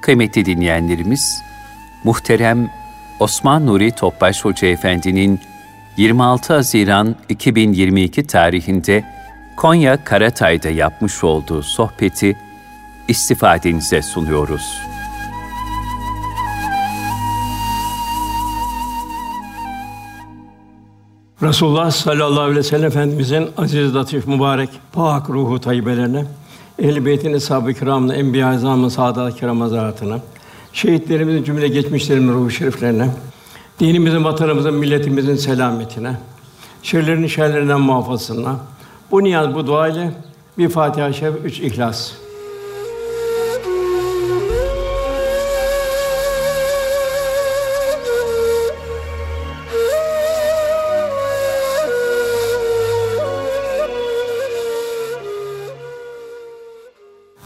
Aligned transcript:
Kıymetli 0.00 0.44
dinleyenlerimiz, 0.44 1.42
muhterem 2.04 2.70
Osman 3.20 3.66
Nuri 3.66 3.90
Topbaş 3.90 4.44
Hoca 4.44 4.68
Efendi'nin 4.68 5.40
26 5.96 6.54
Haziran 6.54 7.16
2022 7.28 8.26
tarihinde 8.26 9.04
Konya 9.56 10.04
Karatay'da 10.04 10.68
yapmış 10.68 11.24
olduğu 11.24 11.62
sohbeti 11.62 12.36
istifadenize 13.08 14.02
sunuyoruz. 14.02 14.90
Resulullah 21.42 21.90
sallallahu 21.90 22.40
aleyhi 22.40 22.58
ve 22.58 22.62
sellem 22.62 22.86
Efendimizin 22.86 23.48
aziz, 23.56 23.94
latif, 23.94 24.26
mübarek, 24.26 24.70
pak 24.92 25.30
ruhu 25.30 25.60
tayyibelerine, 25.60 26.24
ehl-i 26.80 27.06
beytin, 27.06 27.32
eshab-ı 27.32 27.74
kiramına, 27.74 28.14
enbiya-i 28.14 28.54
azamın, 28.54 28.88
saadat-ı 28.88 29.36
kiram 29.36 29.60
hazaratına, 29.60 30.20
şehitlerimizin 30.72 31.44
cümle 31.44 31.68
geçmişlerimizin 31.68 32.34
ruhu 32.34 32.50
şeriflerine, 32.50 33.10
dinimizin, 33.80 34.24
vatanımızın, 34.24 34.74
milletimizin 34.74 35.36
selametine, 35.36 36.16
şerlerin 36.82 37.26
şerlerinden 37.26 37.80
muhafazasına, 37.80 38.56
bu 39.10 39.24
niyaz, 39.24 39.54
bu 39.54 39.66
dua 39.66 39.88
ile 39.88 40.12
bir 40.58 40.68
Fatiha-i 40.68 41.14
Şerif, 41.14 41.44
üç 41.44 41.60
İhlas. 41.60 42.12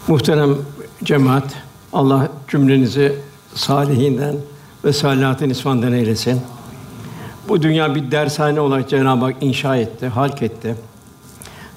Muhterem 0.08 0.56
cemaat, 1.04 1.44
Allah 1.92 2.28
cümlenizi 2.48 3.18
salihinden 3.54 4.36
ve 4.84 4.92
salihatın 4.92 5.50
isfandan 5.50 5.92
eylesin. 5.92 6.40
Bu 7.48 7.62
dünya 7.62 7.94
bir 7.94 8.10
dershane 8.10 8.60
olarak 8.60 8.88
Cenab-ı 8.88 9.24
Hak 9.24 9.36
inşa 9.40 9.76
etti, 9.76 10.08
halk 10.08 10.42
etti. 10.42 10.74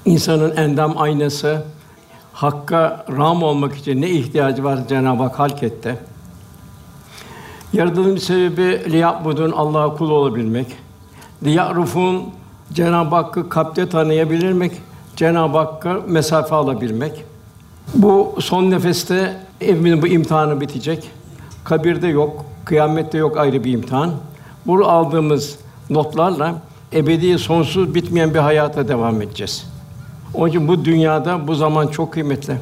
İnsanın 0.05 0.55
endam 0.55 0.97
aynası, 0.97 1.63
Hakka 2.33 3.05
ram 3.17 3.43
olmak 3.43 3.75
için 3.75 4.01
ne 4.01 4.09
ihtiyacı 4.09 4.63
var 4.63 4.79
Cenab-ı 4.89 5.23
Hak 5.23 5.39
halk 5.39 5.63
etti. 5.63 5.99
Yaratılış 7.73 8.23
sebebi 8.23 8.91
liyabudun 8.91 9.51
Allah'a 9.51 9.95
kul 9.95 10.09
olabilmek. 10.09 10.67
Liyarufun 11.43 12.23
Cenab-ı 12.73 13.15
Hakk'ı 13.15 13.49
kalpte 13.49 13.89
tanıyabilmek, 13.89 14.71
Cenab-ı 15.15 15.57
Hakk'a 15.57 16.01
mesafe 16.07 16.55
alabilmek. 16.55 17.25
Bu 17.95 18.35
son 18.39 18.71
nefeste 18.71 19.35
eminim 19.61 20.01
bu 20.01 20.07
imtihanı 20.07 20.61
bitecek. 20.61 21.11
Kabirde 21.63 22.07
yok, 22.07 22.45
kıyamette 22.65 23.17
yok 23.17 23.37
ayrı 23.37 23.63
bir 23.63 23.73
imtihan. 23.73 24.11
Bu 24.65 24.85
aldığımız 24.85 25.59
notlarla 25.89 26.55
ebedi 26.93 27.39
sonsuz 27.39 27.95
bitmeyen 27.95 28.33
bir 28.33 28.39
hayata 28.39 28.87
devam 28.87 29.21
edeceğiz. 29.21 29.67
Onun 30.33 30.49
için 30.49 30.67
bu 30.67 30.85
dünyada 30.85 31.47
bu 31.47 31.55
zaman 31.55 31.87
çok 31.87 32.13
kıymetli. 32.13 32.57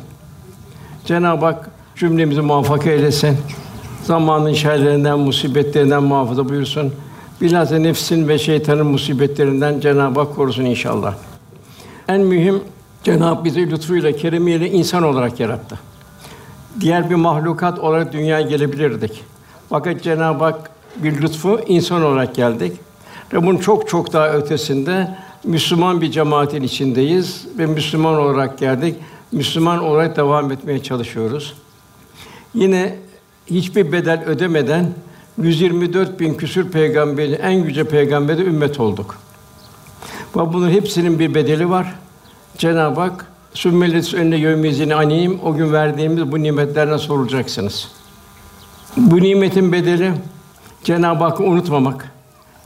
Cenab-ı 1.05 1.45
Hak 1.45 1.69
cümlemizi 1.95 2.41
muvaffak 2.41 2.87
eylesin. 2.87 3.37
Zamanın 4.03 4.53
şerlerinden, 4.53 5.19
musibetlerinden 5.19 6.03
muhafaza 6.03 6.49
buyursun. 6.49 6.93
Bilhassa 7.41 7.77
nefsin 7.77 8.27
ve 8.27 8.39
şeytanın 8.39 8.87
musibetlerinden 8.87 9.79
Cenab-ı 9.79 10.19
Hak 10.19 10.35
korusun 10.35 10.65
inşallah. 10.65 11.13
En 12.07 12.21
mühim 12.21 12.61
Cenab-ı 13.05 13.45
bizi 13.45 13.71
lütfuyla, 13.71 14.11
keremiyle 14.11 14.71
insan 14.71 15.03
olarak 15.03 15.39
yarattı. 15.39 15.79
Diğer 16.79 17.09
bir 17.09 17.15
mahlukat 17.15 17.79
olarak 17.79 18.13
dünyaya 18.13 18.47
gelebilirdik. 18.47 19.23
Fakat 19.69 20.03
Cenab-ı 20.03 20.43
Hak 20.43 20.71
bir 20.95 21.21
lütfu 21.21 21.59
insan 21.67 22.03
olarak 22.03 22.35
geldik. 22.35 22.79
Ve 23.33 23.45
bunun 23.45 23.57
çok 23.57 23.89
çok 23.89 24.13
daha 24.13 24.29
ötesinde 24.29 25.17
Müslüman 25.43 26.01
bir 26.01 26.11
cemaatin 26.11 26.63
içindeyiz 26.63 27.47
ve 27.57 27.65
Müslüman 27.65 28.17
olarak 28.17 28.57
geldik. 28.57 28.95
Müslüman 29.31 29.83
olarak 29.83 30.17
devam 30.17 30.51
etmeye 30.51 30.83
çalışıyoruz. 30.83 31.53
Yine 32.53 32.95
hiçbir 33.47 33.91
bedel 33.91 34.23
ödemeden 34.25 34.93
124 35.41 36.19
bin 36.19 36.33
küsür 36.33 36.71
peygamberin 36.71 37.39
en 37.41 37.51
yüce 37.51 37.83
peygamberi 37.83 38.41
ümmet 38.41 38.79
olduk. 38.79 39.17
Ve 40.35 40.53
bunun 40.53 40.69
hepsinin 40.69 41.19
bir 41.19 41.33
bedeli 41.33 41.69
var. 41.69 41.95
Cenab-ı 42.57 42.99
Hak 42.99 43.25
sümmelet 43.53 44.13
önüne 44.13 44.35
yevmizini 44.35 44.95
aniyim 44.95 45.39
o 45.43 45.53
gün 45.53 45.73
verdiğimiz 45.73 46.31
bu 46.31 46.43
nimetlerden 46.43 46.97
sorulacaksınız. 46.97 47.91
Bu 48.97 49.15
nimetin 49.15 49.71
bedeli 49.71 50.11
Cenab-ı 50.83 51.23
Hakk'ı 51.23 51.43
unutmamak, 51.43 52.11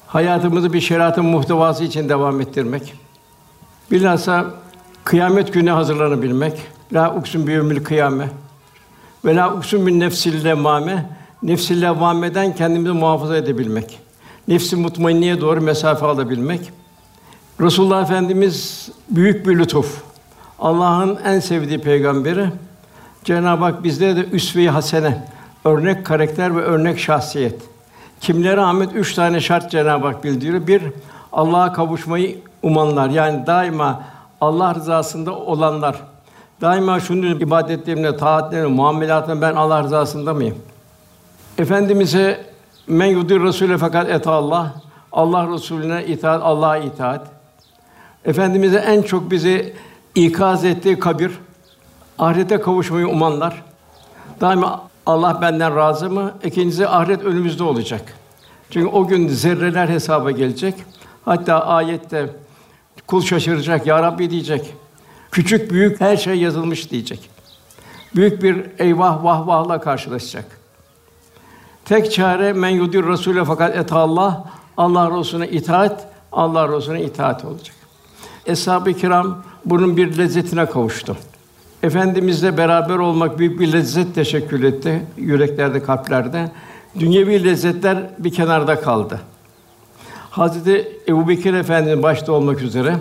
hayatımızı 0.07 0.73
bir 0.73 0.81
şeriatın 0.81 1.25
muhtevası 1.25 1.83
için 1.83 2.09
devam 2.09 2.41
ettirmek. 2.41 2.93
Bilhassa 3.91 4.45
kıyamet 5.03 5.53
günü 5.53 5.69
hazırlanabilmek. 5.69 6.61
La 6.93 7.15
uksun 7.15 7.47
bi 7.47 7.51
yevmil 7.51 7.83
kıyame. 7.83 8.29
Ve 9.25 9.35
la 9.35 9.53
uksun 9.53 9.87
bin 9.87 9.99
nefsil 9.99 10.45
levvame. 10.45 11.09
Nefsil 11.43 11.81
levvameden 11.81 12.55
kendimizi 12.55 12.91
muhafaza 12.91 13.37
edebilmek. 13.37 13.99
Nefsi 14.47 14.75
mutmainneye 14.75 15.41
doğru 15.41 15.61
mesafe 15.61 16.05
alabilmek. 16.05 16.71
Resulullah 17.61 18.01
Efendimiz 18.01 18.89
büyük 19.09 19.47
bir 19.47 19.59
lütuf. 19.59 20.03
Allah'ın 20.59 21.19
en 21.25 21.39
sevdiği 21.39 21.79
peygamberi. 21.81 22.49
Cenab-ı 23.23 23.63
Hak 23.63 23.83
bizlere 23.83 24.15
de 24.15 24.25
üsve-i 24.25 24.69
hasene, 24.69 25.27
örnek 25.65 26.05
karakter 26.05 26.55
ve 26.55 26.61
örnek 26.61 26.99
şahsiyet. 26.99 27.61
Kimlere 28.21 28.61
Ahmet 28.61 28.95
üç 28.95 29.13
tane 29.13 29.39
şart 29.39 29.71
Cenab-ı 29.71 30.07
Hak 30.07 30.23
bildiriyor. 30.23 30.67
Bir, 30.67 30.83
Allah'a 31.31 31.73
kavuşmayı 31.73 32.37
umanlar. 32.63 33.09
Yani 33.09 33.47
daima 33.47 34.03
Allah 34.41 34.75
rızasında 34.75 35.35
olanlar. 35.35 35.95
Daima 36.61 36.99
şunu 36.99 37.25
ibadetlerimle, 37.25 38.17
taatlerimle, 38.17 38.67
muamelatımla 38.67 39.41
ben 39.41 39.55
Allah 39.55 39.83
rızasında 39.83 40.33
mıyım? 40.33 40.57
Efendimize 41.57 42.45
men 42.87 43.05
yudir 43.05 43.39
Resûle 43.39 43.77
fakat 43.77 44.09
et 44.09 44.27
Allah. 44.27 44.73
Allah 45.11 45.53
Resulüne 45.53 46.05
itaat, 46.05 46.41
Allah'a 46.43 46.77
itaat. 46.77 47.38
Efendimize 48.25 48.77
en 48.77 49.01
çok 49.01 49.31
bizi 49.31 49.73
ikaz 50.15 50.65
ettiği 50.65 50.99
kabir, 50.99 51.31
ahirete 52.19 52.59
kavuşmayı 52.59 53.07
umanlar. 53.07 53.63
Daima 54.41 54.89
Allah 55.05 55.41
benden 55.41 55.75
razı 55.75 56.09
mı? 56.09 56.33
İkincisi 56.43 56.87
ahiret 56.87 57.23
önümüzde 57.23 57.63
olacak. 57.63 58.13
Çünkü 58.69 58.87
o 58.87 59.07
gün 59.07 59.27
zerreler 59.27 59.89
hesaba 59.89 60.31
gelecek. 60.31 60.75
Hatta 61.25 61.65
ayette 61.65 62.29
kul 63.07 63.21
şaşıracak, 63.21 63.87
ya 63.87 64.03
Rabbi 64.03 64.29
diyecek. 64.29 64.73
Küçük 65.31 65.71
büyük 65.71 66.01
her 66.01 66.17
şey 66.17 66.35
yazılmış 66.35 66.91
diyecek. 66.91 67.29
Büyük 68.15 68.43
bir 68.43 68.65
eyvah 68.77 69.23
vah 69.23 69.47
vahla 69.47 69.81
karşılaşacak. 69.81 70.45
Tek 71.85 72.11
çare 72.11 72.53
men 72.53 72.69
yudir 72.69 73.03
Rasûle 73.03 73.45
fakat 73.45 73.75
et 73.75 73.93
Allah 73.93 74.43
Allah 74.77 75.19
Resulüne 75.19 75.47
itaat, 75.49 76.07
Allah 76.31 76.77
Resulüne 76.77 77.03
itaat 77.03 77.45
olacak. 77.45 77.75
Eshab-ı 78.49 78.93
kiram 78.93 79.37
bunun 79.65 79.97
bir 79.97 80.17
lezzetine 80.17 80.65
kavuştu. 80.65 81.17
Efendimizle 81.83 82.57
beraber 82.57 82.95
olmak 82.95 83.39
büyük 83.39 83.59
bir 83.59 83.71
lezzet 83.71 84.15
teşekkür 84.15 84.63
etti 84.63 85.05
yüreklerde, 85.17 85.83
kalplerde. 85.83 86.51
Dünyevi 86.99 87.43
lezzetler 87.43 87.97
bir 88.19 88.33
kenarda 88.33 88.81
kaldı. 88.81 89.19
Hazreti 90.29 90.97
Ebubekir 91.07 91.53
Efendimiz 91.53 92.03
başta 92.03 92.31
olmak 92.31 92.61
üzere 92.61 92.95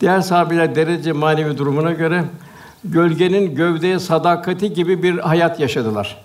diğer 0.00 0.20
sahabeler 0.20 0.74
derece 0.74 1.12
manevi 1.12 1.58
durumuna 1.58 1.92
göre 1.92 2.24
gölgenin 2.84 3.54
gövdeye 3.54 3.98
sadakati 3.98 4.72
gibi 4.72 5.02
bir 5.02 5.18
hayat 5.18 5.60
yaşadılar. 5.60 6.16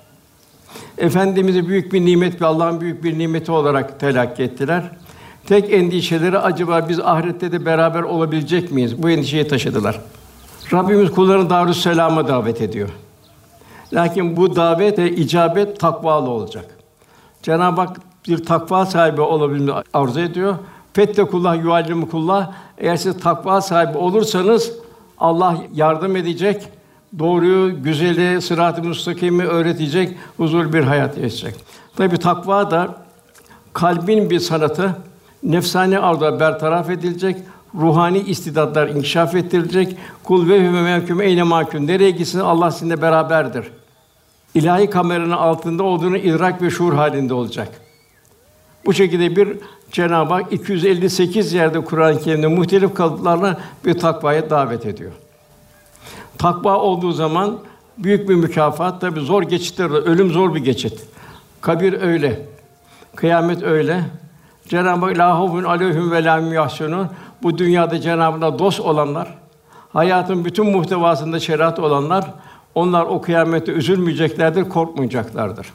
Efendimiz'i 0.97 1.67
büyük 1.67 1.93
bir 1.93 2.05
nimet, 2.05 2.39
bir 2.39 2.45
Allah'ın 2.45 2.81
büyük 2.81 3.03
bir 3.03 3.19
nimeti 3.19 3.51
olarak 3.51 3.99
telakki 3.99 4.43
ettiler. 4.43 4.83
Tek 5.47 5.73
endişeleri 5.73 6.39
acaba 6.39 6.89
biz 6.89 6.99
ahirette 6.99 7.51
de 7.51 7.65
beraber 7.65 8.01
olabilecek 8.01 8.71
miyiz? 8.71 9.03
Bu 9.03 9.09
endişeyi 9.09 9.47
taşıdılar. 9.47 10.01
Rabbimiz 10.73 11.11
kullarını 11.11 11.49
Darüs 11.49 11.83
Selam'a 11.83 12.27
davet 12.27 12.61
ediyor. 12.61 12.89
Lakin 13.93 14.37
bu 14.37 14.55
davet 14.55 14.99
ve 14.99 15.11
icabet 15.11 15.79
takvalı 15.79 16.29
olacak. 16.29 16.65
Cenab-ı 17.41 17.81
Hak 17.81 18.01
bir 18.27 18.45
takva 18.45 18.85
sahibi 18.85 19.21
olabilmeyi 19.21 19.77
arzu 19.93 20.19
ediyor. 20.19 20.55
Fettekullah 20.93 21.63
yuallimukullah. 21.63 22.51
Eğer 22.77 22.95
siz 22.95 23.19
takva 23.19 23.61
sahibi 23.61 23.97
olursanız 23.97 24.71
Allah 25.17 25.57
yardım 25.73 26.15
edecek. 26.15 26.69
Doğruyu, 27.19 27.83
güzeli, 27.83 28.41
sırat-ı 28.41 28.83
müstakimi 28.83 29.43
öğretecek, 29.45 30.17
huzur 30.37 30.73
bir 30.73 30.83
hayat 30.83 31.17
yaşayacak. 31.17 31.61
Tabi 31.95 32.17
takva 32.17 32.71
da 32.71 32.95
kalbin 33.73 34.29
bir 34.29 34.39
sanatı, 34.39 34.95
nefsani 35.43 35.99
arzular 35.99 36.39
bertaraf 36.39 36.89
edilecek, 36.89 37.37
ruhani 37.75 38.19
istidatlar 38.19 38.87
inkişaf 38.87 39.35
ettirilecek. 39.35 39.97
Kul 40.23 40.49
ve 40.49 40.59
hüve 40.59 40.81
mehkum 40.81 41.21
eyne 41.21 41.43
mahkum. 41.43 41.87
Nereye 41.87 42.11
gitsin 42.11 42.39
Allah 42.39 42.71
sizinle 42.71 43.01
beraberdir. 43.01 43.65
ilahi 44.55 44.89
kameranın 44.89 45.31
altında 45.31 45.83
olduğunu 45.83 46.17
idrak 46.17 46.61
ve 46.61 46.69
şuur 46.69 46.93
halinde 46.93 47.33
olacak. 47.33 47.69
Bu 48.85 48.93
şekilde 48.93 49.35
bir 49.35 49.57
Cenab-ı 49.91 50.33
Hak 50.33 50.53
258 50.53 51.53
yerde 51.53 51.83
Kur'an-ı 51.83 52.19
Kerim'de 52.19 52.47
muhtelif 52.47 52.93
kalıplarla 52.93 53.61
bir 53.85 53.99
takvaya 53.99 54.49
davet 54.49 54.85
ediyor. 54.85 55.11
Takva 56.37 56.77
olduğu 56.77 57.11
zaman 57.11 57.59
büyük 57.97 58.29
bir 58.29 58.35
mükafat. 58.35 59.01
Tabi 59.01 59.19
zor 59.19 59.43
geçitler, 59.43 59.89
ölüm 59.89 60.31
zor 60.31 60.55
bir 60.55 60.59
geçit. 60.59 61.07
Kabir 61.61 62.01
öyle. 62.01 62.45
Kıyamet 63.15 63.63
öyle. 63.63 64.03
Cenab-ı 64.67 65.05
Hak 65.05 65.17
la 65.17 65.39
havfun 65.39 65.63
aleyhim 65.63 66.11
ve 66.11 66.19
yahsunun. 66.55 67.07
Bu 67.43 67.57
dünyada 67.57 68.01
Cenab-ı 68.01 68.59
dost 68.59 68.79
olanlar, 68.79 69.37
hayatın 69.93 70.45
bütün 70.45 70.65
muhtevasında 70.65 71.39
şeriat 71.39 71.79
olanlar, 71.79 72.25
onlar 72.75 73.03
o 73.03 73.21
kıyamette 73.21 73.71
üzülmeyeceklerdir, 73.71 74.69
korkmayacaklardır. 74.69 75.67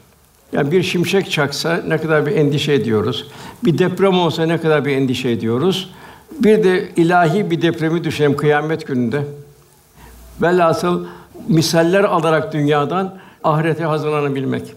Yani 0.53 0.71
bir 0.71 0.83
şimşek 0.83 1.31
çaksa 1.31 1.81
ne 1.87 1.97
kadar 1.97 2.25
bir 2.25 2.35
endişe 2.35 2.73
ediyoruz. 2.73 3.27
Bir 3.65 3.77
deprem 3.77 4.19
olsa 4.19 4.45
ne 4.45 4.57
kadar 4.57 4.85
bir 4.85 4.97
endişe 4.97 5.29
ediyoruz. 5.29 5.91
Bir 6.31 6.63
de 6.63 6.89
ilahi 6.95 7.51
bir 7.51 7.61
depremi 7.61 8.03
düşünelim 8.03 8.37
kıyamet 8.37 8.87
gününde. 8.87 9.23
Velhasıl 10.41 11.05
misaller 11.47 12.03
alarak 12.03 12.53
dünyadan 12.53 13.15
ahirete 13.43 13.83
hazırlanabilmek. 13.83 14.73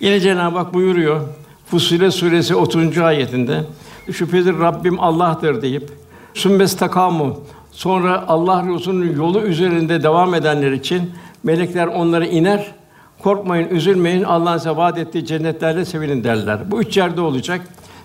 Yine 0.00 0.20
Cenab-ı 0.20 0.58
Hak 0.58 0.74
buyuruyor 0.74 1.20
Fussilet 1.66 2.14
suresi 2.14 2.54
30. 2.54 2.98
ayetinde 2.98 3.64
şüphesiz 4.12 4.46
Rabbim 4.46 5.00
Allah'tır 5.00 5.62
deyip 5.62 5.90
sümmes 6.34 6.76
takamu 6.76 7.40
sonra 7.72 8.24
Allah 8.28 8.64
Resulü'nün 8.74 9.16
yolu 9.16 9.40
üzerinde 9.40 10.02
devam 10.02 10.34
edenler 10.34 10.72
için 10.72 11.10
melekler 11.44 11.86
onları 11.86 12.26
iner 12.26 12.74
korkmayın, 13.22 13.68
üzülmeyin. 13.68 14.22
Allah'ın 14.22 14.58
size 14.58 14.70
vaad 14.70 14.96
ettiği 14.96 15.26
cennetlerle 15.26 15.84
sevinin 15.84 16.24
derler. 16.24 16.70
Bu 16.70 16.80
üç 16.80 16.96
yerde 16.96 17.20
olacak. 17.20 17.60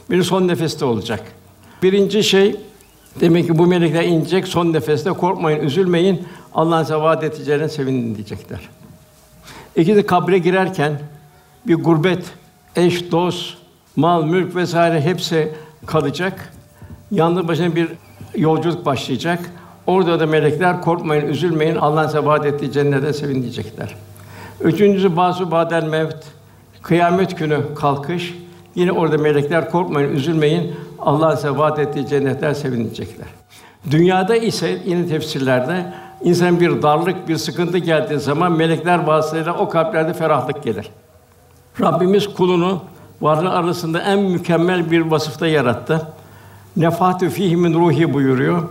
Bir 0.09 0.23
son 0.23 0.47
nefeste 0.47 0.85
olacak. 0.85 1.23
Birinci 1.83 2.23
şey 2.23 2.55
demek 3.19 3.47
ki 3.47 3.57
bu 3.57 3.67
melekler 3.67 4.03
inecek 4.03 4.47
son 4.47 4.73
nefeste 4.73 5.09
korkmayın, 5.09 5.59
üzülmeyin. 5.59 6.27
Allah'ın 6.53 6.83
size 6.83 6.95
vaad 6.95 7.21
ettiği 7.21 7.43
cennet 7.43 7.71
sevinin 7.71 8.15
diyecekler. 8.15 8.59
İkincisi 9.75 10.05
kabre 10.05 10.37
girerken 10.37 11.01
bir 11.67 11.75
gurbet, 11.75 12.23
eş, 12.75 13.11
dost, 13.11 13.57
mal, 13.95 14.23
mülk 14.23 14.55
vesaire 14.55 15.01
hepsi 15.01 15.51
kalacak. 15.85 16.53
Yalnız 17.11 17.47
başına 17.47 17.75
bir 17.75 17.87
yolculuk 18.35 18.85
başlayacak. 18.85 19.39
Orada 19.87 20.19
da 20.19 20.25
melekler 20.25 20.81
korkmayın, 20.81 21.27
üzülmeyin. 21.27 21.75
Allah'ın 21.75 22.07
size 22.07 22.25
vaad 22.25 22.45
ettiği 22.45 22.71
cennete 22.71 23.13
sevin 23.13 23.41
diyecekler. 23.41 23.95
Üçüncüsü 24.61 25.15
basu 25.15 25.51
badel 25.51 25.83
mevt. 25.83 26.25
Kıyamet 26.81 27.37
günü 27.37 27.59
kalkış. 27.75 28.37
Yine 28.75 28.91
orada 28.91 29.17
melekler 29.17 29.71
korkmayın, 29.71 30.15
üzülmeyin. 30.15 30.75
Allah 30.99 31.35
size 31.35 31.57
vaat 31.57 31.79
ettiği 31.79 32.07
cennetler 32.07 32.53
sevinecekler. 32.53 33.27
Dünyada 33.91 34.35
ise 34.35 34.81
yine 34.85 35.07
tefsirlerde 35.07 35.93
insan 36.23 36.59
bir 36.59 36.81
darlık, 36.81 37.27
bir 37.27 37.37
sıkıntı 37.37 37.77
geldiği 37.77 38.19
zaman 38.19 38.51
melekler 38.51 39.03
vasıtasıyla 39.03 39.57
o 39.57 39.69
kalplerde 39.69 40.13
ferahlık 40.13 40.63
gelir. 40.63 40.89
Rabbimiz 41.79 42.33
kulunu 42.33 42.81
varlığı 43.21 43.49
arasında 43.49 44.01
en 44.01 44.19
mükemmel 44.19 44.91
bir 44.91 45.01
vasıfta 45.01 45.47
yarattı. 45.47 46.07
Nefatü 46.77 47.29
fihi 47.29 47.55
min 47.55 47.73
ruhi 47.73 48.13
buyuruyor. 48.13 48.63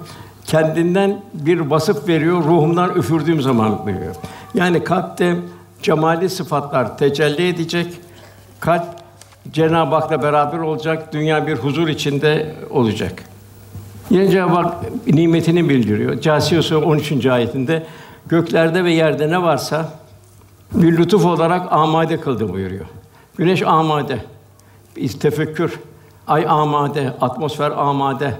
Kendinden 0.46 1.20
bir 1.34 1.60
vasıf 1.60 2.08
veriyor, 2.08 2.44
ruhumdan 2.44 2.96
üfürdüğüm 2.96 3.42
zaman 3.42 3.86
buyuruyor. 3.86 4.14
Yani 4.54 4.84
kalpte 4.84 5.36
cemali 5.82 6.28
sıfatlar 6.28 6.98
tecelli 6.98 7.48
edecek. 7.48 7.86
Kalp 8.60 8.84
Cenab-ı 9.52 9.94
Hak'la 9.94 10.22
beraber 10.22 10.58
olacak, 10.58 11.12
dünya 11.12 11.46
bir 11.46 11.54
huzur 11.54 11.88
içinde 11.88 12.54
olacak. 12.70 13.24
Yine 14.10 14.30
Cenab-ı 14.30 14.54
Hak 14.54 14.74
nimetini 15.06 15.68
bildiriyor. 15.68 16.20
Câsiye 16.20 16.62
Suresi 16.62 16.86
13. 16.86 17.26
ayetinde 17.26 17.86
göklerde 18.26 18.84
ve 18.84 18.92
yerde 18.92 19.30
ne 19.30 19.42
varsa 19.42 19.99
bir 20.74 20.96
lütuf 20.96 21.24
olarak 21.24 21.72
amade 21.72 22.20
kıldı 22.20 22.52
buyuruyor. 22.52 22.86
Güneş 23.36 23.62
amade, 23.62 24.18
tefekkür, 25.20 25.80
ay 26.26 26.46
amade, 26.48 27.12
atmosfer 27.20 27.70
amade, 27.70 28.34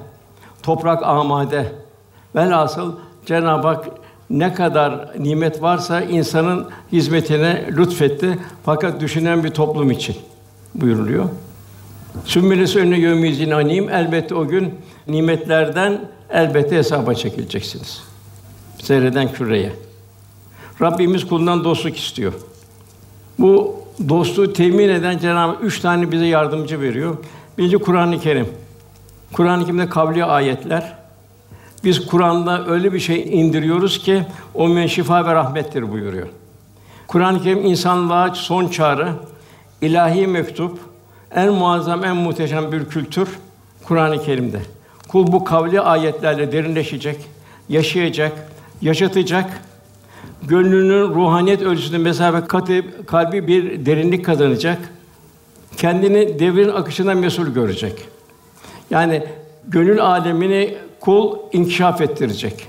toprak 0.62 1.02
amade. 1.02 1.72
Velhasıl 2.34 2.92
Cenab-ı 3.26 3.66
Hak 3.66 3.86
ne 4.30 4.54
kadar 4.54 5.10
nimet 5.18 5.62
varsa 5.62 6.00
insanın 6.00 6.68
hizmetine 6.92 7.66
lütfetti. 7.76 8.38
Fakat 8.64 9.00
düşünen 9.00 9.44
bir 9.44 9.50
toplum 9.50 9.90
için 9.90 10.16
buyuruluyor. 10.74 11.28
Sümmülesi 12.24 12.78
önüne 12.78 12.98
yevmizin 12.98 13.50
anim 13.50 13.90
elbette 13.90 14.34
o 14.34 14.48
gün 14.48 14.74
nimetlerden 15.08 16.00
elbette 16.30 16.76
hesaba 16.76 17.14
çekileceksiniz. 17.14 18.02
Seyreden 18.82 19.32
küreye. 19.32 19.72
Rabbimiz 20.82 21.28
kulundan 21.28 21.64
dostluk 21.64 21.96
istiyor. 21.96 22.32
Bu 23.38 23.76
dostluğu 24.08 24.52
temin 24.52 24.88
eden 24.88 25.18
Cenab-ı 25.18 25.64
üç 25.64 25.80
tane 25.80 26.12
bize 26.12 26.26
yardımcı 26.26 26.80
veriyor. 26.80 27.16
Birinci 27.58 27.78
Kur'an-ı 27.78 28.20
Kerim. 28.20 28.48
Kur'an-ı 29.32 29.64
Kerim'de 29.64 29.88
kavli 29.88 30.24
ayetler, 30.24 30.96
biz 31.84 32.06
Kur'an'da 32.06 32.66
öyle 32.66 32.92
bir 32.92 33.00
şey 33.00 33.40
indiriyoruz 33.40 33.98
ki 33.98 34.22
o 34.54 34.68
men 34.68 34.86
şifa 34.86 35.26
ve 35.26 35.34
rahmettir 35.34 35.92
buyuruyor. 35.92 36.26
Kur'an-ı 37.06 37.42
Kerim 37.42 37.66
insanlığa 37.66 38.34
son 38.34 38.68
çağrı, 38.68 39.12
ilahi 39.80 40.26
mektup, 40.26 40.78
en 41.34 41.52
muazzam, 41.52 42.04
en 42.04 42.16
muhteşem 42.16 42.72
bir 42.72 42.84
kültür 42.84 43.28
Kur'an-ı 43.84 44.24
Kerim'de. 44.24 44.60
Kul 45.08 45.32
bu 45.32 45.44
kavli 45.44 45.80
ayetlerle 45.80 46.52
derinleşecek, 46.52 47.16
yaşayacak, 47.68 48.32
yaşatacak. 48.82 49.62
Gönlünün 50.42 51.14
ruhaniyet 51.14 51.62
ölçüsünde 51.62 51.98
mesafe 51.98 52.46
katı 52.46 53.06
kalbi 53.06 53.46
bir 53.46 53.86
derinlik 53.86 54.24
kazanacak. 54.24 54.78
Kendini 55.76 56.38
devrin 56.38 56.68
akışından 56.68 57.16
mesul 57.16 57.46
görecek. 57.46 58.08
Yani 58.90 59.22
gönül 59.68 60.02
alemini 60.02 60.76
kul 61.00 61.38
inkişaf 61.52 62.00
ettirecek. 62.00 62.66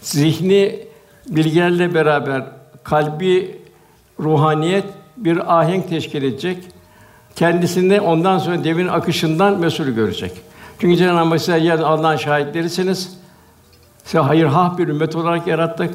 Zihni 0.00 0.80
bilgilerle 1.28 1.94
beraber 1.94 2.44
kalbi 2.84 3.58
ruhaniyet 4.20 4.84
bir 5.16 5.58
ahenk 5.60 5.88
teşkil 5.88 6.22
edecek. 6.22 6.58
Kendisinde 7.36 8.00
ondan 8.00 8.38
sonra 8.38 8.64
devin 8.64 8.88
akışından 8.88 9.58
mesul 9.58 9.86
görecek. 9.86 10.32
Çünkü 10.78 10.96
Cenab-ı 10.96 11.28
Hak 11.28 11.40
size 11.40 11.58
yer 11.58 11.78
Allah'ın 11.78 12.16
şahitlerisiniz. 12.16 13.18
Size 14.04 14.18
hayır 14.18 14.46
hah 14.46 14.78
bir 14.78 14.88
ümmet 14.88 15.16
olarak 15.16 15.46
yarattık. 15.46 15.94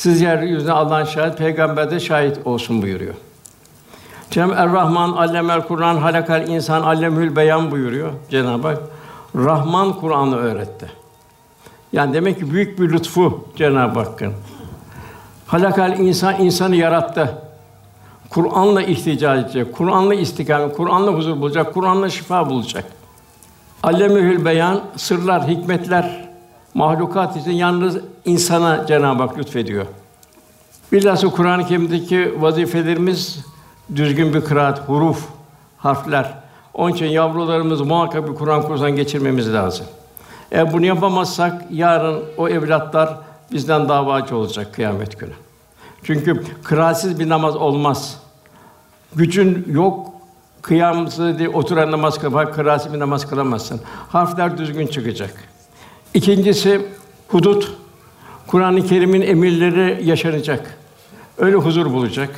Siz 0.00 0.20
yeryüzüne 0.20 0.72
Allah'ın 0.72 1.04
şahit, 1.04 1.38
peygamber 1.38 1.90
de 1.90 2.00
şahit 2.00 2.46
olsun 2.46 2.82
buyuruyor. 2.82 3.14
Cenab-ı 4.30 4.54
Er-Rahman 4.54 5.12
allemel 5.12 5.62
Kur'an 5.62 5.96
halakal 5.96 6.48
insan 6.48 6.82
allemül 6.82 7.36
beyan 7.36 7.70
buyuruyor 7.70 8.12
Cenab-ı 8.30 8.68
Hak. 8.68 8.78
Rahman 9.34 9.92
Kur'an'ı 9.92 10.36
öğretti. 10.36 10.90
Yani 11.92 12.14
demek 12.14 12.38
ki 12.38 12.52
büyük 12.52 12.80
bir 12.80 12.92
lütfu 12.92 13.44
Cenab-ı 13.56 13.98
Hakk'ın. 13.98 14.32
Halakal 15.46 15.98
insan 15.98 16.40
insanı 16.40 16.76
yarattı. 16.76 17.34
Kur'an'la 18.30 18.82
ihtica 18.82 19.36
edecek, 19.36 19.74
Kur'an'la 19.74 20.14
istikamet, 20.14 20.76
Kur'an'la 20.76 21.10
huzur 21.10 21.40
bulacak, 21.40 21.74
Kur'an'la 21.74 22.08
şifa 22.08 22.50
bulacak. 22.50 22.84
Allemühül 23.82 24.44
beyan, 24.44 24.80
sırlar, 24.96 25.48
hikmetler, 25.48 26.29
mahlukat 26.74 27.36
için 27.36 27.50
yalnız 27.50 27.98
insana 28.24 28.86
Cenab-ı 28.86 29.22
Hak 29.22 29.38
lütfediyor. 29.38 29.86
Bilhassa 30.92 31.28
Kur'an-ı 31.28 31.66
Kerim'deki 31.66 32.42
vazifelerimiz 32.42 33.44
düzgün 33.96 34.34
bir 34.34 34.40
kıraat, 34.40 34.88
huruf, 34.88 35.24
harfler. 35.78 36.34
Onun 36.74 36.92
için 36.92 37.06
yavrularımız 37.06 37.80
muhakkak 37.80 38.28
bir 38.28 38.34
Kur'an 38.34 38.62
kursuna 38.62 38.90
geçirmemiz 38.90 39.54
lazım. 39.54 39.86
Eğer 40.52 40.72
bunu 40.72 40.86
yapamazsak 40.86 41.64
yarın 41.70 42.22
o 42.36 42.48
evlatlar 42.48 43.16
bizden 43.52 43.88
davacı 43.88 44.36
olacak 44.36 44.74
kıyamet 44.74 45.20
günü. 45.20 45.32
Çünkü 46.02 46.44
kıraatsiz 46.62 47.20
bir 47.20 47.28
namaz 47.28 47.56
olmaz. 47.56 48.18
Gücün 49.14 49.66
yok, 49.70 50.10
kıyamsız 50.62 51.38
diye 51.38 51.48
oturan 51.48 51.90
namaz 51.90 52.18
kılmak, 52.18 52.54
kıraatsiz 52.54 52.92
bir 52.92 52.98
namaz 52.98 53.30
kılamazsın. 53.30 53.80
Harfler 54.08 54.58
düzgün 54.58 54.86
çıkacak. 54.86 55.49
İkincisi 56.14 56.86
hudut. 57.28 57.72
Kur'an-ı 58.46 58.86
Kerim'in 58.86 59.20
emirleri 59.20 60.08
yaşanacak. 60.08 60.78
Öyle 61.38 61.56
huzur 61.56 61.92
bulacak. 61.92 62.30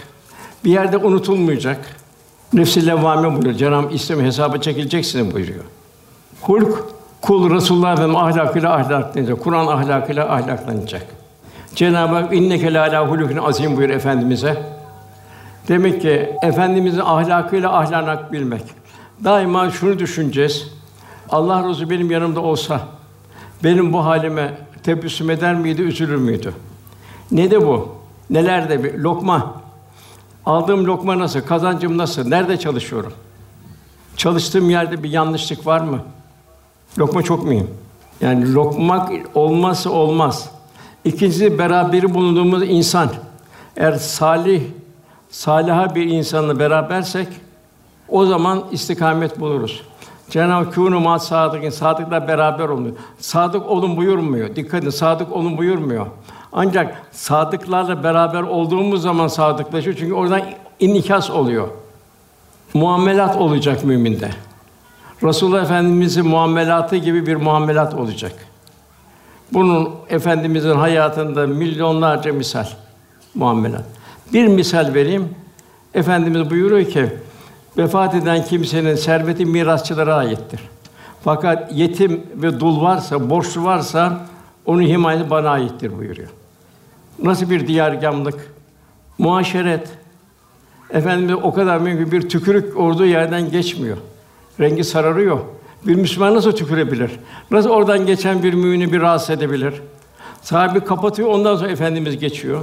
Bir 0.64 0.70
yerde 0.70 0.96
unutulmayacak. 0.96 1.96
Nefs-i 2.52 2.86
levvame 2.86 3.32
buyuruyor. 3.32 3.54
Cenab-ı 3.54 3.94
İslam 3.94 4.20
hesaba 4.20 4.58
çekileceksin 4.58 5.32
buyuruyor. 5.34 5.64
Hulk 6.40 6.84
Kul 7.22 7.54
Resulullah 7.54 7.92
Efendimiz 7.92 8.16
ahlakıyla 8.16 8.74
ahlaklanacak. 8.74 9.40
Kur'an 9.40 9.66
ahlakıyla 9.66 10.32
ahlaklanacak. 10.32 11.06
Cenab-ı 11.74 12.14
Hak 12.14 12.34
inneke 12.34 12.74
la 12.74 12.82
ala 12.82 13.08
hulukun 13.08 13.36
azim 13.36 13.76
buyur 13.76 13.90
efendimize. 13.90 14.62
Demek 15.68 16.02
ki 16.02 16.30
efendimizin 16.42 17.00
ahlakıyla 17.00 17.78
ahlanak 17.78 18.32
bilmek. 18.32 18.62
Daima 19.24 19.70
şunu 19.70 19.98
düşüneceğiz. 19.98 20.68
Allah 21.30 21.68
Resulü 21.68 21.90
benim 21.90 22.10
yanımda 22.10 22.40
olsa 22.40 22.80
benim 23.64 23.92
bu 23.92 24.04
halime 24.04 24.58
tebessüm 24.82 25.30
eder 25.30 25.54
miydi, 25.54 25.82
üzülür 25.82 26.16
müydü? 26.16 26.54
Ne 27.30 27.50
de 27.50 27.66
bu? 27.66 27.88
Neler 28.30 28.70
de 28.70 28.84
bir 28.84 28.94
lokma. 28.94 29.62
Aldığım 30.46 30.84
lokma 30.84 31.18
nasıl? 31.18 31.40
Kazancım 31.40 31.98
nasıl? 31.98 32.28
Nerede 32.28 32.58
çalışıyorum? 32.58 33.12
Çalıştığım 34.16 34.70
yerde 34.70 35.02
bir 35.02 35.10
yanlışlık 35.10 35.66
var 35.66 35.80
mı? 35.80 35.98
Lokma 36.98 37.22
çok 37.22 37.44
mühim. 37.44 37.70
Yani 38.20 38.54
lokmak 38.54 39.12
olmazsa 39.34 39.90
olmaz. 39.90 40.50
İkincisi 41.04 41.58
beraberi 41.58 42.14
bulunduğumuz 42.14 42.62
insan. 42.62 43.10
Eğer 43.76 43.92
salih, 43.92 44.62
saliha 45.30 45.94
bir 45.94 46.06
insanla 46.06 46.58
berabersek 46.58 47.28
o 48.08 48.26
zaman 48.26 48.64
istikamet 48.72 49.40
buluruz. 49.40 49.82
Cenab-ı 50.32 50.70
Kûnu 50.70 51.00
ma 51.00 51.18
sadıkın 51.18 51.70
sadıkla 51.70 52.28
beraber 52.28 52.68
olmuyor. 52.68 52.94
Sadık 53.18 53.66
olun 53.66 53.96
buyurmuyor. 53.96 54.56
Dikkat 54.56 54.82
edin, 54.82 54.90
sadık 54.90 55.32
olun 55.32 55.58
buyurmuyor. 55.58 56.06
Ancak 56.52 57.02
sadıklarla 57.10 58.04
beraber 58.04 58.42
olduğumuz 58.42 59.02
zaman 59.02 59.28
sadıklaşıyor. 59.28 59.96
Çünkü 59.98 60.14
oradan 60.14 60.42
inikas 60.80 61.30
oluyor. 61.30 61.68
Muamelat 62.74 63.36
olacak 63.36 63.84
müminde. 63.84 64.30
Resulullah 65.22 65.62
Efendimizin 65.62 66.26
muamelatı 66.26 66.96
gibi 66.96 67.26
bir 67.26 67.36
muamelat 67.36 67.94
olacak. 67.94 68.32
Bunun 69.52 69.90
efendimizin 70.08 70.76
hayatında 70.76 71.46
milyonlarca 71.46 72.32
misal 72.32 72.66
muamelat. 73.34 73.84
Bir 74.32 74.46
misal 74.46 74.94
vereyim. 74.94 75.28
Efendimiz 75.94 76.50
buyuruyor 76.50 76.90
ki 76.90 77.08
vefat 77.78 78.14
eden 78.14 78.44
kimsenin 78.44 78.94
serveti 78.94 79.44
mirasçılara 79.44 80.14
aittir. 80.14 80.60
Fakat 81.24 81.72
yetim 81.72 82.22
ve 82.34 82.60
dul 82.60 82.82
varsa, 82.82 83.30
borçlu 83.30 83.64
varsa 83.64 84.20
onun 84.66 84.82
himayesi 84.82 85.30
bana 85.30 85.50
aittir 85.50 85.98
buyuruyor. 85.98 86.28
Nasıl 87.22 87.50
bir 87.50 87.66
diyargamlık, 87.66 88.52
muaşeret. 89.18 89.88
Efendimiz 90.90 91.36
o 91.42 91.54
kadar 91.54 91.78
mümkün 91.78 92.12
bir 92.12 92.28
tükürük 92.28 92.76
olduğu 92.76 93.06
yerden 93.06 93.50
geçmiyor. 93.50 93.96
Rengi 94.60 94.84
sararıyor. 94.84 95.38
Bir 95.86 95.94
Müslüman 95.94 96.34
nasıl 96.34 96.52
tükürebilir? 96.52 97.10
Nasıl 97.50 97.70
oradan 97.70 98.06
geçen 98.06 98.42
bir 98.42 98.54
mümini 98.54 98.92
bir 98.92 99.00
rahatsız 99.00 99.30
edebilir? 99.30 99.74
Sahibi 100.42 100.80
kapatıyor, 100.80 101.28
ondan 101.28 101.56
sonra 101.56 101.70
Efendimiz 101.70 102.18
geçiyor. 102.18 102.60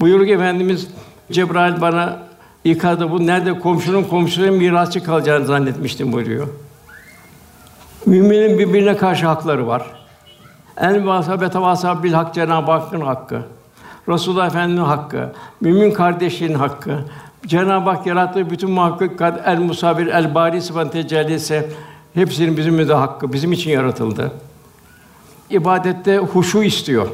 Buyuruyor 0.00 0.26
ki 0.26 0.32
Efendimiz 0.34 0.88
Cebrail 1.32 1.80
bana 1.80 2.22
yıkadı 2.64 3.10
bu 3.10 3.26
nerede 3.26 3.58
komşunun 3.58 4.04
komşunun 4.04 4.54
mirasçı 4.54 5.04
kalacağını 5.04 5.46
zannetmiştim 5.46 6.12
buyuruyor. 6.12 6.48
Müminin 8.06 8.58
birbirine 8.58 8.96
karşı 8.96 9.26
hakları 9.26 9.66
var. 9.66 9.82
En 10.76 11.06
vasabe 11.06 11.50
tevasa 11.50 12.02
bil 12.02 12.12
hak 12.12 12.34
Cenab-ı 12.34 12.70
Hakk'ın 12.70 13.00
hakkı. 13.00 13.42
Resulullah 14.08 14.46
Efendimiz'in 14.46 14.84
hakkı, 14.84 15.32
mümin 15.60 15.90
kardeşliğin 15.90 16.54
hakkı, 16.54 16.98
Cenab-ı 17.46 17.90
Hak 17.90 18.06
yarattığı 18.06 18.50
bütün 18.50 18.70
mahlukat 18.70 19.40
el 19.46 19.58
musabir 19.58 20.06
el 20.06 20.34
bari 20.34 20.62
sıfat 20.62 20.92
tecellisi 20.92 21.66
hepsinin 22.14 22.56
bizim 22.56 22.88
de 22.88 22.94
hakkı, 22.94 23.32
bizim 23.32 23.52
için 23.52 23.70
yaratıldı. 23.70 24.32
İbadette 25.50 26.18
huşu 26.18 26.62
istiyor. 26.62 27.08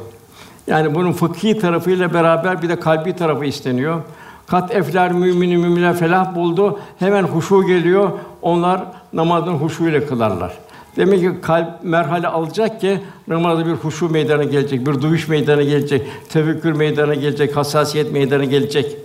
Yani 0.67 0.95
bunun 0.95 1.11
fıkhi 1.11 1.59
tarafıyla 1.59 2.13
beraber 2.13 2.61
bir 2.61 2.69
de 2.69 2.79
kalbi 2.79 3.15
tarafı 3.15 3.45
isteniyor. 3.45 4.01
Kat 4.49 4.75
efler 4.75 5.11
mümini 5.11 5.57
müminler 5.57 5.95
felah 5.95 6.35
buldu. 6.35 6.79
Hemen 6.99 7.23
huşu 7.23 7.67
geliyor. 7.67 8.11
Onlar 8.41 8.81
namazın 9.13 9.53
huşu 9.53 9.87
ile 9.87 10.05
kılarlar. 10.05 10.57
Demek 10.97 11.19
ki 11.19 11.31
kalp 11.41 11.83
merhale 11.83 12.27
alacak 12.27 12.81
ki 12.81 12.99
namazda 13.27 13.65
bir 13.65 13.71
huşu 13.71 14.09
meydana 14.09 14.43
gelecek, 14.43 14.87
bir 14.87 15.01
duyuş 15.01 15.27
meydana 15.27 15.63
gelecek, 15.63 16.07
tefekkür 16.29 16.71
meydana 16.71 17.15
gelecek, 17.15 17.57
hassasiyet 17.57 18.11
meydana 18.11 18.43
gelecek. 18.43 18.97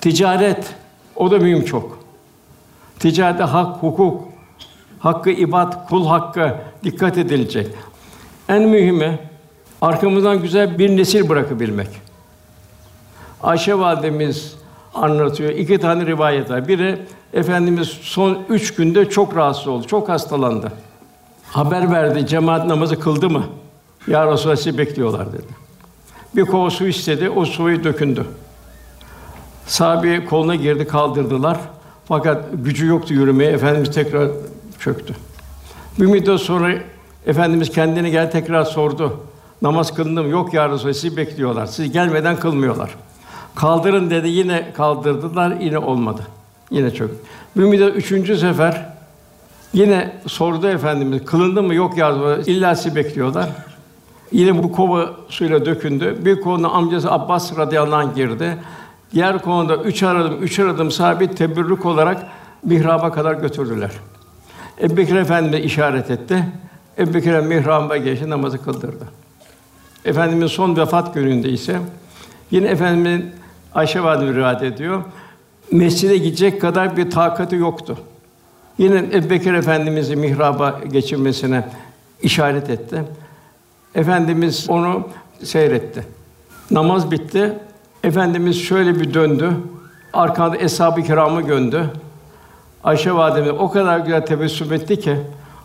Ticaret 0.00 0.74
o 1.16 1.30
da 1.30 1.38
mühim 1.38 1.64
çok. 1.64 1.98
Ticarette 2.98 3.44
hak, 3.44 3.82
hukuk, 3.82 4.28
hakkı 4.98 5.30
ibad, 5.30 5.88
kul 5.88 6.06
hakkı 6.06 6.54
dikkat 6.84 7.18
edilecek. 7.18 7.66
En 8.48 8.62
mühimi 8.62 9.18
arkamızdan 9.80 10.42
güzel 10.42 10.78
bir 10.78 10.96
nesil 10.96 11.28
bırakabilmek. 11.28 12.07
Ayşe 13.42 13.78
validemiz 13.78 14.56
anlatıyor. 14.94 15.50
İki 15.50 15.78
tane 15.78 16.06
rivayet 16.06 16.50
var. 16.50 16.68
Biri 16.68 16.98
Efendimiz 17.32 17.88
son 17.88 18.38
üç 18.48 18.74
günde 18.74 19.10
çok 19.10 19.36
rahatsız 19.36 19.66
oldu, 19.68 19.86
çok 19.86 20.08
hastalandı. 20.08 20.72
Haber 21.52 21.90
verdi, 21.90 22.26
cemaat 22.26 22.66
namazı 22.66 23.00
kıldı 23.00 23.30
mı? 23.30 23.44
Ya 24.06 24.32
Resulallah 24.32 24.56
sizi 24.56 24.78
bekliyorlar 24.78 25.32
dedi. 25.32 25.68
Bir 26.36 26.44
kova 26.44 26.70
su 26.70 26.86
istedi, 26.86 27.30
o 27.30 27.44
suyu 27.44 27.84
dökündü. 27.84 28.24
Sahabe 29.66 30.24
koluna 30.24 30.54
girdi, 30.54 30.86
kaldırdılar. 30.86 31.58
Fakat 32.08 32.44
gücü 32.52 32.86
yoktu 32.86 33.14
yürümeye. 33.14 33.50
Efendimiz 33.50 33.94
tekrar 33.94 34.28
çöktü. 34.78 35.14
Bir 36.00 36.06
müddet 36.06 36.40
sonra 36.40 36.74
Efendimiz 37.26 37.70
kendine 37.70 38.10
gel 38.10 38.30
tekrar 38.30 38.64
sordu. 38.64 39.20
Namaz 39.62 39.94
kılındı 39.94 40.22
mı? 40.22 40.28
Yok 40.28 40.54
ya 40.54 40.68
Resulallah, 40.68 40.94
sizi 40.94 41.16
bekliyorlar. 41.16 41.66
Siz 41.66 41.92
gelmeden 41.92 42.36
kılmıyorlar. 42.36 42.90
Kaldırın 43.58 44.10
dedi, 44.10 44.28
yine 44.28 44.72
kaldırdılar, 44.72 45.56
yine 45.60 45.78
olmadı. 45.78 46.22
Yine. 46.70 46.92
Bir 47.56 47.62
müddet 47.62 47.96
üçüncü 47.96 48.36
sefer 48.36 48.86
yine 49.72 50.12
sordu 50.26 50.68
Efendimiz, 50.68 51.24
kılındı 51.24 51.62
mı? 51.62 51.74
Yok 51.74 51.96
ya 51.96 52.10
Resulallah, 52.10 52.48
illa 52.48 52.96
bekliyorlar. 52.96 53.48
Yine 54.32 54.62
bu 54.62 54.72
kova 54.72 55.10
suyla 55.28 55.64
dökündü. 55.64 56.18
Bir 56.24 56.40
konu 56.40 56.76
amcası 56.76 57.12
Abbas 57.12 57.58
radıyallahu 57.58 57.96
anh 57.96 58.14
girdi. 58.14 58.58
Diğer 59.12 59.42
konuda 59.42 59.76
üç 59.76 60.02
aradım, 60.02 60.42
üç 60.42 60.58
aradım 60.58 60.90
sahibi 60.90 61.34
teberrük 61.34 61.86
olarak 61.86 62.26
mihraba 62.62 63.12
kadar 63.12 63.34
götürdüler. 63.34 63.90
Ebu 64.80 64.96
Bekir 64.96 65.16
Efendimiz 65.16 65.64
işaret 65.64 66.10
etti. 66.10 66.44
Ebu 66.98 67.14
Bekir 67.14 67.40
mihraba 67.40 67.96
geçti, 67.96 68.30
namazı 68.30 68.64
kıldırdı. 68.64 69.04
Efendimiz 70.04 70.52
son 70.52 70.76
vefat 70.76 71.14
gününde 71.14 71.48
ise 71.48 71.78
yine 72.50 72.68
Efendimizin 72.68 73.37
Ayşe 73.74 74.02
validemiz 74.02 74.36
rivayet 74.36 74.62
ediyor. 74.62 75.02
Mescide 75.72 76.16
gidecek 76.18 76.60
kadar 76.60 76.96
bir 76.96 77.10
takati 77.10 77.56
yoktu. 77.56 77.98
Yine 78.78 79.04
Ebu 79.12 79.30
Bekir 79.30 79.54
Efendimiz'i 79.54 80.16
mihraba 80.16 80.80
geçirmesine 80.92 81.64
işaret 82.22 82.70
etti. 82.70 83.04
Efendimiz 83.94 84.70
onu 84.70 85.08
seyretti. 85.42 86.04
Namaz 86.70 87.10
bitti. 87.10 87.58
Efendimiz 88.04 88.62
şöyle 88.62 89.00
bir 89.00 89.14
döndü. 89.14 89.50
Arkada 90.12 90.56
eshab-ı 90.56 91.02
kiramı 91.02 91.42
göndü. 91.42 91.90
Ayşe 92.84 93.12
validemiz 93.12 93.60
o 93.60 93.70
kadar 93.70 93.98
güzel 93.98 94.26
tebessüm 94.26 94.72
etti 94.72 95.00
ki 95.00 95.16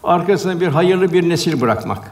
arkasına 0.04 0.60
bir 0.60 0.68
hayırlı 0.68 1.14
bir 1.14 1.30
nesil 1.30 1.62
bırakmak. 1.62 2.12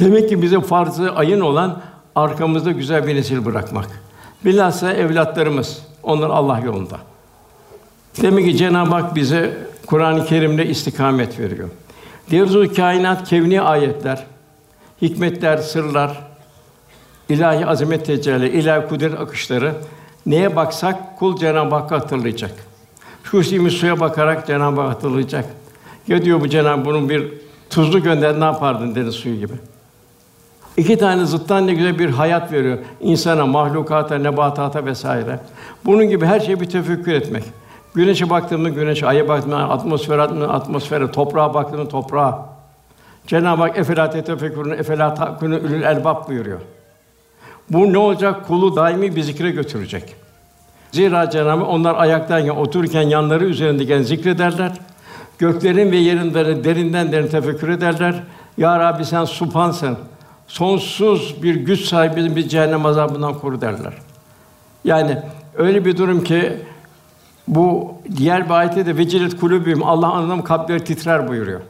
Demek 0.00 0.28
ki 0.28 0.42
bize 0.42 0.60
farzı 0.60 1.12
ayın 1.12 1.40
olan 1.40 1.80
arkamızda 2.14 2.70
güzel 2.70 3.06
bir 3.06 3.14
nesil 3.14 3.44
bırakmak. 3.44 3.88
Bilhassa 4.44 4.92
evlatlarımız 4.92 5.82
onlar 6.02 6.30
Allah 6.30 6.58
yolunda. 6.58 6.98
Demek 8.22 8.46
ki 8.46 8.56
Cenab-ı 8.56 8.90
Hak 8.90 9.14
bize 9.14 9.58
Kur'an-ı 9.86 10.26
Kerim'de 10.26 10.66
istikamet 10.66 11.38
veriyor. 11.40 11.68
Devzu 12.30 12.74
kainat 12.74 13.28
kevni 13.28 13.60
ayetler, 13.60 14.24
hikmetler, 15.02 15.56
sırlar, 15.56 16.26
ilahi 17.28 17.66
azamet 17.66 18.06
tecelli, 18.06 18.48
ilahi 18.48 18.88
kudret 18.88 19.20
akışları 19.20 19.74
neye 20.26 20.56
baksak 20.56 21.18
kul 21.18 21.36
Cenab-ı 21.36 21.74
Hakk'ı 21.74 21.94
hatırlayacak. 21.94 22.52
Şu 23.24 23.44
simi 23.44 23.70
suya 23.70 24.00
bakarak 24.00 24.46
Cenab-ı 24.46 24.80
Hak 24.80 24.90
hatırlayacak. 24.90 25.44
Ya 26.08 26.22
diyor 26.22 26.40
bu 26.40 26.48
Cenab-ı 26.48 26.84
bunun 26.84 27.08
bir 27.08 27.32
tuzlu 27.70 28.02
gönder 28.02 28.40
ne 28.40 28.44
yapardın 28.44 28.94
deniz 28.94 29.14
suyu 29.14 29.36
gibi. 29.36 29.54
İki 30.76 30.98
tane 30.98 31.24
zıttan 31.24 31.66
ne 31.66 31.74
güzel 31.74 31.98
bir 31.98 32.10
hayat 32.10 32.52
veriyor 32.52 32.78
insana, 33.00 33.46
mahlukata, 33.46 34.18
nebatata 34.18 34.84
vesaire. 34.84 35.40
Bunun 35.84 36.08
gibi 36.08 36.26
her 36.26 36.40
şeyi 36.40 36.60
bir 36.60 36.70
tefekkür 36.70 37.12
etmek. 37.12 37.44
Güneşe 37.94 38.30
baktığımda 38.30 38.68
güneşe, 38.68 39.06
aya 39.06 39.28
baktığımda 39.28 39.56
atmosfer, 39.56 40.18
atmosfere, 40.18 41.10
toprağa 41.10 41.54
baktığımda 41.54 41.88
toprağa. 41.88 42.46
Cenab-ı 43.26 43.62
Hak 43.62 43.78
efela 43.78 44.10
tefekkürün 44.10 44.70
efela 44.70 45.14
takunu 45.14 45.54
ülül 45.54 45.82
elbab 45.82 46.28
buyuruyor. 46.28 46.60
Bu 47.70 47.92
ne 47.92 47.98
olacak? 47.98 48.46
Kulu 48.46 48.76
daimi 48.76 49.16
bir 49.16 49.22
zikre 49.22 49.50
götürecek. 49.50 50.16
Zira 50.92 51.30
Cenab-ı 51.30 51.60
Hak 51.60 51.68
onlar 51.68 51.94
ayaktayken, 51.94 52.56
otururken 52.56 53.02
yanları 53.02 53.44
üzerindeyken 53.44 54.02
zikrederler. 54.02 54.72
Göklerin 55.38 55.92
ve 55.92 55.96
yerin 55.96 56.34
derinden 56.34 57.12
derin 57.12 57.28
tefekkür 57.28 57.68
ederler. 57.68 58.14
Ya 58.58 58.78
Rabbi 58.80 59.04
sen 59.04 59.24
supansın. 59.24 59.98
Sonsuz 60.54 61.42
bir 61.42 61.54
güç 61.54 61.80
sahibi 61.80 62.36
bir 62.36 62.48
cehennem 62.48 62.86
azabından 62.86 63.38
koru 63.38 63.60
derler. 63.60 63.92
Yani 64.84 65.18
Öyle 65.56 65.84
bir 65.84 65.96
durum 65.96 66.24
ki 66.24 66.52
bu 67.48 67.94
diğer 68.16 68.44
bir 68.44 68.50
ayette 68.50 68.86
de 68.86 68.96
vecilet 68.96 69.40
kulübüm 69.40 69.82
Allah 69.82 70.12
anlam 70.12 70.44
kalpleri 70.44 70.84
titrer 70.84 71.28
buyuruyor. 71.28 71.60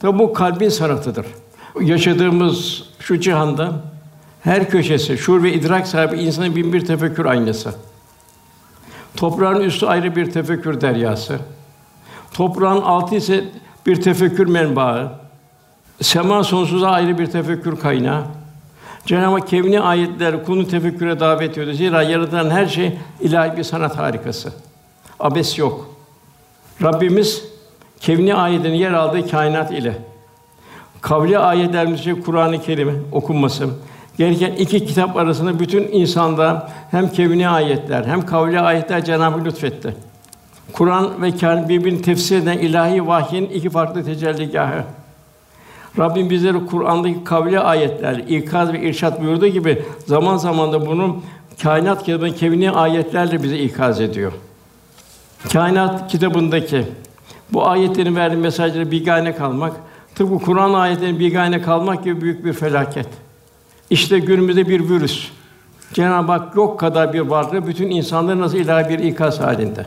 Tabi 0.00 0.18
bu 0.18 0.32
kalbin 0.32 0.68
sanatıdır. 0.68 1.26
Yaşadığımız 1.80 2.84
şu 2.98 3.20
cihanda 3.20 3.72
her 4.42 4.70
köşesi 4.70 5.18
şuur 5.18 5.42
ve 5.42 5.52
idrak 5.52 5.86
sahibi 5.86 6.16
insanın 6.16 6.56
bin 6.56 6.72
bir 6.72 6.86
tefekkür 6.86 7.24
aynası. 7.24 7.74
Toprağın 9.16 9.60
üstü 9.60 9.86
ayrı 9.86 10.16
bir 10.16 10.30
tefekkür 10.30 10.80
deryası. 10.80 11.38
Toprağın 12.32 12.82
altı 12.82 13.14
ise 13.14 13.44
bir 13.86 14.02
tefekkür 14.02 14.46
menbaı. 14.46 15.23
Sema 16.02 16.44
sonsuza 16.44 16.88
ayrı 16.90 17.18
bir 17.18 17.26
tefekkür 17.26 17.80
kaynağı. 17.80 18.22
Cenab-ı 19.06 19.46
kevni 19.46 19.80
ayetler 19.80 20.44
kunu 20.44 20.68
tefekküre 20.68 21.20
davet 21.20 21.58
ediyor. 21.58 21.72
Zira 21.72 22.02
yaratılan 22.02 22.50
her 22.50 22.66
şey 22.66 22.98
ilahi 23.20 23.56
bir 23.56 23.62
sanat 23.62 23.98
harikası. 23.98 24.52
Abes 25.20 25.58
yok. 25.58 25.90
Rabbimiz 26.82 27.44
kevni 28.00 28.34
ayetinin 28.34 28.74
yer 28.74 28.92
aldığı 28.92 29.30
kainat 29.30 29.72
ile 29.72 29.98
kavli 31.00 31.38
ayetlerimizce 31.38 32.20
Kur'an-ı 32.20 32.62
Kerim 32.62 33.08
okunması, 33.12 33.68
gereken 34.18 34.52
iki 34.52 34.86
kitap 34.86 35.16
arasında 35.16 35.60
bütün 35.60 35.88
insanda 35.92 36.70
hem 36.90 37.08
kevni 37.08 37.48
ayetler 37.48 38.04
hem 38.04 38.26
kavli 38.26 38.60
ayetler 38.60 39.04
Cenab-ı 39.04 39.44
lütfetti. 39.44 39.96
Kur'an 40.72 41.22
ve 41.22 41.36
kâr 41.36 41.68
birbirini 41.68 42.02
tefsir 42.02 42.36
eden 42.36 42.58
ilahi 42.58 43.06
vahyin 43.06 43.46
iki 43.46 43.70
farklı 43.70 44.04
tecelligahı. 44.04 44.84
Rabbim 45.98 46.30
bizleri 46.30 46.66
Kur'an'daki 46.66 47.24
kavli 47.24 47.60
ayetler, 47.60 48.16
ikaz 48.16 48.72
ve 48.72 48.80
irşat 48.80 49.20
buyurduğu 49.22 49.46
gibi 49.46 49.82
zaman 50.06 50.36
zaman 50.36 50.72
da 50.72 50.86
bunu 50.86 51.22
kainat 51.62 52.04
kitabının 52.04 52.32
kevni 52.32 52.70
ayetlerle 52.70 53.42
bize 53.42 53.58
ikaz 53.58 54.00
ediyor. 54.00 54.32
Kainat 55.52 56.10
kitabındaki 56.10 56.86
bu 57.52 57.68
ayetlerin 57.68 58.16
verdiği 58.16 58.36
mesajları 58.36 58.90
bigane 58.90 59.36
kalmak, 59.36 59.72
tıpkı 60.14 60.38
Kur'an 60.38 60.74
ayetlerinin 60.74 61.20
bigane 61.20 61.62
kalmak 61.62 62.04
gibi 62.04 62.20
büyük 62.20 62.44
bir 62.44 62.52
felaket. 62.52 63.08
İşte 63.90 64.18
günümüzde 64.18 64.68
bir 64.68 64.88
virüs. 64.88 65.28
Cenab-ı 65.92 66.32
Hak 66.32 66.56
yok 66.56 66.80
kadar 66.80 67.12
bir 67.12 67.20
varlığı 67.20 67.66
bütün 67.66 67.90
insanların 67.90 68.40
nasıl 68.40 68.58
ilahi 68.58 68.88
bir 68.88 68.98
ikaz 68.98 69.40
halinde. 69.40 69.86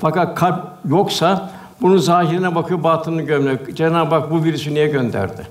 Fakat 0.00 0.34
kalp 0.34 0.64
yoksa 0.84 1.50
bunu 1.82 1.98
zahirine 1.98 2.54
bakıyor, 2.54 2.82
batınını 2.82 3.22
gömüyor. 3.22 3.58
Cenab-ı 3.74 4.14
Hak 4.14 4.30
bu 4.30 4.44
virüsü 4.44 4.74
niye 4.74 4.86
gönderdi? 4.86 5.46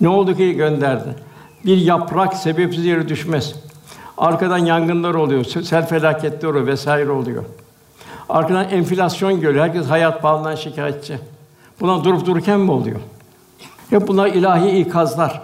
Ne 0.00 0.08
oldu 0.08 0.36
ki 0.36 0.52
gönderdi? 0.52 1.08
Bir 1.64 1.76
yaprak 1.76 2.34
sebepsiz 2.34 2.84
yere 2.84 3.08
düşmez. 3.08 3.54
Arkadan 4.18 4.58
yangınlar 4.58 5.14
oluyor, 5.14 5.44
sel 5.44 5.86
felaketler 5.86 6.48
oluyor 6.48 6.66
vesaire 6.66 7.10
oluyor. 7.10 7.44
Arkadan 8.28 8.68
enflasyon 8.68 9.40
geliyor. 9.40 9.64
Herkes 9.64 9.86
hayat 9.86 10.22
pahalılığından 10.22 10.54
şikayetçi. 10.54 11.18
Buna 11.80 12.04
durup 12.04 12.26
dururken 12.26 12.60
mi 12.60 12.70
oluyor? 12.70 13.00
Hep 13.90 14.08
bunlar 14.08 14.26
ilahi 14.26 14.70
ikazlar. 14.70 15.42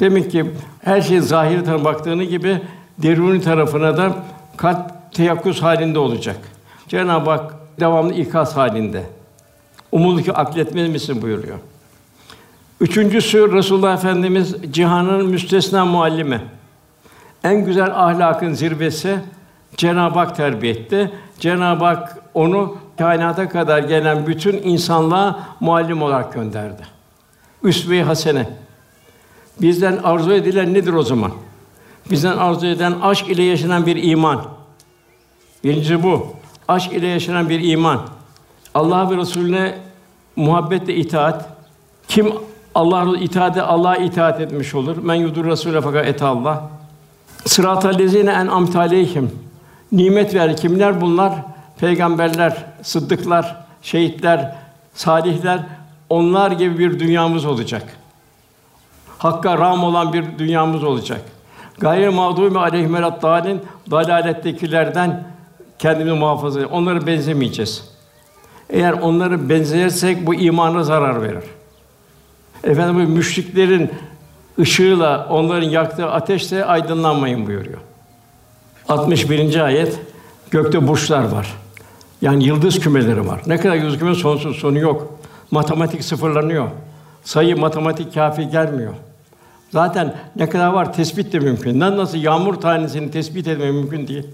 Demek 0.00 0.30
ki 0.30 0.50
her 0.84 1.02
şey 1.02 1.20
zahiri 1.20 1.64
tarafına 1.64 1.84
baktığını 1.84 2.24
gibi 2.24 2.60
deruni 2.98 3.42
tarafına 3.42 3.96
da 3.96 4.12
kalp 4.56 5.12
teyakkuz 5.12 5.62
halinde 5.62 5.98
olacak. 5.98 6.36
Cenab-ı 6.88 7.30
Hak 7.30 7.54
devamlı 7.80 8.14
ikaz 8.14 8.56
halinde. 8.56 9.02
Umulur 9.96 10.22
ki 10.22 10.32
akletmez 10.32 10.88
misin 10.88 11.22
buyuruyor. 11.22 11.58
Üçüncüsü 12.80 13.52
Resulullah 13.52 13.94
Efendimiz 13.94 14.54
cihanın 14.70 15.26
müstesna 15.26 15.84
muallimi. 15.84 16.40
En 17.44 17.64
güzel 17.64 17.90
ahlakın 17.94 18.52
zirvesi 18.52 19.18
Cenab-ı 19.76 20.18
Hak 20.18 20.36
terbiye 20.36 20.72
etti. 20.72 21.12
Cenab-ı 21.40 21.84
Hak 21.84 22.18
onu 22.34 22.76
kainata 22.98 23.48
kadar 23.48 23.78
gelen 23.78 24.26
bütün 24.26 24.62
insanlığa 24.62 25.40
muallim 25.60 26.02
olarak 26.02 26.32
gönderdi. 26.32 26.82
Üsve-i 27.62 28.02
hasene. 28.02 28.48
Bizden 29.60 29.96
arzu 29.96 30.32
edilen 30.32 30.74
nedir 30.74 30.92
o 30.92 31.02
zaman? 31.02 31.32
Bizden 32.10 32.36
arzu 32.36 32.66
eden 32.66 32.94
aşk 33.02 33.28
ile 33.28 33.42
yaşanan 33.42 33.86
bir 33.86 34.02
iman. 34.02 34.44
Birincisi 35.64 36.02
bu. 36.02 36.26
Aşk 36.68 36.92
ile 36.92 37.06
yaşanan 37.06 37.48
bir 37.48 37.60
iman. 37.60 38.00
Allah 38.74 39.10
ve 39.10 39.16
Resulüne 39.16 39.85
muhabbetle 40.36 40.94
itaat. 40.94 41.48
Kim 42.08 42.32
Allah'a 42.74 43.16
itaate 43.16 43.62
Allah'a 43.62 43.96
itaat 43.96 44.40
etmiş 44.40 44.74
olur. 44.74 44.96
Men 44.96 45.14
yudur 45.14 45.44
Resulü 45.44 45.80
fakat 45.80 46.06
et 46.06 46.22
Allah. 46.22 46.62
Sıratal 47.44 47.98
lezine 47.98 48.30
en 48.30 48.46
amtaleyhim. 48.46 49.30
Nimet 49.92 50.34
ver 50.34 50.56
kimler 50.56 51.00
bunlar? 51.00 51.32
Peygamberler, 51.80 52.64
sıddıklar, 52.82 53.56
şehitler, 53.82 54.54
salihler 54.94 55.60
onlar 56.10 56.50
gibi 56.50 56.78
bir 56.78 57.00
dünyamız 57.00 57.44
olacak. 57.44 57.82
Hakka 59.18 59.58
ram 59.58 59.84
olan 59.84 60.12
bir 60.12 60.38
dünyamız 60.38 60.84
olacak. 60.84 61.20
Gayri 61.78 62.10
mağdubi 62.10 62.58
aleyhimelat 62.58 63.22
dalin 63.22 63.62
dalalettekilerden 63.90 65.24
kendimizi 65.78 66.16
muhafaza 66.16 66.60
edeceğiz. 66.60 66.78
Onlara 66.78 67.06
benzemeyeceğiz. 67.06 67.95
Eğer 68.70 68.92
onları 68.92 69.48
benzersek 69.48 70.26
bu 70.26 70.34
imana 70.34 70.82
zarar 70.82 71.22
verir. 71.22 71.44
Efendim 72.64 72.94
bu 72.94 73.10
müşriklerin 73.10 73.90
ışığıyla 74.58 75.26
onların 75.30 75.68
yaktığı 75.68 76.10
ateşle 76.10 76.64
aydınlanmayın 76.64 77.46
buyuruyor. 77.46 77.78
61. 78.88 79.60
ayet 79.60 79.98
gökte 80.50 80.88
burçlar 80.88 81.24
var. 81.24 81.54
Yani 82.22 82.44
yıldız 82.44 82.80
kümeleri 82.80 83.28
var. 83.28 83.40
Ne 83.46 83.56
kadar 83.56 83.76
yıldız 83.76 83.98
kümeleri 83.98 84.18
sonsuz 84.18 84.56
sonu 84.56 84.78
yok. 84.78 85.18
Matematik 85.50 86.04
sıfırlanıyor. 86.04 86.68
Sayı 87.24 87.56
matematik 87.56 88.14
kafi 88.14 88.48
gelmiyor. 88.48 88.92
Zaten 89.70 90.14
ne 90.36 90.48
kadar 90.48 90.68
var 90.68 90.92
tespit 90.92 91.32
de 91.32 91.38
mümkün. 91.38 91.80
Nasıl 91.80 92.18
yağmur 92.18 92.54
tanesini 92.54 93.10
tespit 93.10 93.48
etmek 93.48 93.72
mümkün 93.72 94.08
değil. 94.08 94.26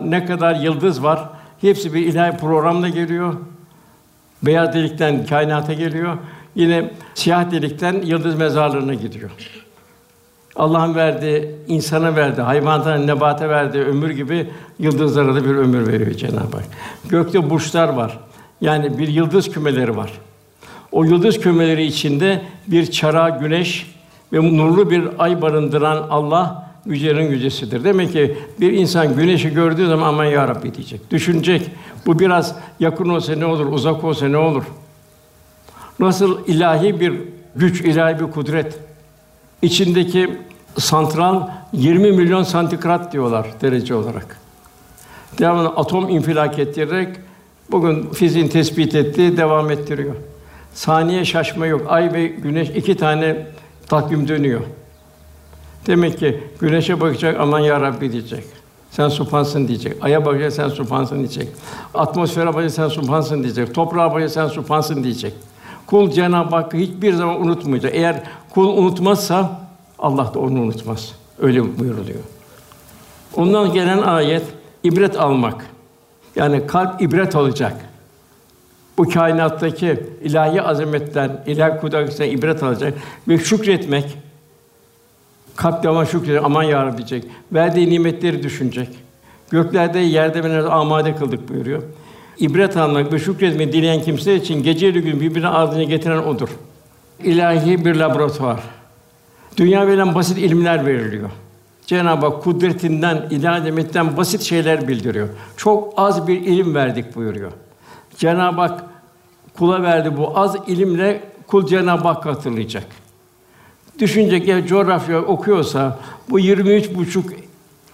Ne 0.00 0.26
kadar 0.26 0.54
yıldız 0.54 1.02
var, 1.02 1.28
hepsi 1.62 1.94
bir 1.94 2.00
ilahi 2.00 2.36
programla 2.36 2.88
geliyor. 2.88 3.34
Beyaz 4.42 4.74
delikten 4.74 5.26
kainata 5.26 5.72
geliyor. 5.72 6.16
Yine 6.54 6.90
siyah 7.14 7.50
delikten 7.50 8.02
yıldız 8.02 8.34
mezarlığına 8.34 8.94
gidiyor. 8.94 9.30
Allah'ın 10.56 10.94
verdiği, 10.94 11.50
insana 11.68 12.16
verdiği, 12.16 12.42
hayvanlara, 12.42 12.98
nebata 12.98 13.48
verdiği 13.48 13.84
ömür 13.84 14.10
gibi 14.10 14.50
yıldızlara 14.78 15.34
da 15.34 15.44
bir 15.44 15.54
ömür 15.54 15.86
veriyor 15.86 16.10
Cenab-ı 16.10 16.56
Hak. 16.56 16.64
Gökte 17.08 17.50
burçlar 17.50 17.88
var. 17.88 18.18
Yani 18.60 18.98
bir 18.98 19.08
yıldız 19.08 19.50
kümeleri 19.50 19.96
var. 19.96 20.12
O 20.92 21.04
yıldız 21.04 21.40
kümeleri 21.40 21.84
içinde 21.84 22.42
bir 22.66 22.90
çara 22.90 23.28
güneş 23.28 23.96
ve 24.32 24.56
nurlu 24.56 24.90
bir 24.90 25.08
ay 25.18 25.42
barındıran 25.42 26.06
Allah 26.10 26.71
yücenin 26.86 27.30
yücesidir. 27.30 27.84
Demek 27.84 28.12
ki 28.12 28.36
bir 28.60 28.72
insan 28.72 29.16
güneşi 29.16 29.54
gördüğü 29.54 29.86
zaman 29.86 30.08
aman 30.08 30.24
ya 30.24 30.48
Rabbi 30.48 30.74
diyecek. 30.74 31.10
Düşünecek. 31.10 31.70
Bu 32.06 32.18
biraz 32.18 32.56
yakın 32.80 33.08
olsa 33.08 33.34
ne 33.34 33.46
olur, 33.46 33.66
uzak 33.72 34.04
olsa 34.04 34.28
ne 34.28 34.36
olur? 34.36 34.64
Nasıl 35.98 36.46
ilahi 36.46 37.00
bir 37.00 37.14
güç, 37.56 37.80
ilahi 37.80 38.20
bir 38.20 38.30
kudret. 38.30 38.78
İçindeki 39.62 40.38
santral 40.78 41.48
20 41.72 42.12
milyon 42.12 42.42
santigrat 42.42 43.12
diyorlar 43.12 43.46
derece 43.60 43.94
olarak. 43.94 44.40
Devamlı 45.38 45.68
atom 45.68 46.08
infilak 46.08 46.58
ettirerek 46.58 47.08
bugün 47.70 48.10
fiziğin 48.10 48.48
tespit 48.48 48.94
ettiği 48.94 49.36
devam 49.36 49.70
ettiriyor. 49.70 50.14
Saniye 50.74 51.24
şaşma 51.24 51.66
yok. 51.66 51.82
Ay 51.88 52.12
ve 52.12 52.26
güneş 52.26 52.68
iki 52.68 52.96
tane 52.96 53.46
takvim 53.88 54.28
dönüyor. 54.28 54.60
Demek 55.86 56.18
ki 56.18 56.40
güneşe 56.60 57.00
bakacak 57.00 57.40
aman 57.40 57.60
ya 57.60 57.80
Rabbi 57.80 58.12
diyecek. 58.12 58.44
Sen 58.90 59.08
supansın 59.08 59.68
diyecek. 59.68 59.96
Aya 60.00 60.24
bakacak 60.24 60.52
sen 60.52 60.68
supansın 60.68 61.18
diyecek. 61.18 61.48
Atmosfere 61.94 62.46
bakacak 62.46 62.70
sen 62.70 62.88
supansın 62.88 63.42
diyecek. 63.42 63.74
Toprağa 63.74 64.10
bakacak 64.10 64.30
sen 64.30 64.48
supansın 64.48 65.04
diyecek. 65.04 65.34
Kul 65.86 66.10
Cenab-ı 66.10 66.56
Hakk'ı 66.56 66.76
hiçbir 66.76 67.12
zaman 67.12 67.40
unutmayacak. 67.40 67.94
Eğer 67.94 68.22
kul 68.50 68.78
unutmazsa 68.78 69.60
Allah 69.98 70.34
da 70.34 70.38
onu 70.38 70.60
unutmaz. 70.60 71.14
Öyle 71.38 71.78
buyuruluyor. 71.78 72.20
Ondan 73.36 73.72
gelen 73.72 73.98
ayet 73.98 74.42
ibret 74.82 75.20
almak. 75.20 75.66
Yani 76.36 76.66
kalp 76.66 77.02
ibret 77.02 77.36
alacak. 77.36 77.76
Bu 78.98 79.08
kainattaki 79.08 80.00
ilahi 80.22 80.62
azametten, 80.62 81.44
ilahi 81.46 81.80
kudretten 81.80 82.30
ibret 82.30 82.62
alacak 82.62 82.94
ve 83.28 83.38
şükretmek. 83.38 84.18
Devam 85.82 86.06
şükredecek, 86.06 86.44
aman 86.44 86.62
ya 86.62 86.86
Rabbi 86.86 86.96
diyecek. 86.96 87.24
Verdiği 87.52 87.90
nimetleri 87.90 88.42
düşünecek. 88.42 88.88
Göklerde, 89.50 89.98
yerde 89.98 90.44
beni 90.44 90.58
amade 90.58 91.16
kıldık 91.16 91.48
buyuruyor. 91.48 91.82
İbret 92.38 92.76
almak 92.76 93.12
ve 93.12 93.18
şükretmeyi 93.18 93.72
dileyen 93.72 94.02
kimse 94.02 94.34
için 94.36 94.62
gece 94.62 94.88
ile 94.88 95.00
gün 95.00 95.20
birbirine 95.20 95.48
ardına 95.48 95.82
getiren 95.82 96.18
odur. 96.18 96.48
İlahi 97.22 97.84
bir 97.84 97.94
laboratuvar. 97.94 98.60
Dünya 99.56 99.86
verilen 99.86 100.14
basit 100.14 100.38
ilimler 100.38 100.86
veriliyor. 100.86 101.30
Cenab-ı 101.86 102.26
Hak 102.26 102.42
kudretinden, 102.42 103.26
ilahiyetten 103.30 104.16
basit 104.16 104.42
şeyler 104.42 104.88
bildiriyor. 104.88 105.28
Çok 105.56 105.94
az 105.96 106.28
bir 106.28 106.40
ilim 106.40 106.74
verdik 106.74 107.16
buyuruyor. 107.16 107.52
Cenab-ı 108.16 108.60
Hak 108.60 108.84
kula 109.58 109.82
verdi 109.82 110.16
bu 110.16 110.38
az 110.38 110.56
ilimle 110.66 111.20
kul 111.46 111.66
Cenab-ı 111.66 112.08
Hak 112.08 112.26
hatırlayacak. 112.26 112.86
Düşünecek 114.02 114.48
ya 114.48 114.66
coğrafya 114.66 115.18
okuyorsa 115.18 115.98
bu 116.30 116.38
23 116.38 116.94
buçuk 116.94 117.30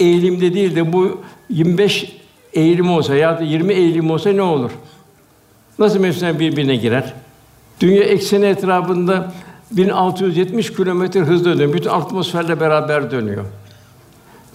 eğilimde 0.01 0.55
değil 0.55 0.77
de 0.77 0.92
bu 0.92 1.21
25 1.51 2.16
eğilim 2.53 2.90
olsa 2.90 3.14
ya 3.14 3.38
da 3.38 3.42
20 3.42 3.75
eğilim 3.75 4.11
olsa 4.11 4.31
ne 4.31 4.42
olur? 4.42 4.71
Nasıl 5.79 6.01
mevsimler 6.01 6.38
birbirine 6.38 6.77
girer? 6.77 7.14
Dünya 7.81 8.03
ekseni 8.03 8.47
etrafında 8.47 9.33
1670 9.71 10.73
kilometre 10.73 11.21
hızla 11.21 11.51
dönüyor. 11.51 11.73
Bütün 11.73 11.90
atmosferle 11.90 12.61
beraber 12.61 13.11
dönüyor. 13.11 13.44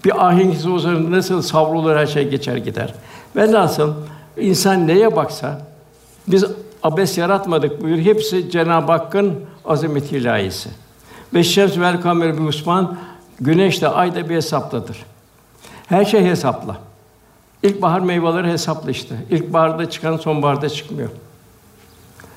Bir 0.05 0.27
ahengisi 0.27 0.69
olsa 0.69 1.11
nasıl 1.11 1.41
savrulur 1.41 1.95
her 1.95 2.05
şey 2.05 2.29
geçer 2.29 2.57
gider. 2.57 2.93
Velhasıl 3.35 3.93
insan 4.37 4.87
neye 4.87 5.15
baksa 5.15 5.61
biz 6.27 6.45
abes 6.83 7.17
yaratmadık 7.17 7.81
buyur. 7.81 7.97
Hepsi 7.97 8.51
Cenab-ı 8.51 8.91
Hakk'ın 8.91 9.33
azamet 9.65 10.11
ilahisi. 10.11 10.69
Ve 11.33 11.43
şems 11.43 11.77
vel 11.77 12.01
kamer 12.01 12.37
bi 12.37 12.41
Osman 12.41 12.97
güneş 13.39 13.81
de 13.81 13.87
ay 13.87 14.15
da 14.15 14.29
bir 14.29 14.35
hesapladır. 14.35 15.05
Her 15.87 16.05
şey 16.05 16.25
hesapla. 16.25 16.77
İlkbahar 17.63 17.99
meyveleri 17.99 18.51
hesaplı 18.51 18.91
işte. 18.91 19.15
İlkbaharda 19.29 19.89
çıkan 19.89 20.17
sonbaharda 20.17 20.69
çıkmıyor. 20.69 21.09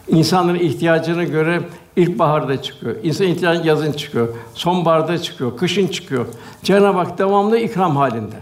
İnsanların 0.09 0.59
ihtiyacına 0.59 1.25
göre 1.25 1.63
ilkbaharda 1.97 2.63
çıkıyor. 2.63 2.97
İnsan 3.03 3.27
ihtiyacı 3.27 3.69
yazın 3.69 3.93
çıkıyor. 3.93 4.29
Sonbaharda 4.55 5.19
çıkıyor. 5.23 5.57
Kışın 5.57 5.87
çıkıyor. 5.87 6.27
Cenab-ı 6.63 6.99
Hak 6.99 7.19
devamlı 7.19 7.59
ikram 7.59 7.97
halinde. 7.97 8.37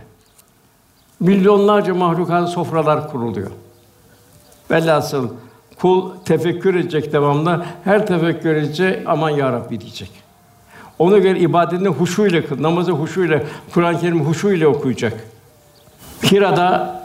Milyonlarca 1.21 1.95
mahlukat 1.95 2.51
sofralar 2.51 3.11
kuruluyor. 3.11 3.51
Velhasıl 4.71 5.29
kul 5.79 6.11
tefekkür 6.25 6.75
edecek 6.75 7.13
devamlı. 7.13 7.65
Her 7.85 8.07
tefekkür 8.07 8.57
edecek 8.57 9.03
aman 9.07 9.31
ya 9.31 9.53
Rabbi 9.53 9.81
diyecek. 9.81 10.24
Ona 10.99 11.19
göre 11.19 11.39
ibadetini 11.39 11.89
huşuyla 11.89 12.47
kıl, 12.47 12.63
namazı 12.63 12.93
huşuyla, 12.93 13.43
Kur'an-ı 13.75 14.01
Kerim 14.01 14.25
huşuyla 14.25 14.69
okuyacak. 14.69 15.25
Hira'da 16.33 17.01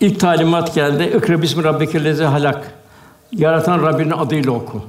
ilk 0.00 0.20
talimat 0.20 0.74
geldi. 0.74 1.12
İkra 1.16 1.42
bismi 1.42 1.64
rabbikellezi 1.64 2.24
halak. 2.24 2.74
Yaratan 3.32 3.82
Rabbinin 3.82 4.10
adıyla 4.10 4.52
oku. 4.52 4.82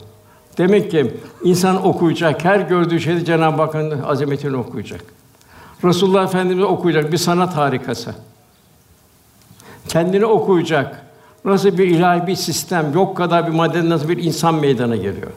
Demek 0.58 0.92
ki 0.92 1.14
insan 1.44 1.86
okuyacak, 1.86 2.46
her 2.46 2.60
gördüğü 2.60 3.00
şeyde 3.00 3.26
Cenab-ı 3.26 3.62
Hakk'ın 3.62 4.02
azametini 4.02 4.56
okuyacak. 4.56 5.02
Resulullah 5.84 6.24
Efendimiz 6.24 6.64
okuyacak 6.64 7.12
bir 7.12 7.18
sanat 7.18 7.58
harikası. 7.58 8.16
Kendini 9.88 10.26
okuyacak. 10.26 11.06
Nasıl 11.46 11.78
bir 11.78 11.88
ilahi 11.88 12.28
bir 12.28 12.36
sistem, 12.36 12.94
yok 12.94 13.18
kadar 13.18 13.48
bir 13.48 13.52
madde 13.52 13.90
nasıl 13.90 14.10
bir 14.10 14.24
insan 14.24 14.56
meydana 14.56 14.96
geliyor. 14.96 15.32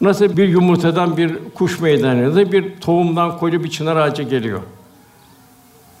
Nasıl 0.00 0.36
bir 0.36 0.48
yumurtadan 0.48 1.16
bir 1.16 1.38
kuş 1.54 1.80
meydana 1.80 2.14
geliyor, 2.14 2.52
bir 2.52 2.80
tohumdan 2.80 3.38
koca 3.38 3.64
bir 3.64 3.70
çınar 3.70 3.96
ağacı 3.96 4.22
geliyor. 4.22 4.60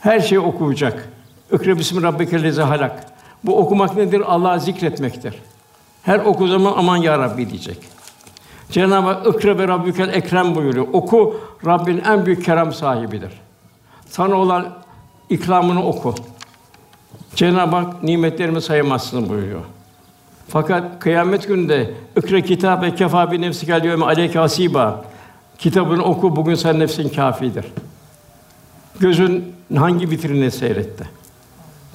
Her 0.00 0.20
şeyi 0.20 0.40
okuyacak. 0.40 1.08
İkra 1.52 1.78
bismi 1.78 2.02
rabbikellezi 2.02 2.62
halak. 2.62 3.06
Bu 3.44 3.58
okumak 3.58 3.96
nedir? 3.96 4.22
Allah'ı 4.26 4.60
zikretmektir. 4.60 5.34
Her 6.02 6.18
oku 6.18 6.48
zaman 6.48 6.74
aman 6.76 6.96
ya 6.96 7.18
Rabbi 7.18 7.50
diyecek. 7.50 7.78
Cenab-ı 8.70 9.06
Hak 9.06 9.26
ikra 9.26 9.58
ve 9.58 9.68
rabbükel 9.68 10.08
ekrem 10.08 10.54
buyuruyor. 10.54 10.86
Oku 10.92 11.40
Rabbin 11.66 12.02
en 12.06 12.26
büyük 12.26 12.44
kerem 12.44 12.72
sahibidir. 12.72 13.30
Sana 14.06 14.34
olan 14.34 14.66
ikramını 15.30 15.86
oku. 15.86 16.14
Cenab-ı 17.34 17.76
Hak 17.76 18.02
nimetlerimi 18.02 18.60
sayamazsın 18.60 19.28
buyuruyor. 19.28 19.60
Fakat 20.48 20.98
kıyamet 20.98 21.48
gününde 21.48 21.90
ikra 22.16 22.40
kitabe 22.40 22.94
kefa 22.94 23.32
bi 23.32 23.40
nefsi 23.40 23.66
gel 23.66 23.84
yevme 23.84 24.04
aleyke 24.04 24.38
hasiba. 24.38 25.04
Kitabını 25.58 26.04
oku 26.04 26.36
bugün 26.36 26.54
sen 26.54 26.78
nefsin 26.80 27.08
kafidir. 27.08 27.64
Gözün 29.00 29.52
hangi 29.76 30.10
vitrini 30.10 30.50
seyretti? 30.50 31.04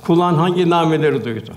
Kulağın 0.05 0.35
hangi 0.35 0.69
nameleri 0.69 1.25
duydu? 1.25 1.51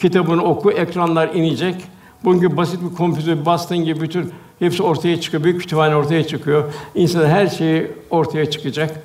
Kitabını 0.00 0.44
oku, 0.44 0.72
ekranlar 0.72 1.28
inecek. 1.28 1.84
Bugün 2.24 2.56
basit 2.56 2.82
bir 2.82 2.96
kompütür 2.96 3.46
bastığın 3.46 3.78
gibi 3.78 4.00
bütün 4.00 4.32
hepsi 4.58 4.82
ortaya 4.82 5.20
çıkıyor. 5.20 5.44
Büyük 5.44 5.60
kütüphane 5.60 5.96
ortaya 5.96 6.26
çıkıyor. 6.26 6.72
İnsan 6.94 7.26
her 7.26 7.46
şeyi 7.46 7.92
ortaya 8.10 8.50
çıkacak. 8.50 9.02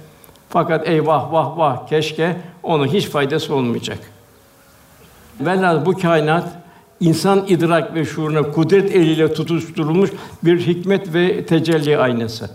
Fakat 0.49 0.87
eyvah 0.87 1.33
vah 1.33 1.57
vah 1.57 1.87
keşke 1.87 2.37
onun 2.63 2.87
hiç 2.87 3.05
faydası 3.07 3.55
olmayacak. 3.55 3.99
Velhâsıl 5.39 5.85
bu 5.85 5.97
kainat 5.97 6.58
insan 6.99 7.45
idrak 7.47 7.95
ve 7.95 8.05
şuuruna 8.05 8.51
kudret 8.51 8.95
eliyle 8.95 9.33
tutuşturulmuş 9.33 10.11
bir 10.43 10.67
hikmet 10.67 11.13
ve 11.13 11.45
tecelli 11.45 11.97
aynası. 11.97 12.49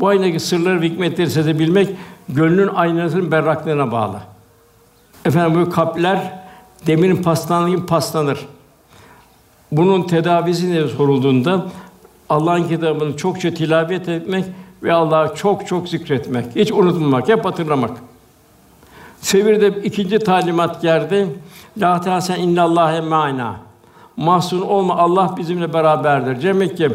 Bu 0.00 0.08
aynadaki 0.08 0.40
sırları 0.40 0.80
ve 0.80 0.88
hikmetleri 0.88 1.30
sezebilmek 1.30 1.88
gönlün 2.28 2.68
aynasının 2.68 3.30
berraklığına 3.30 3.92
bağlı. 3.92 4.20
Efendim 5.24 5.66
bu 5.66 5.70
kalpler 5.70 6.38
demirin 6.86 7.22
paslandığı 7.22 7.70
gibi 7.70 7.86
paslanır. 7.86 8.46
Bunun 9.72 10.02
tedavisi 10.02 10.72
ne 10.72 10.88
sorulduğunda 10.88 11.66
Allah'ın 12.28 12.68
kitabını 12.68 13.16
çokça 13.16 13.54
tilavet 13.54 14.08
etmek 14.08 14.44
ve 14.82 14.92
Allah'ı 14.92 15.34
çok 15.34 15.66
çok 15.66 15.88
zikretmek, 15.88 16.56
hiç 16.56 16.72
unutmamak, 16.72 17.28
hep 17.28 17.44
hatırlamak. 17.44 17.90
Sevirde 19.20 19.68
ikinci 19.82 20.18
talimat 20.18 20.82
geldi. 20.82 21.26
La 21.78 22.00
tahsen 22.00 22.40
innallâhe 22.40 23.00
ma'ana. 23.00 23.67
Mahzun 24.18 24.60
olma 24.60 24.96
Allah 24.96 25.34
bizimle 25.36 25.72
beraberdir. 25.72 26.42
Demek 26.42 26.76
ki 26.76 26.90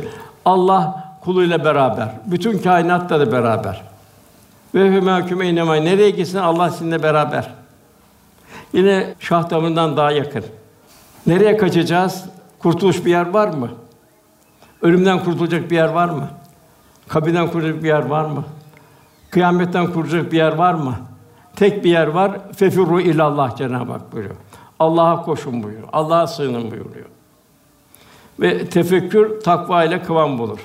Allah 0.46 1.04
kuluyla 1.22 1.66
beraber. 1.66 2.10
Bütün 2.26 2.58
kainatta 2.58 3.20
da 3.20 3.32
beraber. 3.32 3.82
Ve 4.76 4.92
hümâküme 4.92 5.50
inemay. 5.50 5.86
Nereye 5.86 6.10
gitsin 6.10 6.38
Allah 6.38 6.70
sizinle 6.70 7.04
beraber. 7.04 7.50
Yine 8.74 9.14
şah 9.20 9.50
damından 9.50 9.98
daha 9.98 10.12
yakın. 10.12 10.46
Nereye 11.28 11.58
kaçacağız? 11.58 12.26
Kurtuluş 12.60 13.06
bir 13.06 13.12
yer 13.12 13.30
var 13.30 13.48
mı? 13.48 13.70
Ölümden 14.82 15.24
kurtulacak 15.24 15.72
bir 15.72 15.76
yer 15.76 15.90
var 15.90 16.10
mı? 16.10 16.28
Kabirden 17.08 17.46
kurtulacak 17.46 17.84
bir 17.84 17.88
yer 17.88 18.06
var 18.06 18.26
mı? 18.26 18.44
Kıyametten 19.30 19.86
kurtulacak 19.86 20.32
bir 20.32 20.38
yer 20.38 20.56
var 20.56 20.74
mı? 20.74 20.96
Tek 21.56 21.84
bir 21.84 21.90
yer 21.90 22.08
var. 22.08 22.32
Fefirru 22.56 23.02
ilallah 23.02 23.56
Cenab-ı 23.56 23.92
Hak 23.92 24.14
buyuruyor. 24.14 24.36
Allah'a 24.80 25.22
koşun 25.22 25.64
buyuruyor. 25.64 25.90
Allah'a 25.94 26.28
sığının 26.28 26.72
buyuruyor. 26.72 27.13
Ve 28.40 28.66
tefekkür 28.66 29.42
takva 29.42 29.84
ile 29.84 30.04
kıvam 30.04 30.38
bulur. 30.38 30.60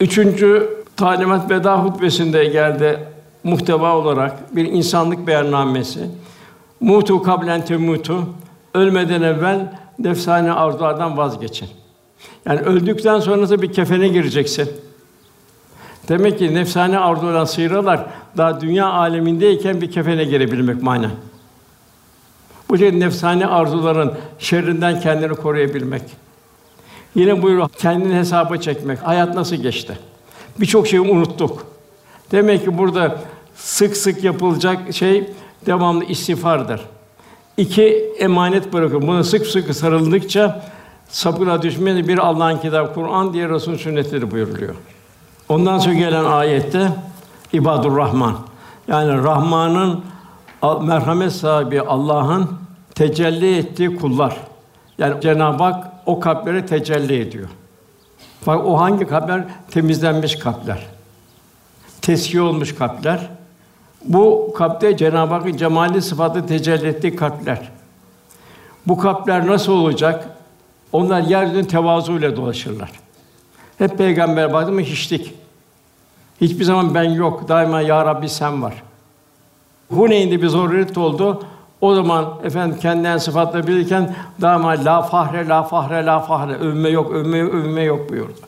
Üçüncü 0.00 0.70
talimat 0.96 1.50
veda 1.50 1.84
hutbesinde 1.84 2.44
geldi 2.44 2.98
muhteva 3.44 3.96
olarak 3.96 4.56
bir 4.56 4.64
insanlık 4.64 5.26
beyannamesi. 5.26 6.00
Mutu 6.80 7.22
kablen 7.22 7.64
temutu 7.64 8.24
ölmeden 8.74 9.22
evvel 9.22 9.72
nefsane 9.98 10.52
arzulardan 10.52 11.16
vazgeçin. 11.16 11.68
Yani 12.46 12.60
öldükten 12.60 13.20
sonra 13.20 13.42
nasıl 13.42 13.62
bir 13.62 13.72
kefene 13.72 14.08
gireceksin? 14.08 14.70
Demek 16.08 16.38
ki 16.38 16.54
nefsane 16.54 16.98
arzulardan 16.98 17.44
sıyrılar 17.44 18.06
daha 18.36 18.60
dünya 18.60 18.86
alemindeyken 18.86 19.80
bir 19.80 19.90
kefene 19.90 20.24
girebilmek 20.24 20.82
mana. 20.82 21.10
Bu 22.68 22.78
şey 22.78 23.00
nefsane 23.00 23.46
arzuların 23.46 24.14
şerrinden 24.38 25.00
kendini 25.00 25.34
koruyabilmek. 25.34 26.02
Yine 27.14 27.42
buyuruyor 27.42 27.68
kendini 27.78 28.14
hesaba 28.14 28.56
çekmek. 28.56 28.98
Hayat 29.06 29.34
nasıl 29.34 29.56
geçti? 29.56 29.98
Birçok 30.60 30.86
şeyi 30.86 31.00
unuttuk. 31.00 31.66
Demek 32.32 32.64
ki 32.64 32.78
burada 32.78 33.16
sık 33.56 33.96
sık 33.96 34.24
yapılacak 34.24 34.94
şey 34.94 35.30
devamlı 35.66 36.04
istiğfardır. 36.04 36.80
İki 37.56 38.12
emanet 38.18 38.72
bırakın. 38.72 39.02
Buna 39.02 39.24
sık 39.24 39.46
sık 39.46 39.74
sarıldıkça 39.74 40.64
sapına 41.08 41.62
düşmeyen 41.62 42.08
bir 42.08 42.18
Allah'ın 42.18 42.58
kitabı 42.58 42.94
Kur'an 42.94 43.32
diye 43.32 43.48
Resul 43.48 43.76
sünnetleri 43.76 44.30
buyuruluyor. 44.30 44.74
Ondan 45.48 45.78
sonra 45.78 45.94
gelen 45.94 46.24
ayette 46.24 46.88
ibadur 47.52 47.96
Rahman. 47.96 48.36
Yani 48.88 49.22
Rahman'ın 49.22 50.00
merhamet 50.82 51.32
sahibi 51.32 51.80
Allah'ın 51.80 52.48
tecelli 52.94 53.56
ettiği 53.56 53.96
kullar. 53.96 54.36
Yani 54.98 55.20
Cenab-ı 55.20 55.62
Hak 55.62 55.87
o 56.08 56.20
kalplere 56.20 56.66
tecelli 56.66 57.20
ediyor. 57.20 57.48
Bak 58.46 58.66
o 58.66 58.80
hangi 58.80 59.06
kalpler? 59.06 59.44
Temizlenmiş 59.70 60.36
kalpler. 60.36 60.86
Teskiye 62.02 62.42
olmuş 62.42 62.74
kalpler. 62.74 63.30
Bu 64.04 64.54
kalpte 64.56 64.96
Cenab-ı 64.96 65.34
Hakk'ın 65.34 65.56
cemali 65.56 66.02
sıfatı 66.02 66.46
tecelli 66.46 66.86
ettiği 66.86 67.16
kalpler. 67.16 67.70
Bu 68.86 68.98
kalpler 68.98 69.46
nasıl 69.46 69.72
olacak? 69.72 70.28
Onlar 70.92 71.20
yeryüzünde 71.20 71.66
tevazuyla 71.68 72.36
dolaşırlar. 72.36 72.90
Hep 73.78 73.98
peygamber 73.98 74.52
baktı 74.52 74.72
mı 74.72 74.80
hiçlik. 74.80 75.34
Hiçbir 76.40 76.64
zaman 76.64 76.94
ben 76.94 77.10
yok. 77.10 77.48
Daima 77.48 77.80
ya 77.80 78.06
Rabbi 78.06 78.28
sen 78.28 78.62
var. 78.62 78.82
Huneyn'de 79.90 80.42
bir 80.42 80.48
zorunluluk 80.48 80.98
oldu. 80.98 81.46
O 81.80 81.94
zaman 81.94 82.26
efendim 82.44 82.78
kendinden 82.80 83.18
sıfatla 83.18 83.66
bilirken 83.66 84.14
daima 84.40 84.84
la 84.84 85.02
fahre 85.02 85.48
la 85.48 85.62
fahre 85.62 86.06
la 86.06 86.20
fahre 86.20 86.54
övünme 86.54 86.88
yok 86.88 87.12
övünme 87.12 87.38
yok 87.38 87.54
övünme 87.54 87.82
yok 87.82 88.10
buyurdu. 88.10 88.38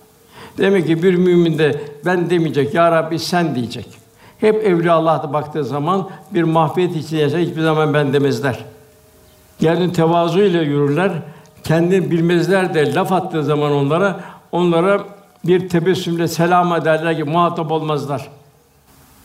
Demek 0.58 0.86
ki 0.86 1.02
bir 1.02 1.14
mümin 1.14 1.58
de 1.58 1.80
ben 2.04 2.30
demeyecek 2.30 2.74
ya 2.74 2.92
Rabbi 2.92 3.18
sen 3.18 3.54
diyecek. 3.54 3.86
Hep 4.40 4.66
evliya 4.66 4.94
Allah'a 4.94 5.32
baktığı 5.32 5.64
zaman 5.64 6.08
bir 6.34 6.42
mahfiyet 6.42 6.96
içinde 6.96 7.20
yaşar, 7.20 7.40
hiçbir 7.40 7.62
zaman 7.62 7.94
ben 7.94 8.12
demezler. 8.12 8.64
Yani 9.60 9.92
tevazu 9.92 10.40
ile 10.40 10.58
yürürler. 10.58 11.12
Kendini 11.64 12.10
bilmezler 12.10 12.74
de 12.74 12.94
laf 12.94 13.12
attığı 13.12 13.44
zaman 13.44 13.72
onlara 13.72 14.20
onlara 14.52 15.00
bir 15.44 15.68
tebessümle 15.68 16.28
selam 16.28 16.72
ederler 16.72 17.16
ki 17.16 17.24
muhatap 17.24 17.70
olmazlar. 17.72 18.28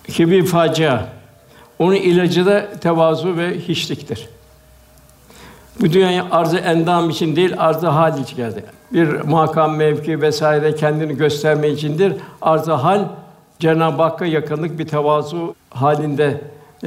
Ki 0.08 0.32
bir 0.32 0.46
facia. 0.46 1.14
Onun 1.80 1.96
ilacı 1.96 2.46
da 2.46 2.72
tevazu 2.80 3.38
ve 3.38 3.60
hiçliktir. 3.60 4.30
Bu 5.80 5.94
dünyaya 5.94 6.28
arzı 6.32 6.58
endam 6.58 7.10
için 7.10 7.36
değil, 7.36 7.54
arzı 7.58 7.88
hal 7.88 8.20
için 8.20 8.36
geldi. 8.36 8.64
Bir 8.94 9.08
makam, 9.08 9.76
mevki 9.76 10.22
vesaire 10.22 10.76
kendini 10.76 11.18
gösterme 11.18 11.70
içindir. 11.70 12.14
Arzı 12.42 12.74
hal 12.74 13.06
Cenab-ı 13.60 14.02
Hakk'a 14.02 14.26
yakınlık 14.26 14.80
bir 14.80 14.88
tevazu 14.88 15.56
halinde 15.70 16.42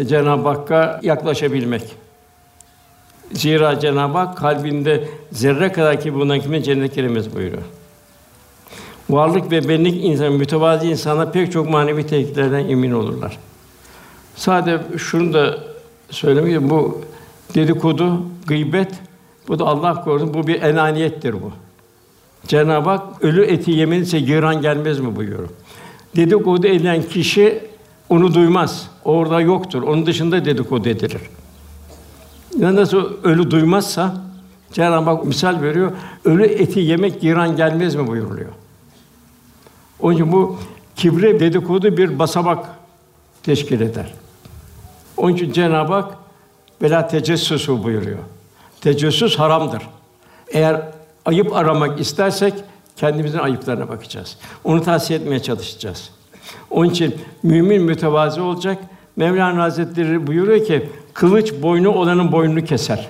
Cenab-ı 0.07 0.48
Hakk'a 0.48 1.01
yaklaşabilmek. 1.03 1.83
Zira 3.33 3.81
Cenab-ı 3.81 4.18
Hak 4.18 4.37
kalbinde 4.37 5.09
zerre 5.33 5.72
kadar 5.72 6.01
ki 6.01 6.14
bundan 6.14 6.40
kimin 6.40 6.62
cennet 6.62 6.94
giremez 6.94 7.35
buyuruyor. 7.35 7.62
Varlık 9.11 9.51
ve 9.51 9.68
benlik 9.68 10.05
insan, 10.05 10.33
mütevazi 10.33 10.88
insana 10.88 11.31
pek 11.31 11.53
çok 11.53 11.70
manevi 11.70 12.07
tehditlerden 12.07 12.68
emin 12.68 12.92
olurlar. 12.92 13.38
Sadece 14.38 14.98
şunu 14.98 15.33
da 15.33 15.59
söylemek 16.11 16.70
bu 16.70 17.01
dedikodu, 17.55 18.22
gıybet, 18.46 18.90
bu 19.48 19.59
da 19.59 19.64
Allah 19.64 20.05
korusun 20.05 20.35
bu 20.35 20.46
bir 20.46 20.62
enaniyettir 20.62 21.33
bu. 21.33 21.53
Cenab-ı 22.46 22.90
Hak 22.90 23.24
ölü 23.24 23.44
eti 23.44 23.70
yemense 23.70 24.18
yıran 24.18 24.62
gelmez 24.62 25.01
mi 25.01 25.16
buyuruyor. 25.16 25.48
Dedikodu 26.16 26.66
eden 26.66 27.03
kişi 27.03 27.62
onu 28.09 28.35
duymaz. 28.35 28.90
Orada 29.05 29.40
yoktur. 29.40 29.83
Onun 29.83 30.07
dışında 30.07 30.44
dedikodu 30.44 30.88
edilir. 30.88 31.22
Nasıl 32.59 33.11
ölü 33.22 33.51
duymazsa 33.51 34.24
Cenab-ı 34.72 35.11
Hak 35.11 35.24
misal 35.24 35.62
veriyor. 35.62 35.92
Ölü 36.24 36.44
eti 36.44 36.81
yemek 36.81 37.22
yıran 37.22 37.57
gelmez 37.57 37.94
mi 37.94 38.07
buyuruluyor. 38.07 38.51
Onun 40.01 40.14
için 40.14 40.33
bu 40.33 40.59
kibre 40.96 41.40
dedikodu 41.40 41.96
bir 41.96 42.18
basamak 42.18 42.66
teşkil 43.42 43.81
eder. 43.81 44.14
Onun 45.18 45.35
için 45.35 45.52
Cenab-ı 45.52 45.92
Hak 45.92 46.14
bela 46.83 47.09
tecessüsü 47.09 47.83
buyuruyor. 47.83 48.18
Tecessüs 48.81 49.38
haramdır. 49.38 49.83
Eğer 50.52 50.83
ayıp 51.24 51.57
aramak 51.57 52.00
istersek 52.00 52.54
kendimizin 52.96 53.38
ayıplarına 53.38 53.88
bakacağız. 53.88 54.37
Onu 54.64 54.83
tavsiye 54.83 55.18
etmeye 55.18 55.42
çalışacağız. 55.42 56.11
Onun 56.70 56.90
için 56.90 57.16
mümin 57.42 57.83
mütevazi 57.83 58.40
olacak. 58.40 58.78
Mevlana 59.16 59.62
Hazretleri 59.62 60.26
buyuruyor 60.26 60.66
ki 60.66 60.88
kılıç 61.14 61.52
boynu 61.62 61.88
olanın 61.88 62.33
boynunu 62.33 62.64
keser. 62.64 63.09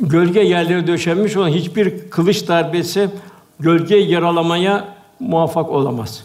Gölge 0.00 0.40
yerlere 0.40 0.86
döşenmiş 0.86 1.36
olan 1.36 1.48
hiçbir 1.48 2.10
kılıç 2.10 2.48
darbesi 2.48 3.10
gölgeyi 3.60 4.10
yaralamaya 4.10 4.84
muvaffak 5.20 5.68
olamaz. 5.70 6.24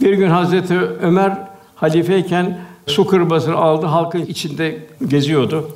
Bir 0.00 0.12
gün 0.12 0.30
Hazreti 0.30 0.78
Ömer 0.78 1.38
halifeyken 1.74 2.58
su 2.86 3.06
kırbasını 3.06 3.56
aldı, 3.56 3.86
halkın 3.86 4.26
içinde 4.26 4.86
geziyordu. 5.08 5.70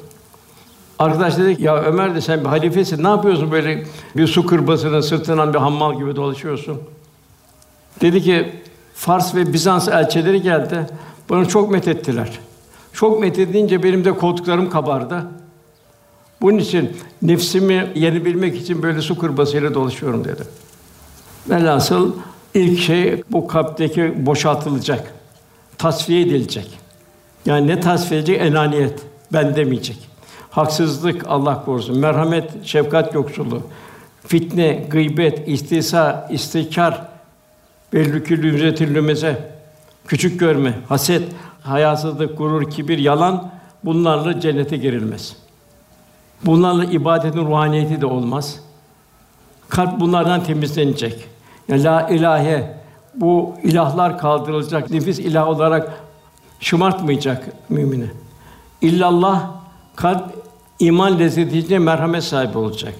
Arkadaş 0.98 1.38
dedi 1.38 1.62
ya 1.62 1.76
Ömer 1.82 2.14
de 2.14 2.20
sen 2.20 2.40
bir 2.40 2.46
halifesin, 2.46 3.04
ne 3.04 3.08
yapıyorsun 3.08 3.50
böyle 3.50 3.84
bir 4.16 4.26
su 4.26 4.46
kırbasını 4.46 5.02
sırtından 5.02 5.54
bir 5.54 5.58
hammal 5.58 5.98
gibi 5.98 6.16
dolaşıyorsun? 6.16 6.80
Dedi 8.00 8.22
ki, 8.22 8.52
Fars 8.94 9.34
ve 9.34 9.52
Bizans 9.52 9.88
elçileri 9.88 10.42
geldi, 10.42 10.86
bana 11.30 11.44
çok 11.44 11.70
methettiler. 11.70 12.38
Çok 12.92 13.20
methedince 13.20 13.82
benim 13.82 14.04
de 14.04 14.12
koltuklarım 14.12 14.70
kabardı. 14.70 15.26
Bunun 16.40 16.58
için 16.58 16.96
nefsimi 17.22 17.92
yenebilmek 17.94 18.56
için 18.56 18.82
böyle 18.82 19.02
su 19.02 19.18
kırbasıyla 19.18 19.74
dolaşıyorum 19.74 20.24
dedi. 20.24 20.42
Velhasıl 21.50 22.12
ilk 22.54 22.80
şey 22.80 23.22
bu 23.30 23.46
kalpteki 23.46 24.26
boşaltılacak, 24.26 25.14
tasfiye 25.78 26.20
edilecek. 26.20 26.79
Yani 27.46 27.66
ne 27.66 27.80
tasfiye 27.80 28.20
edecek? 28.20 28.40
Enaniyet, 28.40 29.00
ben 29.32 29.56
demeyecek. 29.56 29.98
Haksızlık 30.50 31.24
Allah 31.28 31.64
korusun, 31.64 31.98
merhamet, 31.98 32.64
şefkat 32.64 33.14
yoksulluğu, 33.14 33.62
fitne, 34.26 34.86
gıybet, 34.90 35.48
istihza, 35.48 36.28
istikar, 36.30 37.02
bellükü 37.92 38.42
lümzete, 38.42 39.50
küçük 40.06 40.40
görme, 40.40 40.74
haset, 40.88 41.22
hayasızlık, 41.62 42.38
gurur, 42.38 42.70
kibir, 42.70 42.98
yalan 42.98 43.50
bunlarla 43.84 44.40
cennete 44.40 44.76
girilmez. 44.76 45.36
Bunlarla 46.46 46.84
ibadetin 46.84 47.46
ruhaniyeti 47.46 48.00
de 48.00 48.06
olmaz. 48.06 48.60
Kalp 49.68 50.00
bunlardan 50.00 50.44
temizlenecek. 50.44 51.24
Yani 51.68 51.84
la 51.84 52.08
ilahe 52.08 52.76
bu 53.14 53.54
ilahlar 53.62 54.18
kaldırılacak. 54.18 54.90
Nefis 54.90 55.18
ilah 55.18 55.48
olarak 55.48 55.92
şımartmayacak 56.60 57.48
mümini. 57.68 58.10
İllallah 58.80 59.50
kalp 59.96 60.24
iman 60.78 61.18
lezzeti 61.18 61.58
içinde 61.58 61.78
merhamet 61.78 62.24
sahibi 62.24 62.58
olacak. 62.58 62.94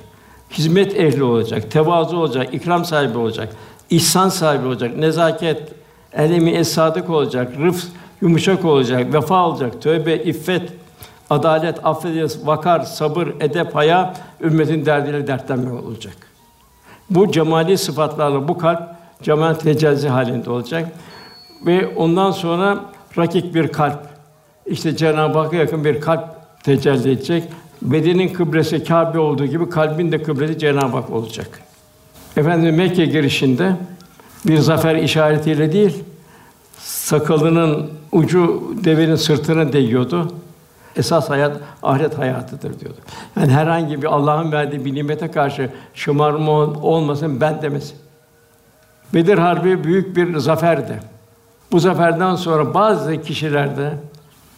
Hizmet 0.50 0.96
ehli 0.96 1.22
olacak, 1.22 1.70
tevazu 1.70 2.16
olacak, 2.16 2.54
ikram 2.54 2.84
sahibi 2.84 3.18
olacak, 3.18 3.56
ihsan 3.90 4.28
sahibi 4.28 4.66
olacak, 4.66 4.96
nezaket, 4.96 5.62
elemi 6.12 6.50
es-sadık 6.50 7.10
olacak, 7.10 7.52
rıfk 7.60 7.88
yumuşak 8.20 8.64
olacak, 8.64 9.14
vefa 9.14 9.46
olacak, 9.46 9.82
tövbe, 9.82 10.16
iffet, 10.16 10.72
adalet, 11.30 11.86
affediyoruz, 11.86 12.46
vakar, 12.46 12.80
sabır, 12.80 13.28
edep, 13.40 13.74
haya, 13.74 14.14
ümmetin 14.40 14.86
derdiyle 14.86 15.26
dertlenme 15.26 15.72
olacak. 15.72 16.16
Bu 17.10 17.32
cemali 17.32 17.78
sıfatlarla 17.78 18.48
bu 18.48 18.58
kalp 18.58 18.82
cemal 19.22 19.54
tecelli 19.54 20.08
halinde 20.08 20.50
olacak 20.50 20.92
ve 21.66 21.88
ondan 21.96 22.30
sonra 22.30 22.84
rakik 23.18 23.54
bir 23.54 23.68
kalp, 23.68 24.06
işte 24.66 24.96
Cenab-ı 24.96 25.38
Hakk'a 25.38 25.56
yakın 25.56 25.84
bir 25.84 26.00
kalp 26.00 26.24
tecelli 26.62 27.10
edecek. 27.10 27.44
Bedenin 27.82 28.28
kıblesi 28.28 28.84
Kâbe 28.84 29.18
olduğu 29.18 29.46
gibi 29.46 29.70
kalbin 29.70 30.12
de 30.12 30.22
kıblesi 30.22 30.58
Cenab-ı 30.58 30.96
Hak 30.96 31.10
olacak. 31.10 31.60
Efendim 32.36 32.76
Mekke 32.76 33.06
girişinde 33.06 33.76
bir 34.46 34.58
zafer 34.58 34.94
işaretiyle 34.94 35.72
değil, 35.72 36.04
sakalının 36.78 37.90
ucu 38.12 38.62
devenin 38.84 39.16
sırtına 39.16 39.72
değiyordu. 39.72 40.32
Esas 40.96 41.30
hayat 41.30 41.56
ahiret 41.82 42.18
hayatıdır 42.18 42.80
diyordu. 42.80 42.98
Yani 43.36 43.52
herhangi 43.52 44.02
bir 44.02 44.06
Allah'ın 44.06 44.52
verdiği 44.52 44.84
bir 44.84 44.94
nimete 44.94 45.30
karşı 45.30 45.70
şımarma 45.94 46.52
olmasın 46.52 47.40
ben 47.40 47.62
demesin. 47.62 47.96
Bedir 49.14 49.38
Harbi 49.38 49.84
büyük 49.84 50.16
bir 50.16 50.38
zaferdi. 50.38 51.00
Bu 51.72 51.80
zaferden 51.80 52.36
sonra 52.36 52.74
bazı 52.74 53.22
kişilerde 53.22 53.92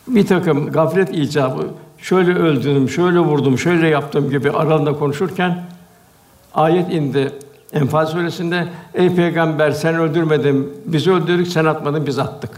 bir 0.08 0.26
takım 0.26 0.72
gaflet 0.72 1.16
icabı 1.16 1.66
şöyle 1.98 2.34
öldürdüm, 2.34 2.88
şöyle 2.88 3.18
vurdum, 3.18 3.58
şöyle 3.58 3.88
yaptım 3.88 4.30
gibi 4.30 4.50
aralarında 4.50 4.92
konuşurken 4.92 5.64
ayet 6.54 6.92
indi. 6.92 7.32
Enfal 7.72 8.06
suresinde 8.06 8.68
ey 8.94 9.14
peygamber 9.14 9.70
sen 9.70 9.94
öldürmedin, 9.94 10.72
biz 10.84 11.06
öldürdük, 11.06 11.48
sen 11.48 11.64
atmadın, 11.64 12.06
biz 12.06 12.18
attık. 12.18 12.50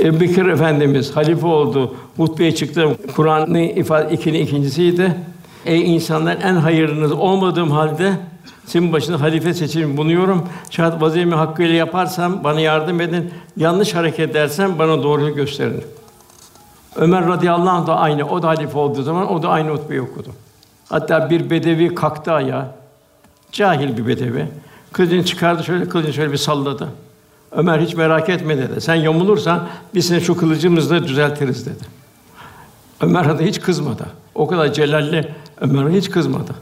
Ebu 0.00 0.20
Bekir 0.20 0.46
Efendimiz 0.46 1.16
halife 1.16 1.46
oldu, 1.46 1.94
hutbeye 2.16 2.54
çıktı. 2.54 2.96
Kur'an'ın 3.16 3.54
ifade 3.54 4.14
ikinin 4.14 4.40
ikincisiydi. 4.40 5.14
Ey 5.66 5.94
insanlar 5.94 6.38
en 6.42 6.54
hayırlınız 6.54 7.12
olmadığım 7.12 7.70
halde 7.70 8.12
sizin 8.66 8.92
başına 8.92 9.20
halife 9.20 9.54
seçilmiş 9.54 9.96
bulunuyorum. 9.96 10.48
Şayet 10.70 11.00
vazifemi 11.00 11.34
hakkıyla 11.34 11.74
yaparsam 11.74 12.44
bana 12.44 12.60
yardım 12.60 13.00
edin. 13.00 13.30
Yanlış 13.56 13.94
hareket 13.94 14.30
edersem 14.30 14.78
bana 14.78 15.02
doğruyu 15.02 15.34
gösterin. 15.34 15.84
Ömer 16.96 17.28
radıyallahu 17.28 17.70
anh 17.70 17.86
da 17.86 17.96
aynı. 17.96 18.28
O 18.28 18.42
da 18.42 18.48
halife 18.48 18.78
olduğu 18.78 19.02
zaman 19.02 19.32
o 19.32 19.42
da 19.42 19.48
aynı 19.48 19.70
hutbeyi 19.70 20.00
okudu. 20.00 20.28
Hatta 20.88 21.30
bir 21.30 21.50
bedevi 21.50 21.94
kalktı 21.94 22.32
ayağa. 22.32 22.74
Cahil 23.52 23.96
bir 23.96 24.06
bedevi. 24.06 24.46
Kılıcını 24.92 25.24
çıkardı 25.24 25.64
şöyle, 25.64 25.88
kılıcını 25.88 26.12
şöyle 26.12 26.32
bir 26.32 26.36
salladı. 26.36 26.88
Ömer 27.52 27.80
hiç 27.80 27.94
merak 27.94 28.28
etme 28.28 28.58
dedi. 28.58 28.80
Sen 28.80 28.94
yamulursan 28.94 29.68
biz 29.94 30.06
seni 30.06 30.20
şu 30.20 30.36
kılıcımızla 30.36 31.04
düzeltiriz 31.04 31.66
dedi. 31.66 31.84
Ömer 33.00 33.24
hiç 33.24 33.60
kızmadı. 33.60 34.06
O 34.34 34.46
kadar 34.46 34.72
celalli 34.72 35.28
Ömer 35.60 35.90
hiç 35.90 36.10
kızmadı. 36.10 36.52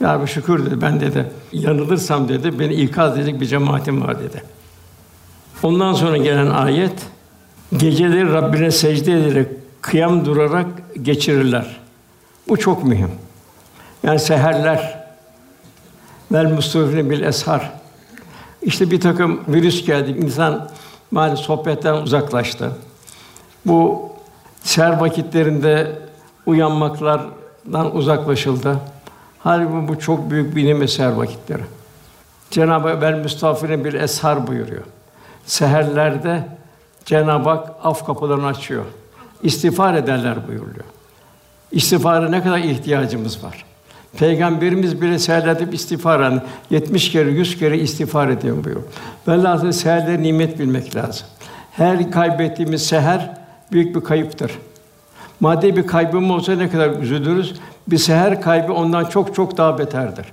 Ya 0.00 0.20
bu 0.20 0.26
şükür 0.26 0.66
dedi. 0.66 0.80
Ben 0.80 1.00
dedi 1.00 1.26
yanılırsam 1.52 2.28
dedi 2.28 2.58
beni 2.58 2.74
ikaz 2.74 3.18
edecek 3.18 3.40
bir 3.40 3.46
cemaatim 3.46 4.02
var 4.02 4.20
dedi. 4.20 4.42
Ondan 5.62 5.92
sonra 5.92 6.16
gelen 6.16 6.50
ayet 6.50 7.10
Geceleri 7.76 8.32
Rabbine 8.32 8.70
secde 8.70 9.12
ederek, 9.12 9.48
kıyam 9.80 10.24
durarak 10.24 10.66
geçirirler. 11.02 11.80
Bu 12.48 12.56
çok 12.56 12.84
mühim. 12.84 13.10
Yani 14.02 14.18
seherler, 14.18 15.04
vel 16.32 16.52
mustafine 16.52 17.10
bil 17.10 17.22
eshar. 17.22 17.72
İşte 18.62 18.90
bir 18.90 19.00
takım 19.00 19.40
virüs 19.48 19.86
geldi. 19.86 20.10
İnsan 20.10 20.68
maalesef 21.10 21.44
sohbetten 21.44 21.94
uzaklaştı. 21.94 22.70
Bu 23.66 24.10
seher 24.62 25.00
vakitlerinde 25.00 25.98
uyanmaklardan 26.46 27.96
uzaklaşıldı. 27.96 28.76
Halbuki 29.42 29.88
bu 29.88 29.98
çok 29.98 30.30
büyük 30.30 30.56
bir 30.56 30.64
nimet 30.64 30.90
seher 30.90 31.12
vakitleri. 31.12 31.62
Cenab-ı 32.50 32.88
Hak 32.88 33.02
vel 33.02 33.14
müstafine 33.14 33.84
bir 33.84 33.94
eshar 33.94 34.46
buyuruyor. 34.46 34.82
Seherlerde 35.46 36.48
Cenab-ı 37.04 37.48
Hak 37.48 37.70
af 37.82 38.06
kapılarını 38.06 38.46
açıyor. 38.46 38.84
İstiğfar 39.42 39.94
ederler 39.94 40.48
buyuruyor. 40.48 40.84
İstiğfara 41.72 42.28
ne 42.28 42.42
kadar 42.42 42.58
ihtiyacımız 42.58 43.44
var. 43.44 43.64
Peygamberimiz 44.18 45.02
bile 45.02 45.18
seherlerde 45.18 45.72
istiğfaren 45.72 46.42
70 46.70 47.12
kere, 47.12 47.30
100 47.30 47.58
kere 47.58 47.78
istiğfar 47.78 48.28
ediyor 48.28 48.64
buyuruyor. 48.64 48.86
Velhâsıl 49.28 49.72
seherlerde 49.72 50.22
nimet 50.22 50.58
bilmek 50.58 50.96
lazım. 50.96 51.26
Her 51.72 52.10
kaybettiğimiz 52.10 52.86
seher 52.86 53.36
büyük 53.72 53.96
bir 53.96 54.00
kayıptır. 54.00 54.52
Maddi 55.40 55.76
bir 55.76 55.86
kaybım 55.86 56.30
olsa 56.30 56.52
ne 56.52 56.70
kadar 56.70 56.90
üzülürüz. 56.90 57.54
Bir 57.88 57.98
seher 57.98 58.42
kaybı 58.42 58.72
ondan 58.72 59.04
çok 59.04 59.34
çok 59.34 59.56
daha 59.56 59.78
beterdir. 59.78 60.26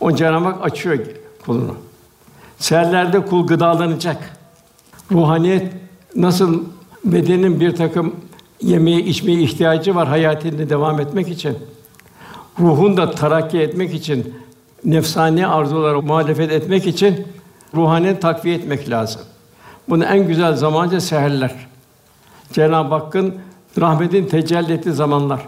O 0.00 0.12
Cenab-ı 0.16 0.44
Hak 0.44 0.64
açıyor 0.64 0.98
kulunu. 1.46 1.74
Seherlerde 2.58 3.26
kul 3.26 3.46
gıdalanacak. 3.46 4.36
Ruhaniyet 5.12 5.72
nasıl 6.16 6.64
bedenin 7.04 7.60
bir 7.60 7.76
takım 7.76 8.16
yemeği 8.60 9.04
içmeye 9.04 9.40
ihtiyacı 9.40 9.94
var 9.94 10.08
hayatında 10.08 10.70
devam 10.70 11.00
etmek 11.00 11.28
için. 11.28 11.58
Ruhun 12.60 12.96
da 12.96 13.10
terakki 13.10 13.58
etmek 13.60 13.94
için, 13.94 14.34
nefsani 14.84 15.46
arzulara 15.46 16.00
muhalefet 16.00 16.52
etmek 16.52 16.86
için 16.86 17.26
ruhaniyet 17.74 18.22
takviye 18.22 18.54
etmek 18.54 18.90
lazım. 18.90 19.22
Bunun 19.88 20.04
en 20.04 20.26
güzel 20.26 20.56
zamanca 20.56 21.00
seherler. 21.00 21.54
Cenab-ı 22.52 22.94
Hakk'ın 22.94 23.34
rahmetin 23.80 24.26
tecelli 24.26 24.72
ettiği 24.72 24.92
zamanlar. 24.92 25.40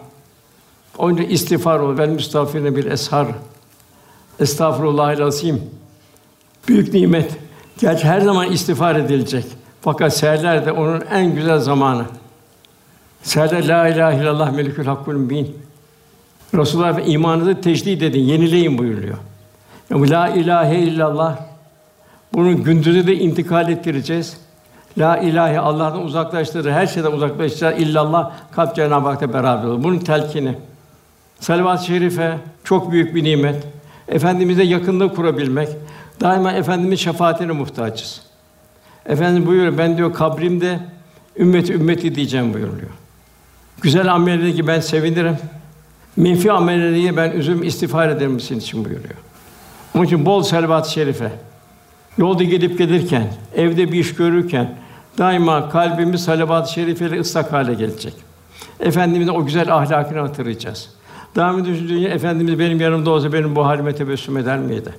Onun 0.99 1.17
için 1.17 1.31
istiğfar 1.31 1.81
ol. 1.81 1.99
Ben 1.99 2.11
müstafirine 2.11 2.77
bir 2.77 2.85
eshar. 2.85 3.27
Estağfurullahal 4.41 5.21
azim. 5.21 5.63
Büyük 6.69 6.95
nimet. 6.95 7.37
Gerçi 7.79 8.05
her 8.05 8.21
zaman 8.21 8.53
istiğfar 8.53 8.97
edilecek. 8.97 9.45
Fakat 9.81 10.17
seherler 10.17 10.67
de 10.67 10.73
onun 10.73 11.01
en 11.01 11.35
güzel 11.35 11.59
zamanı. 11.59 12.05
Seherler 13.23 13.69
la 13.69 13.89
ilahe 13.89 14.23
illallah 14.23 14.53
melikül 14.53 14.87
hakkul 14.87 15.15
mübin. 15.15 15.57
Resulullah 16.55 17.09
imanınızı 17.09 17.61
tecdid 17.61 18.01
edin, 18.01 18.21
yenileyin 18.21 18.79
buyuruyor. 18.79 19.19
Yani 19.91 20.11
la 20.11 20.29
ilahe 20.29 20.79
illallah 20.79 21.39
bunun 22.33 22.63
gündüzü 22.63 23.07
de 23.07 23.15
intikal 23.15 23.69
ettireceğiz. 23.69 24.37
La 24.99 25.17
ilahe 25.17 25.61
Allah'tan 25.61 26.05
uzaklaştırır, 26.05 26.71
her 26.71 26.87
şeyden 26.87 27.13
uzaklaştırır. 27.13 27.77
İllallah 27.77 28.33
kalp 28.53 28.77
Cenab-ı 28.77 29.09
Hak'ta 29.09 29.33
beraber 29.33 29.69
olur. 29.69 29.83
Bunun 29.83 29.99
telkini. 29.99 30.59
Salavat-ı 31.43 31.87
şerife 31.87 32.39
çok 32.65 32.93
büyük 32.93 33.15
bir 33.15 33.25
nimet. 33.25 33.65
Efendimize 34.09 34.63
yakınlık 34.63 35.17
kurabilmek. 35.17 35.69
Daima 36.21 36.53
efendimiz 36.53 37.01
şefaatine 37.01 37.53
muhtaçız. 37.53 38.23
Efendim 39.07 39.47
buyuruyor 39.47 39.79
ben 39.79 39.97
diyor 39.97 40.15
kabrimde 40.15 40.79
ümmeti 41.37 41.73
ümmeti 41.73 42.15
diyeceğim 42.15 42.55
buyuruyor. 42.55 42.91
Güzel 43.81 44.13
amelleri 44.13 44.67
ben 44.67 44.81
sevinirim. 44.81 45.37
Menfi 46.17 46.53
amelleri 46.53 47.17
ben 47.17 47.31
üzüm 47.31 47.63
istiğfar 47.63 48.09
ederim 48.09 48.41
senin 48.41 48.61
için 48.61 48.85
buyuruyor. 48.85 49.15
Onun 49.95 50.05
için 50.05 50.27
bol 50.27 50.43
selvat-ı 50.43 50.93
şerife. 50.93 51.33
Yolda 52.19 52.45
gidip 52.45 52.79
gelirken, 52.79 53.35
evde 53.57 53.93
bir 53.93 53.99
iş 53.99 54.15
görürken 54.15 54.75
daima 55.19 55.71
kalbimiz 55.71 56.25
salavat-ı 56.25 56.73
şerifeyle 56.73 57.21
ıslak 57.21 57.53
hale 57.53 57.75
gelecek. 57.75 58.15
Efendimizin 58.81 59.33
o 59.33 59.45
güzel 59.47 59.75
ahlakını 59.77 60.21
hatırlayacağız. 60.21 61.02
Daimi 61.37 61.64
düşündüğünde 61.64 62.09
Efendimiz 62.09 62.59
benim 62.59 62.81
yanımda 62.81 63.11
olsa 63.11 63.33
benim 63.33 63.57
bu 63.57 63.66
halime 63.66 63.95
tebessüm 63.95 64.37
eder 64.37 64.59
miydi? 64.59 64.95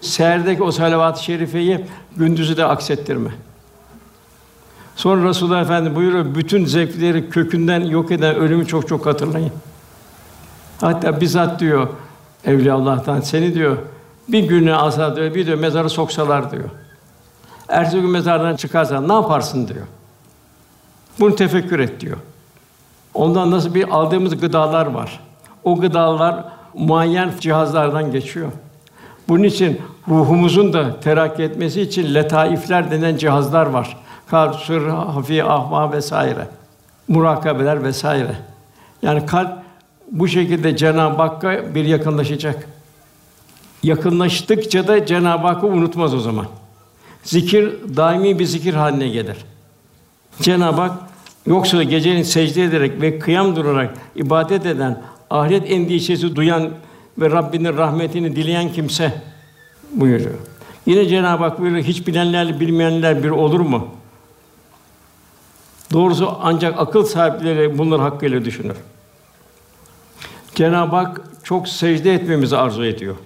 Seherdeki 0.00 0.62
o 0.62 0.70
salavat-ı 0.70 1.24
şerifeyi 1.24 1.86
gündüzü 2.16 2.56
de 2.56 2.64
aksettirme. 2.64 3.30
Sonra 4.96 5.28
Resulullah 5.28 5.62
Efendimiz 5.62 5.96
buyuruyor, 5.96 6.34
bütün 6.34 6.64
zevkleri 6.64 7.30
kökünden 7.30 7.80
yok 7.80 8.10
eden 8.10 8.36
ölümü 8.36 8.66
çok 8.66 8.88
çok 8.88 9.06
hatırlayın. 9.06 9.52
Hatta 10.80 11.20
bizzat 11.20 11.60
diyor 11.60 11.88
Evliya 12.44 12.74
Allah'tan 12.74 13.20
seni 13.20 13.54
diyor 13.54 13.76
bir 14.28 14.48
günü 14.48 14.74
alsa 14.74 15.16
diyor, 15.16 15.34
bir 15.34 15.46
diyor 15.46 15.58
mezara 15.58 15.88
soksalar 15.88 16.50
diyor. 16.50 16.70
Ertesi 17.68 18.00
gün 18.00 18.10
mezardan 18.10 18.56
çıkarsan 18.56 19.08
ne 19.08 19.12
yaparsın 19.12 19.68
diyor. 19.68 19.86
Bunu 21.20 21.36
tefekkür 21.36 21.78
et 21.78 22.00
diyor. 22.00 22.16
Ondan 23.14 23.50
nasıl 23.50 23.74
bir 23.74 23.88
aldığımız 23.88 24.40
gıdalar 24.40 24.86
var. 24.86 25.20
O 25.64 25.76
gıdalar 25.80 26.44
muayyen 26.74 27.30
cihazlardan 27.40 28.12
geçiyor. 28.12 28.52
Bunun 29.28 29.42
için 29.42 29.80
ruhumuzun 30.08 30.72
da 30.72 31.00
terakki 31.00 31.42
etmesi 31.42 31.80
için 31.80 32.14
letaifler 32.14 32.90
denen 32.90 33.16
cihazlar 33.16 33.66
var. 33.66 33.96
Kalp, 34.26 34.56
sır, 34.56 34.86
hafi, 34.86 35.44
ahva 35.44 35.92
vesaire. 35.92 36.48
Murakabeler 37.08 37.84
vesaire. 37.84 38.36
Yani 39.02 39.26
kalp 39.26 39.52
bu 40.10 40.28
şekilde 40.28 40.76
Cenab-ı 40.76 41.22
Hakk'a 41.22 41.74
bir 41.74 41.84
yakınlaşacak. 41.84 42.68
Yakınlaştıkça 43.82 44.88
da 44.88 45.06
Cenab-ı 45.06 45.46
Hakk'ı 45.46 45.66
unutmaz 45.66 46.14
o 46.14 46.20
zaman. 46.20 46.46
Zikir 47.22 47.74
daimi 47.96 48.38
bir 48.38 48.44
zikir 48.44 48.74
haline 48.74 49.08
gelir. 49.08 49.36
Cenab-ı 50.40 50.80
Hak 50.80 50.92
yoksa 51.46 51.82
gecenin 51.82 52.22
secde 52.22 52.64
ederek 52.64 53.00
ve 53.00 53.18
kıyam 53.18 53.56
durarak 53.56 53.94
ibadet 54.16 54.66
eden, 54.66 55.02
ahiret 55.30 55.70
endişesi 55.70 56.36
duyan 56.36 56.70
ve 57.18 57.30
Rabbinin 57.30 57.76
rahmetini 57.76 58.36
dileyen 58.36 58.72
kimse 58.72 59.22
buyuruyor. 59.92 60.38
Yine 60.86 61.08
Cenab-ı 61.08 61.44
Hak 61.44 61.60
buyuruyor, 61.60 61.84
hiç 61.84 62.06
bilenlerle 62.06 62.60
bilmeyenler 62.60 63.24
bir 63.24 63.30
olur 63.30 63.60
mu? 63.60 63.88
Doğrusu 65.92 66.38
ancak 66.42 66.80
akıl 66.80 67.04
sahipleri 67.04 67.78
bunlar 67.78 68.00
hakkıyla 68.00 68.44
düşünür. 68.44 68.76
Cenab-ı 70.54 70.96
Hak 70.96 71.20
çok 71.44 71.68
secde 71.68 72.14
etmemizi 72.14 72.56
arzu 72.56 72.84
ediyor. 72.84 73.16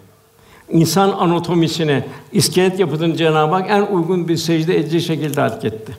İnsan 0.70 1.10
anatomisine, 1.10 2.04
iskelet 2.32 2.80
yapısını 2.80 3.16
Cenab-ı 3.16 3.54
Hak 3.54 3.70
en 3.70 3.82
uygun 3.82 4.28
bir 4.28 4.36
secde 4.36 4.78
edici 4.78 5.00
şekilde 5.00 5.40
halk 5.40 5.64
etti. 5.64 5.96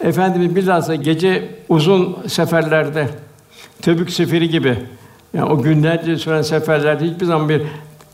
Efendimiz 0.00 0.56
bilhassa 0.56 0.94
gece 0.94 1.48
uzun 1.68 2.16
seferlerde, 2.28 3.08
Tebük 3.82 4.10
seferi 4.10 4.48
gibi, 4.48 4.76
yani 5.34 5.50
o 5.50 5.62
günlerce 5.62 6.16
süren 6.16 6.42
seferlerde 6.42 7.04
hiçbir 7.04 7.26
zaman 7.26 7.48
bir 7.48 7.62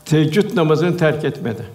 teheccüd 0.05 0.57
namazını 0.57 0.97
terk 0.97 1.25
etmedi. 1.25 1.65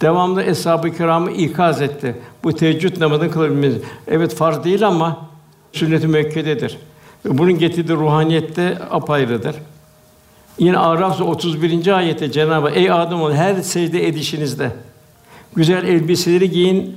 Devamlı 0.00 0.42
eshab-ı 0.42 0.96
kiramı 0.96 1.30
ikaz 1.30 1.82
etti. 1.82 2.16
Bu 2.44 2.52
teheccüd 2.52 3.00
namazını 3.00 3.30
kılabilmeniz. 3.30 3.76
Evet 4.08 4.34
farz 4.34 4.64
değil 4.64 4.86
ama 4.86 5.28
sünnet-i 5.72 6.06
müekkededir. 6.06 6.78
Bunun 7.24 7.58
getirdiği 7.58 7.92
ruhaniyette 7.96 8.78
apayrıdır. 8.90 9.56
Yine 10.58 10.78
Araf 10.78 11.20
31. 11.20 11.96
ayette 11.96 12.32
Cenabı 12.32 12.70
Ey 12.70 12.90
Adem 12.90 13.32
her 13.32 13.54
secde 13.54 14.06
edişinizde 14.08 14.70
güzel 15.56 15.84
elbiseleri 15.84 16.50
giyin. 16.50 16.96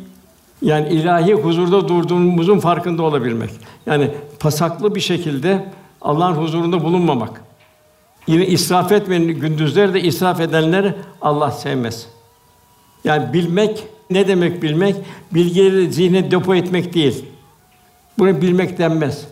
Yani 0.62 0.90
ilahi 0.90 1.34
huzurda 1.34 1.88
durduğumuzun 1.88 2.60
farkında 2.60 3.04
olabilmek. 3.04 3.50
Yani 3.86 4.12
pasaklı 4.40 4.96
bir 4.96 5.02
şekilde 5.02 5.66
Allah'ın 6.04 6.34
huzurunda 6.34 6.84
bulunmamak. 6.84 7.42
Yine 8.28 8.48
israf 8.48 8.92
etmeyin 8.92 9.28
gündüzleri 9.28 9.94
de 9.94 10.02
israf 10.02 10.40
edenleri 10.40 10.94
Allah 11.22 11.52
sevmez. 11.52 12.08
Yani 13.04 13.34
bilmek 13.34 13.84
ne 14.10 14.28
demek 14.28 14.64
bilmek? 14.64 14.96
Bilgileri 15.32 15.94
zihne 15.94 16.32
depo 16.32 16.56
etmek 16.56 16.94
değil. 16.94 17.26
Bunu 18.20 18.42
bilmek 18.42 18.78
denmez. 18.78 19.28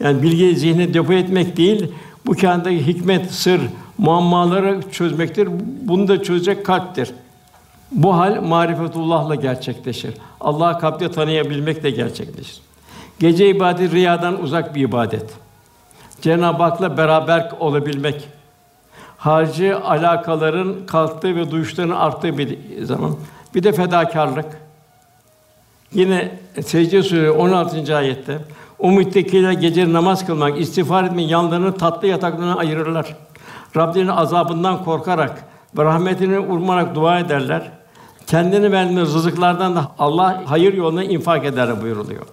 Yani 0.00 0.22
bilgiyi 0.22 0.56
zihne 0.56 0.94
depo 0.94 1.12
etmek 1.12 1.56
değil, 1.56 1.92
bu 2.26 2.32
kainattaki 2.32 2.86
hikmet, 2.86 3.30
sır, 3.32 3.60
muammaları 3.98 4.80
çözmektir. 4.92 5.48
Bunu 5.82 6.08
da 6.08 6.22
çözecek 6.22 6.66
kalptir. 6.66 7.14
Bu 7.92 8.16
hal 8.16 8.42
marifetullah'la 8.42 9.34
gerçekleşir. 9.34 10.14
Allah'ı 10.40 10.78
kalpte 10.78 11.10
tanıyabilmek 11.10 11.82
de 11.82 11.90
gerçekleşir. 11.90 12.60
Gece 13.18 13.48
ibadet 13.48 13.92
riyadan 13.92 14.42
uzak 14.42 14.74
bir 14.74 14.80
ibadet. 14.80 15.45
Cenab-ı 16.26 16.62
Hak'la 16.62 16.96
beraber 16.96 17.50
olabilmek. 17.60 18.28
Harici 19.18 19.74
alakaların 19.74 20.74
kalktığı 20.86 21.36
ve 21.36 21.50
duyuşların 21.50 21.90
arttığı 21.90 22.38
bir 22.38 22.58
zaman. 22.82 23.16
Bir 23.54 23.62
de 23.62 23.72
fedakarlık. 23.72 24.44
Yine 25.92 26.38
Secde 26.62 27.02
Suresi 27.02 27.30
16. 27.30 27.96
ayette 27.96 28.38
o 28.78 28.90
müttakiler 28.90 29.52
gece 29.52 29.92
namaz 29.92 30.26
kılmak, 30.26 30.60
istiğfar 30.60 31.04
etmeyi 31.04 31.30
yanlarını 31.30 31.76
tatlı 31.76 32.08
yataklarına 32.08 32.56
ayırırlar. 32.56 33.16
Rablerinin 33.76 34.10
azabından 34.10 34.84
korkarak 34.84 35.44
ve 35.78 35.84
rahmetini 35.84 36.38
ummarak 36.38 36.94
dua 36.94 37.18
ederler. 37.18 37.70
Kendini 38.26 38.72
verdiğiniz 38.72 39.14
rızıklardan 39.14 39.76
da 39.76 39.92
Allah 39.98 40.42
hayır 40.46 40.74
yoluna 40.74 41.04
infak 41.04 41.44
eder 41.44 41.82
buyuruluyor. 41.82 42.26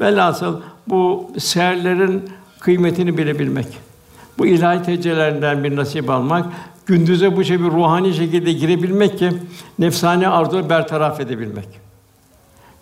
Velhasıl 0.00 0.60
bu 0.86 1.30
seherlerin 1.38 2.30
kıymetini 2.60 3.18
bilebilmek, 3.18 3.66
bu 4.38 4.46
ilahi 4.46 4.82
tecellilerinden 4.82 5.64
bir 5.64 5.76
nasip 5.76 6.10
almak, 6.10 6.46
gündüze 6.86 7.36
bu 7.36 7.44
şey 7.44 7.60
bir 7.60 7.64
ruhani 7.64 8.14
şekilde 8.14 8.52
girebilmek 8.52 9.18
ki 9.18 9.32
nefsani 9.78 10.28
arzuları 10.28 10.70
bertaraf 10.70 11.20
edebilmek. 11.20 11.68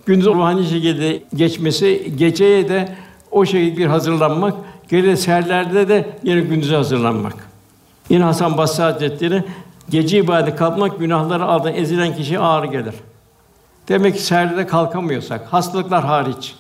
Gündüz 0.07 0.27
ruhani 0.27 0.67
şekilde 0.67 1.23
geçmesi, 1.35 2.13
geceye 2.17 2.69
de 2.69 2.97
o 3.31 3.47
şekilde 3.47 3.77
bir 3.77 3.87
hazırlanmak, 3.87 4.55
gece 4.89 5.17
seherlerde 5.17 5.89
de 5.89 6.11
yine 6.23 6.41
gündüze 6.41 6.77
hazırlanmak. 6.77 7.35
Yine 8.09 8.25
Hasan 8.25 8.57
Basri 8.57 8.83
Hazretleri 8.83 9.45
gece 9.91 10.19
ibadet 10.19 10.57
kalkmak 10.57 10.99
günahları 10.99 11.45
altında 11.45 11.73
ezilen 11.73 12.17
kişi 12.17 12.39
ağır 12.39 12.65
gelir. 12.65 12.95
Demek 13.89 14.15
ki 14.15 14.23
seherde 14.23 14.67
kalkamıyorsak, 14.67 15.53
hastalıklar 15.53 16.05
hariç. 16.05 16.55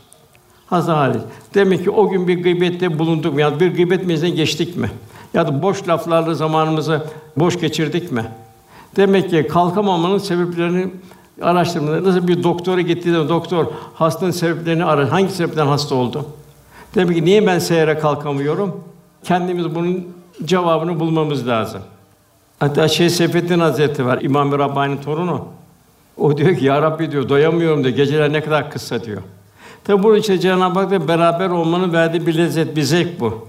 Hariç. 0.66 1.20
Demek 1.54 1.84
ki 1.84 1.90
o 1.90 2.08
gün 2.08 2.28
bir 2.28 2.42
gıybette 2.42 2.98
bulunduk 2.98 3.34
mu 3.34 3.40
ya 3.40 3.60
bir 3.60 3.74
gıybet 3.74 4.06
meclisine 4.06 4.30
geçtik 4.30 4.76
mi? 4.76 4.90
Ya 5.34 5.46
da 5.46 5.62
boş 5.62 5.88
laflarla 5.88 6.34
zamanımızı 6.34 7.06
boş 7.36 7.60
geçirdik 7.60 8.12
mi? 8.12 8.24
Demek 8.96 9.30
ki 9.30 9.46
kalkamamanın 9.50 10.18
sebeplerini 10.18 10.86
araştırmalar. 11.42 12.04
Nasıl 12.04 12.28
bir 12.28 12.42
doktora 12.42 12.80
gittiği 12.80 13.12
zaman 13.12 13.28
doktor 13.28 13.66
hastanın 13.94 14.30
sebeplerini 14.30 14.84
arar. 14.84 15.08
Hangi 15.08 15.32
sebepten 15.32 15.66
hasta 15.66 15.94
oldu? 15.94 16.26
Demek 16.94 17.16
ki 17.16 17.24
niye 17.24 17.46
ben 17.46 17.58
seyre 17.58 17.98
kalkamıyorum? 17.98 18.84
Kendimiz 19.24 19.74
bunun 19.74 20.08
cevabını 20.44 21.00
bulmamız 21.00 21.48
lazım. 21.48 21.80
Hatta 22.60 22.88
Şeyh 22.88 23.10
Seyfettin 23.10 23.60
Hazretleri 23.60 24.06
var, 24.06 24.18
İmam-ı 24.22 24.58
Rabbani'nin 24.58 25.02
torunu. 25.02 25.44
O 26.16 26.36
diyor 26.36 26.56
ki, 26.56 26.64
Ya 26.64 26.82
Rabbi 26.82 27.10
diyor, 27.10 27.28
doyamıyorum 27.28 27.84
diyor, 27.84 27.96
geceler 27.96 28.32
ne 28.32 28.40
kadar 28.42 28.70
kısa 28.70 29.04
diyor. 29.04 29.22
Tabi 29.86 30.02
burada 30.02 30.18
işte 30.18 30.38
Cenab-ı 30.38 30.80
Hak'la 30.80 31.08
beraber 31.08 31.48
olmanın 31.48 31.92
verdiği 31.92 32.26
bir 32.26 32.38
lezzet, 32.38 32.76
bir 32.76 32.82
zevk 32.82 33.20
bu. 33.20 33.48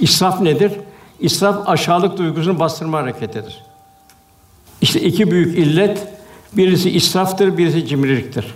İsraf 0.00 0.40
nedir? 0.40 0.72
İsraf 1.20 1.68
aşağılık 1.68 2.18
duygusunu 2.18 2.60
bastırma 2.60 2.98
hareketidir. 2.98 3.62
İşte 4.80 5.00
iki 5.00 5.30
büyük 5.30 5.58
illet, 5.58 6.08
birisi 6.52 6.90
israftır, 6.90 7.58
birisi 7.58 7.86
cimriliktir. 7.86 8.54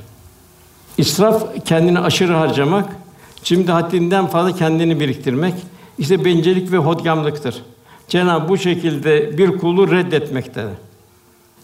İsraf 0.99 1.65
kendini 1.65 1.99
aşırı 1.99 2.33
harcamak, 2.33 2.97
cimri 3.45 3.73
haddinden 3.73 4.27
fazla 4.27 4.57
kendini 4.57 5.01
biriktirmek, 5.01 5.55
işte 5.99 6.25
bencillik 6.25 6.73
ve 6.73 6.77
hodgamlıktır. 6.77 7.63
Cenab-ı 8.09 8.49
bu 8.49 8.59
şekilde 8.59 9.39
bir 9.39 9.59
kulu 9.59 9.91
reddetmektedir. 9.91 10.75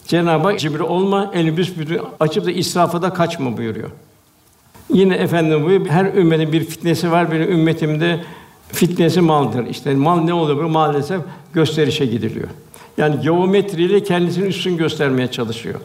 Cenab-ı 0.07 0.47
Hak 0.47 0.59
cimri 0.59 0.83
olma, 0.83 1.31
elini 1.33 1.57
büsbütün 1.57 2.01
açıp 2.19 2.45
da 2.45 2.51
israfa 2.51 3.01
da 3.01 3.13
kaçma 3.13 3.57
buyuruyor. 3.57 3.91
Yine 4.93 5.15
efendim 5.15 5.65
bu 5.65 5.89
her 5.89 6.05
ümmetin 6.05 6.51
bir 6.53 6.65
fitnesi 6.65 7.11
var. 7.11 7.31
Benim 7.31 7.51
ümmetimde 7.51 8.19
fitnesi 8.67 9.21
maldır. 9.21 9.65
İşte 9.65 9.95
mal 9.95 10.21
ne 10.21 10.33
oluyor? 10.33 10.63
Maalesef 10.63 11.21
gösterişe 11.53 12.05
gidiliyor. 12.05 12.47
Yani 12.97 13.21
geometriyle 13.21 14.03
kendisini 14.03 14.45
üstün 14.45 14.77
göstermeye 14.77 15.31
çalışıyor. 15.31 15.79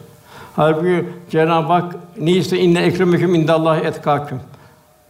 Halbuki 0.55 1.05
Cenab-ı 1.29 1.73
Hak 1.73 1.95
ne 2.19 2.31
ise 2.31 2.59
inne 2.59 2.79
ekremeküm 2.79 3.35
indallahi 3.35 3.81
etkâküm. 3.81 4.39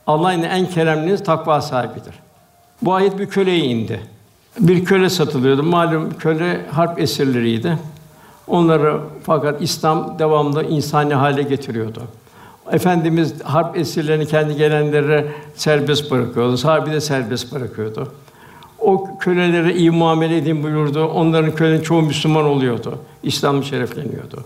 Allah'ın 0.07 0.41
en 0.41 0.69
keremliniz 0.69 1.23
takva 1.23 1.61
sahibidir. 1.61 2.13
Bu 2.81 2.93
ayet 2.93 3.19
bir 3.19 3.25
köleye 3.25 3.59
indi. 3.59 3.99
Bir 4.59 4.85
köle 4.85 5.09
satılıyordu. 5.09 5.63
Malum 5.63 6.17
köle 6.19 6.65
harp 6.71 6.99
esirleriydi. 6.99 7.77
Onları 8.47 8.99
fakat 9.23 9.61
İslam 9.61 10.19
devamlı 10.19 10.63
insani 10.63 11.13
hale 11.13 11.41
getiriyordu. 11.41 12.01
Efendimiz 12.71 13.33
harp 13.43 13.77
esirlerini 13.77 14.25
kendi 14.25 14.55
gelenlere 14.55 15.27
serbest 15.55 16.11
bırakıyordu. 16.11 16.57
Sahabi 16.57 16.91
de 16.91 17.01
serbest 17.01 17.53
bırakıyordu. 17.55 18.13
O 18.79 19.17
kölelere 19.19 19.75
iyi 19.75 19.91
muamele 19.91 20.37
edin 20.37 20.63
buyurdu. 20.63 21.05
Onların 21.05 21.55
kölenin 21.55 21.81
çoğu 21.81 22.01
Müslüman 22.01 22.45
oluyordu. 22.45 22.99
İslam 23.23 23.63
şerefleniyordu. 23.63 24.43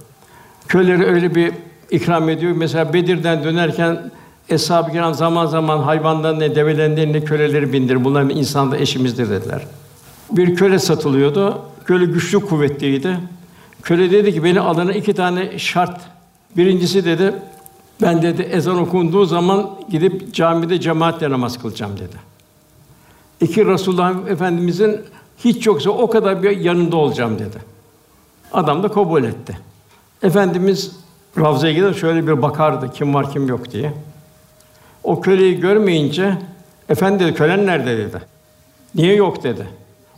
Köleleri 0.68 1.06
öyle 1.06 1.36
bir 1.36 1.54
ikram 1.92 2.30
ediyor. 2.30 2.54
Mesela 2.56 2.94
Bedir'den 2.94 3.44
dönerken 3.44 4.12
Eshab-ı 4.50 4.92
Kiram 4.92 5.14
zaman 5.14 5.46
zaman 5.46 5.78
hayvanların 5.80 6.40
ne 6.40 6.56
develerin 6.56 6.98
eline 6.98 7.24
köleleri 7.24 7.74
bindir. 7.74 8.04
Bunlar 8.04 8.24
insanda 8.24 8.78
eşimizdir 8.78 9.30
dediler. 9.30 9.62
Bir 10.32 10.56
köle 10.56 10.80
satılıyordu. 10.80 11.62
Köle 11.86 12.06
güçlü 12.06 12.40
kuvvetliydi. 12.40 13.18
Köle 13.84 14.12
dedi 14.12 14.34
ki 14.34 14.44
beni 14.44 14.60
alana 14.60 14.94
iki 14.94 15.14
tane 15.14 15.60
şart. 15.60 16.02
Birincisi 16.58 17.06
dedi 17.06 17.34
ben 18.02 18.22
dedi 18.22 18.42
ezan 18.42 18.78
okunduğu 18.78 19.26
zaman 19.26 19.70
gidip 19.90 20.34
camide 20.34 20.80
cemaatle 20.80 21.30
namaz 21.30 21.62
kılacağım 21.62 21.98
dedi. 21.98 22.16
İki 23.42 23.66
Resulullah 23.66 24.28
Efendimizin 24.28 25.02
hiç 25.38 25.68
yoksa 25.68 25.90
o 25.90 26.10
kadar 26.10 26.44
bir 26.44 26.58
yanında 26.58 26.96
olacağım 26.96 27.40
dedi. 27.40 27.58
Adam 28.54 28.84
da 28.84 28.88
kabul 28.88 29.24
etti. 29.24 29.58
Efendimiz 30.24 30.96
Ravza'ya 31.38 31.74
gider 31.74 31.94
şöyle 31.94 32.28
bir 32.28 32.42
bakardı 32.42 32.92
kim 32.94 33.14
var 33.14 33.32
kim 33.32 33.48
yok 33.48 33.72
diye. 33.72 33.94
O 35.04 35.22
köleyi 35.22 35.60
görmeyince 35.60 36.38
efendi 36.90 37.24
dedi 37.24 37.34
kölen 37.34 37.66
nerede 37.66 37.98
dedi. 37.98 38.22
Niye 38.96 39.16
yok 39.16 39.44
dedi. 39.44 39.68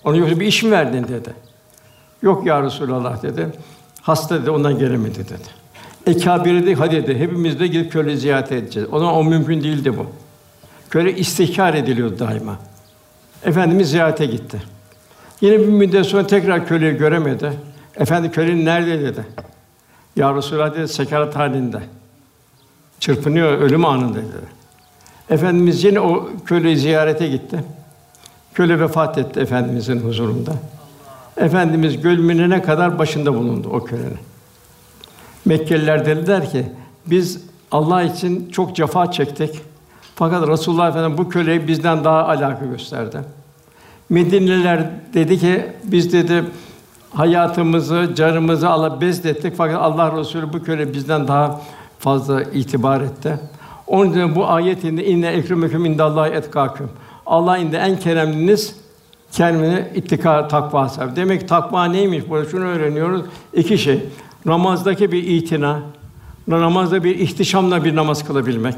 Ona 0.03 0.15
yoksa 0.15 0.39
bir 0.39 0.45
iş 0.45 0.63
mi 0.63 0.71
verdin 0.71 1.03
dedi. 1.03 1.33
Yok 2.21 2.45
ya 2.45 2.63
Resulallah 2.63 3.23
dedi. 3.23 3.49
Hasta 4.01 4.41
dedi 4.41 4.51
ondan 4.51 4.79
gelemedi 4.79 5.19
dedi. 5.19 5.62
Ekabiri 6.07 6.65
de 6.65 6.75
hadi 6.75 6.95
dedi. 6.95 7.19
Hepimiz 7.19 7.59
de 7.59 7.67
gidip 7.67 7.91
köle 7.91 8.17
ziyaret 8.17 8.51
edeceğiz. 8.51 8.89
O 8.91 8.99
zaman 8.99 9.15
o 9.15 9.23
mümkün 9.23 9.63
değildi 9.63 9.97
bu. 9.97 10.05
Köle 10.89 11.15
istihkar 11.15 11.73
ediliyordu 11.73 12.19
daima. 12.19 12.59
Efendimiz 13.43 13.89
ziyarete 13.89 14.25
gitti. 14.25 14.61
Yine 15.41 15.59
bir 15.59 15.65
müddet 15.65 16.05
sonra 16.05 16.27
tekrar 16.27 16.67
köleyi 16.67 16.97
göremedi. 16.97 17.53
Efendi 17.97 18.31
kölenin 18.31 18.65
nerede 18.65 19.01
dedi. 19.01 19.25
Ya 20.15 20.35
Resulallah 20.35 20.75
dedi 20.75 20.87
sekarat 20.87 21.35
halinde. 21.35 21.79
Çırpınıyor 22.99 23.51
ölüm 23.57 23.85
anında 23.85 24.17
dedi. 24.17 24.47
Efendimiz 25.29 25.83
yine 25.83 25.99
o 25.99 26.29
köleyi 26.45 26.77
ziyarete 26.77 27.27
gitti. 27.27 27.63
Köle 28.53 28.79
vefat 28.79 29.17
etti 29.17 29.39
efendimizin 29.39 29.99
huzurunda. 29.99 30.53
Efendimiz 31.37 32.01
gölmünene 32.01 32.61
kadar 32.61 32.99
başında 32.99 33.33
bulundu 33.33 33.69
o 33.69 33.83
kölenin. 33.83 34.32
Mekkeliler 35.45 36.05
dediler 36.05 36.51
ki 36.51 36.65
biz 37.05 37.41
Allah 37.71 38.03
için 38.03 38.49
çok 38.49 38.75
cefa 38.75 39.11
çektik. 39.11 39.49
Fakat 40.15 40.47
Resulullah 40.47 40.89
Efendimiz 40.89 41.17
bu 41.17 41.29
köleyi 41.29 41.67
bizden 41.67 42.03
daha 42.03 42.27
alaka 42.27 42.65
gösterdi. 42.65 43.17
Medineliler 44.09 44.89
dedi 45.13 45.39
ki 45.39 45.65
biz 45.83 46.13
dedi 46.13 46.43
hayatımızı, 47.13 48.11
canımızı 48.15 48.69
Allah 48.69 49.01
bezlettik 49.01 49.53
fakat 49.57 49.81
Allah 49.81 50.19
Resulü 50.19 50.53
bu 50.53 50.63
köle 50.63 50.93
bizden 50.93 51.27
daha 51.27 51.61
fazla 51.99 52.43
itibar 52.43 53.01
etti. 53.01 53.39
Onun 53.87 54.11
için 54.11 54.35
bu 54.35 54.47
ayetinde 54.47 55.05
inne 55.05 55.27
ekremeküm 55.27 55.85
indallahi 55.85 56.31
etkâküm. 56.31 56.89
Allah 57.25 57.57
inde 57.57 57.77
en 57.77 57.99
keremliniz 57.99 58.75
kendine 59.31 59.91
ittika 59.95 60.47
takva 60.47 60.89
sahibi. 60.89 61.15
Demek 61.15 61.49
takva 61.49 61.85
neymiş? 61.85 62.29
Burada 62.29 62.49
şunu 62.49 62.65
öğreniyoruz. 62.65 63.21
İki 63.53 63.77
şey. 63.77 64.03
Namazdaki 64.45 65.11
bir 65.11 65.23
itina, 65.23 65.79
namazda 66.47 67.03
bir 67.03 67.19
ihtişamla 67.19 67.83
bir 67.83 67.95
namaz 67.95 68.27
kılabilmek. 68.27 68.75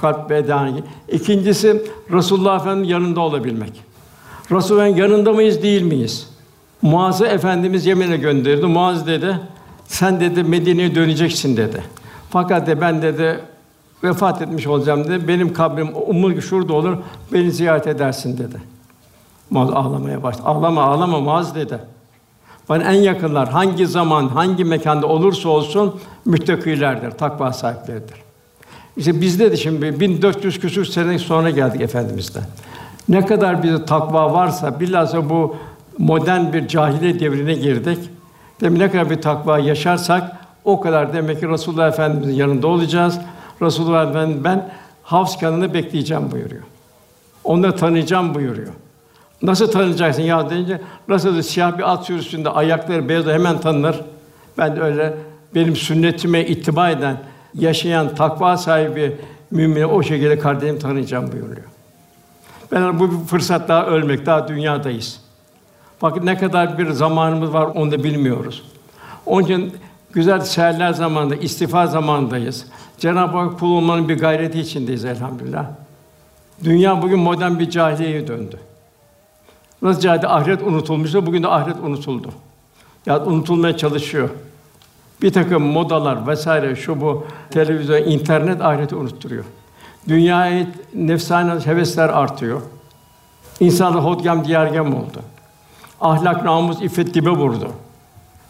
Kalp 0.00 0.30
beden. 0.30 0.82
İkincisi 1.12 1.82
Resulullah 2.10 2.60
Efendimiz 2.60 2.90
yanında 2.90 3.20
olabilmek. 3.20 3.72
Resulullah'ın 4.50 4.96
yanında 4.96 5.32
mıyız, 5.32 5.62
değil 5.62 5.82
miyiz? 5.82 6.28
Muaz'ı 6.82 7.26
Efendimiz 7.26 7.86
Yemen'e 7.86 8.16
gönderdi. 8.16 8.66
Muaz 8.66 9.06
dedi, 9.06 9.40
sen 9.86 10.20
dedi 10.20 10.42
Medine'ye 10.42 10.94
döneceksin 10.94 11.56
dedi. 11.56 11.82
Fakat 12.30 12.66
de 12.66 12.80
ben 12.80 13.02
dedi 13.02 13.40
vefat 14.04 14.42
etmiş 14.42 14.66
olacağım 14.66 15.04
dedi. 15.04 15.28
Benim 15.28 15.52
kabrim 15.52 15.88
umur 16.06 16.40
şurada 16.40 16.72
olur. 16.72 16.96
Beni 17.32 17.52
ziyaret 17.52 17.86
edersin 17.86 18.38
dedi. 18.38 18.56
Muaz 19.50 19.70
ağlamaya 19.70 20.22
başladı. 20.22 20.48
Ağlama, 20.48 20.82
ağlama 20.82 21.20
Muaz 21.20 21.54
dedi. 21.54 21.78
Bana 22.72 22.82
en 22.82 23.02
yakınlar 23.02 23.48
hangi 23.48 23.86
zaman, 23.86 24.28
hangi 24.28 24.64
mekanda 24.64 25.06
olursa 25.06 25.48
olsun 25.48 26.00
müttakilerdir, 26.24 27.10
takva 27.10 27.52
sahipleridir. 27.52 28.16
İşte 28.96 29.20
bizde 29.20 29.52
de 29.52 29.56
şimdi 29.56 30.00
1400 30.00 30.60
küsur 30.60 30.84
sene 30.84 31.18
sonra 31.18 31.50
geldik 31.50 31.80
efendimizden. 31.80 32.42
Ne 33.08 33.26
kadar 33.26 33.62
bir 33.62 33.76
takva 33.76 34.32
varsa 34.32 34.80
bilhassa 34.80 35.30
bu 35.30 35.56
modern 35.98 36.52
bir 36.52 36.68
cahiliye 36.68 37.20
devrine 37.20 37.54
girdik. 37.54 37.98
Demek 38.60 38.78
ne 38.78 38.90
kadar 38.90 39.10
bir 39.10 39.22
takva 39.22 39.58
yaşarsak 39.58 40.36
o 40.64 40.80
kadar 40.80 41.12
demek 41.12 41.40
ki 41.40 41.48
Resulullah 41.48 41.88
Efendimizin 41.88 42.34
yanında 42.34 42.66
olacağız. 42.66 43.18
Resulullah 43.62 44.10
Efendimiz 44.10 44.44
ben 44.44 44.70
Havs 45.02 45.38
kanını 45.38 45.74
bekleyeceğim 45.74 46.30
buyuruyor. 46.30 46.62
Onları 47.44 47.76
tanıyacağım 47.76 48.34
buyuruyor. 48.34 48.72
Nasıl 49.42 49.70
tanıyacaksın 49.70 50.22
ya 50.22 50.50
deyince 50.50 50.80
nasıl 51.08 51.36
da 51.36 51.42
siyah 51.42 51.78
bir 51.78 51.92
at 51.92 52.06
sürüsünde 52.06 52.50
ayakları 52.50 53.08
beyaz 53.08 53.26
hemen 53.26 53.60
tanınır. 53.60 54.00
Ben 54.58 54.76
de 54.76 54.80
öyle 54.80 55.14
benim 55.54 55.76
sünnetime 55.76 56.46
ittiba 56.46 56.90
eden, 56.90 57.16
yaşayan 57.54 58.14
takva 58.14 58.56
sahibi 58.56 59.16
mümini 59.50 59.86
o 59.86 60.02
şekilde 60.02 60.38
kardeşim 60.38 60.78
tanıyacağım 60.78 61.32
buyuruyor. 61.32 61.66
Ben 62.72 63.00
bu 63.00 63.10
bir 63.10 63.26
fırsat 63.26 63.68
daha 63.68 63.86
ölmek, 63.86 64.26
daha 64.26 64.48
dünyadayız. 64.48 65.20
Bakın 66.02 66.26
ne 66.26 66.38
kadar 66.38 66.78
bir 66.78 66.90
zamanımız 66.90 67.52
var 67.52 67.64
onu 67.74 67.92
da 67.92 68.04
bilmiyoruz. 68.04 68.62
Onun 69.26 69.44
için 69.44 69.72
güzel 70.12 70.40
seherler 70.40 70.92
zamanında, 70.92 71.36
istifa 71.36 71.86
zamandayız. 71.86 72.66
Cenab-ı 72.98 73.38
Hak 73.38 73.58
kul 73.58 73.76
olmanın 73.76 74.08
bir 74.08 74.18
gayreti 74.18 74.60
içindeyiz 74.60 75.04
elhamdülillah. 75.04 75.66
Dünya 76.64 77.02
bugün 77.02 77.18
modern 77.18 77.58
bir 77.58 77.70
cahiliyeye 77.70 78.28
döndü. 78.28 78.58
Nasıl 79.82 80.00
cahilde 80.00 80.28
ahiret 80.28 80.62
unutulmuşsa 80.62 81.26
bugün 81.26 81.42
de 81.42 81.48
ahiret 81.48 81.76
unutuldu. 81.82 82.28
Ya 83.06 83.24
unutulmaya 83.24 83.76
çalışıyor. 83.76 84.28
Bir 85.22 85.32
takım 85.32 85.62
modalar 85.62 86.26
vesaire 86.26 86.76
şu 86.76 87.00
bu 87.00 87.26
televizyon, 87.50 88.02
internet 88.02 88.62
ahireti 88.62 88.94
unutturuyor. 88.96 89.44
Dünyaya 90.08 90.66
nefsane 90.94 91.60
hevesler 91.60 92.08
artıyor. 92.08 92.60
İnsanlar 93.60 94.04
hodgam 94.04 94.44
diyargem 94.44 94.94
oldu. 94.94 95.22
Ahlak, 96.00 96.44
namus, 96.44 96.82
iffet 96.82 97.14
dibe 97.14 97.30
vurdu. 97.30 97.68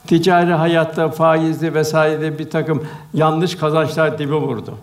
Ticari 0.07 0.53
hayatta 0.53 1.09
faizli 1.09 1.75
vesaire 1.75 2.39
bir 2.39 2.51
takım 2.51 2.87
yanlış 3.15 3.55
kazançlar 3.55 4.19
dibe 4.19 4.35
vurdu. 4.35 4.75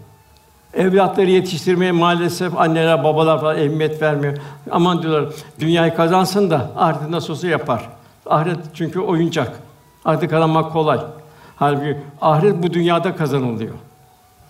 Evlatları 0.74 1.30
yetiştirmeye 1.30 1.91
maalesef 1.91 2.57
anneler, 2.57 3.03
babalar 3.03 3.41
falan 3.41 3.57
ehemmiyet 3.57 4.01
vermiyor. 4.01 4.38
Aman 4.72 5.01
diyorlar, 5.01 5.34
dünyayı 5.59 5.95
kazansın 5.95 6.49
da 6.49 6.72
ahiret 6.78 7.09
nasıl 7.09 7.34
olsa 7.34 7.47
yapar. 7.47 7.89
Ahiret 8.26 8.59
çünkü 8.74 8.99
oyuncak. 8.99 9.59
Ahiret 10.05 10.30
kazanmak 10.30 10.74
kolay. 10.74 10.99
Halbuki 11.55 11.97
ahiret 12.22 12.63
bu 12.63 12.74
dünyada 12.74 13.15
kazanılıyor. 13.15 13.74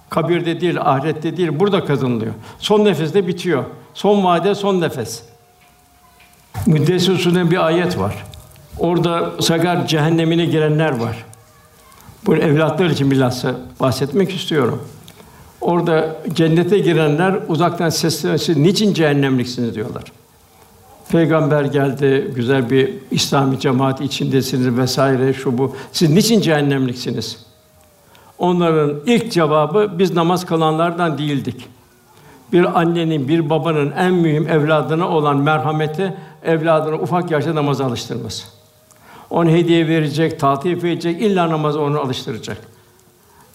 Kabirde 0.10 0.62
değil, 0.62 0.82
ahirette 0.82 1.38
değil, 1.38 1.60
burada 1.60 1.86
kazanılıyor. 1.86 2.34
Son 2.60 2.86
nefeste 2.86 3.28
bitiyor. 3.28 3.64
Son 3.94 4.24
vade, 4.24 4.56
son 4.56 4.82
nefes. 4.82 5.24
Müddessir 6.66 7.52
bir 7.52 7.66
ayet 7.66 8.00
var. 8.00 8.26
Orada 8.80 9.42
sagar 9.42 9.88
cehennemine 9.88 10.46
girenler 10.46 11.00
var. 11.00 11.26
Bu 12.26 12.36
evlatlar 12.36 12.86
için 12.90 13.12
bilhassa 13.12 13.56
bahsetmek 13.80 14.36
istiyorum. 14.36 14.84
Orada 15.62 16.16
cennete 16.34 16.80
girenler 16.80 17.36
uzaktan 17.48 17.90
seslenmesi 17.90 18.64
niçin 18.64 18.94
cehennemliksiniz 18.94 19.76
diyorlar. 19.76 20.04
Peygamber 21.12 21.64
geldi, 21.64 22.32
güzel 22.36 22.70
bir 22.70 22.94
İslami 23.12 23.60
cemaat 23.60 24.02
içindesiniz 24.02 24.78
vesaire 24.78 25.34
şu 25.34 25.58
bu. 25.58 25.76
Siz 25.92 26.10
niçin 26.10 26.42
cehennemliksiniz? 26.42 27.46
Onların 28.38 29.00
ilk 29.06 29.32
cevabı 29.32 29.92
biz 30.00 30.14
namaz 30.14 30.46
kılanlardan 30.46 31.18
değildik. 31.18 31.68
Bir 32.54 32.80
annenin, 32.80 33.28
bir 33.28 33.50
babanın 33.50 33.92
en 33.92 34.14
mühim 34.14 34.48
evladına 34.48 35.10
olan 35.10 35.38
merhameti 35.38 36.14
evladını 36.44 37.02
ufak 37.02 37.32
yaşta 37.32 37.56
namaza 37.56 37.86
alıştırması. 37.86 38.46
Onu 39.30 39.50
hediye 39.50 39.88
verecek, 39.88 40.40
tatil 40.40 40.78
edecek, 40.78 41.22
illa 41.22 41.50
namaza 41.50 41.80
onu 41.80 42.00
alıştıracak. 42.00 42.58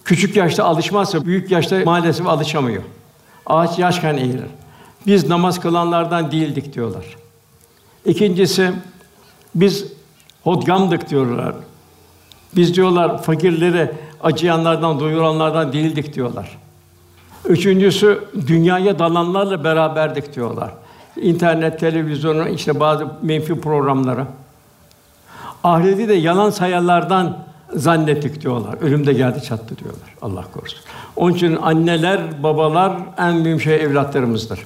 Küçük 0.05 0.35
yaşta 0.35 0.63
alışmazsa 0.63 1.25
büyük 1.25 1.51
yaşta 1.51 1.79
maalesef 1.85 2.27
alışamıyor. 2.27 2.83
Ağaç 3.45 3.79
yaşken 3.79 4.17
eğilir. 4.17 4.45
Biz 5.07 5.29
namaz 5.29 5.59
kılanlardan 5.59 6.31
değildik 6.31 6.73
diyorlar. 6.73 7.05
İkincisi 8.05 8.71
biz 9.55 9.85
hodgamdık 10.43 11.09
diyorlar. 11.09 11.55
Biz 12.55 12.75
diyorlar 12.75 13.23
fakirleri 13.23 13.91
acıyanlardan, 14.23 14.99
doyuranlardan 14.99 15.73
değildik 15.73 16.13
diyorlar. 16.13 16.57
Üçüncüsü 17.45 18.23
dünyaya 18.47 18.99
dalanlarla 18.99 19.63
beraberdik 19.63 20.35
diyorlar. 20.35 20.71
İnternet, 21.21 21.79
televizyonu, 21.79 22.49
işte 22.49 22.79
bazı 22.79 23.07
menfi 23.21 23.61
programları. 23.61 24.25
Ahireti 25.63 26.07
de 26.07 26.13
yalan 26.13 26.49
sayanlardan 26.49 27.37
zannettik 27.75 28.41
diyorlar. 28.41 28.75
Ölüm 28.81 29.07
de 29.07 29.13
geldi 29.13 29.43
çattı 29.43 29.77
diyorlar. 29.77 30.15
Allah 30.21 30.43
korusun. 30.53 30.79
Onun 31.15 31.33
için 31.33 31.55
anneler, 31.55 32.43
babalar 32.43 32.97
en 33.17 33.35
mühim 33.35 33.61
şey 33.61 33.75
evlatlarımızdır. 33.75 34.59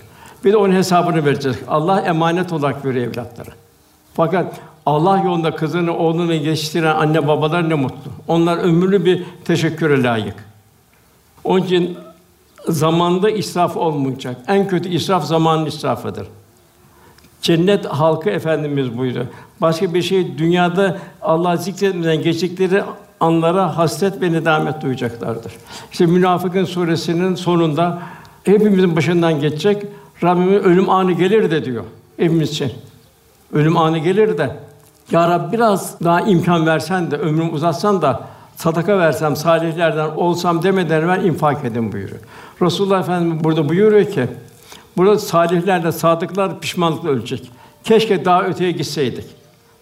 Bir 0.46 0.52
de 0.52 0.58
onun 0.58 0.74
hesabını 0.74 1.26
vereceğiz. 1.26 1.58
Allah 1.68 2.02
emanet 2.02 2.54
olarak 2.54 2.86
veriyor 2.86 3.08
evlatları. 3.08 3.50
Fakat 4.14 4.60
Allah 4.86 5.18
yolunda 5.18 5.56
kızını, 5.56 5.98
oğlunu 5.98 6.34
yetiştiren 6.34 6.96
anne 6.96 7.28
babalar 7.28 7.70
ne 7.70 7.74
mutlu. 7.74 8.12
Onlar 8.28 8.58
ömürlü 8.58 9.06
bir 9.06 9.26
teşekküre 9.46 10.04
layık. 10.04 10.36
Onun 11.44 11.66
için 11.66 11.98
zamanda 12.68 13.30
israf 13.30 13.78
olmayacak. 13.78 14.38
En 14.48 14.68
kötü 14.68 14.90
israf 14.90 15.26
zamanın 15.26 15.66
israfıdır. 15.66 16.28
Cennet 17.42 17.86
halkı 17.86 18.30
efendimiz 18.30 18.98
buydu. 18.98 19.28
Başka 19.62 19.94
bir 19.94 20.02
şey 20.02 20.38
dünyada 20.38 20.98
Allah 21.22 21.58
zikretmeden 21.58 22.22
geçtikleri 22.22 22.84
anlara 23.20 23.78
hasret 23.78 24.22
ve 24.22 24.32
nedamet 24.32 24.82
duyacaklardır. 24.82 25.54
İşte 25.92 26.06
Münafıkın 26.06 26.66
suresinin 26.66 27.36
sonunda 27.36 28.00
hepimizin 28.44 28.96
başından 28.96 29.40
geçecek 29.42 29.86
Rabbimin 30.24 30.60
ölüm 30.60 30.90
anı 30.90 31.12
gelir 31.12 31.52
de 31.52 31.66
diyor 31.66 31.84
hepimiz 32.18 32.50
için. 32.50 32.72
Ölüm 33.54 33.78
anı 33.78 33.98
gelir 33.98 34.38
de 34.38 34.50
ya 35.12 35.30
Rabbi 35.30 35.54
biraz 35.58 36.04
daha 36.04 36.22
imkan 36.22 36.66
versen 36.66 37.12
de 37.12 37.18
ömrümü 37.18 37.52
uzatsan 37.52 38.02
da 38.02 38.22
sadaka 38.56 39.00
versem, 39.00 39.36
salihlerden 39.36 40.10
olsam 40.10 40.64
demeden 40.64 41.02
evvel 41.02 41.24
infak 41.26 41.66
edin 41.66 41.92
buyuruyor. 41.92 42.20
Resulullah 42.62 43.00
Efendimiz 43.00 43.44
burada 43.44 43.70
buyuruyor 43.70 44.06
ki 44.06 44.28
burada 45.00 45.20
salihlerle, 45.20 45.92
sadıklar 45.92 46.60
pişmanlıkla 46.60 47.10
ölecek. 47.10 47.52
Keşke 47.84 48.26
daha 48.26 48.44
öteye 48.44 48.72
gitseydik. 48.72 49.26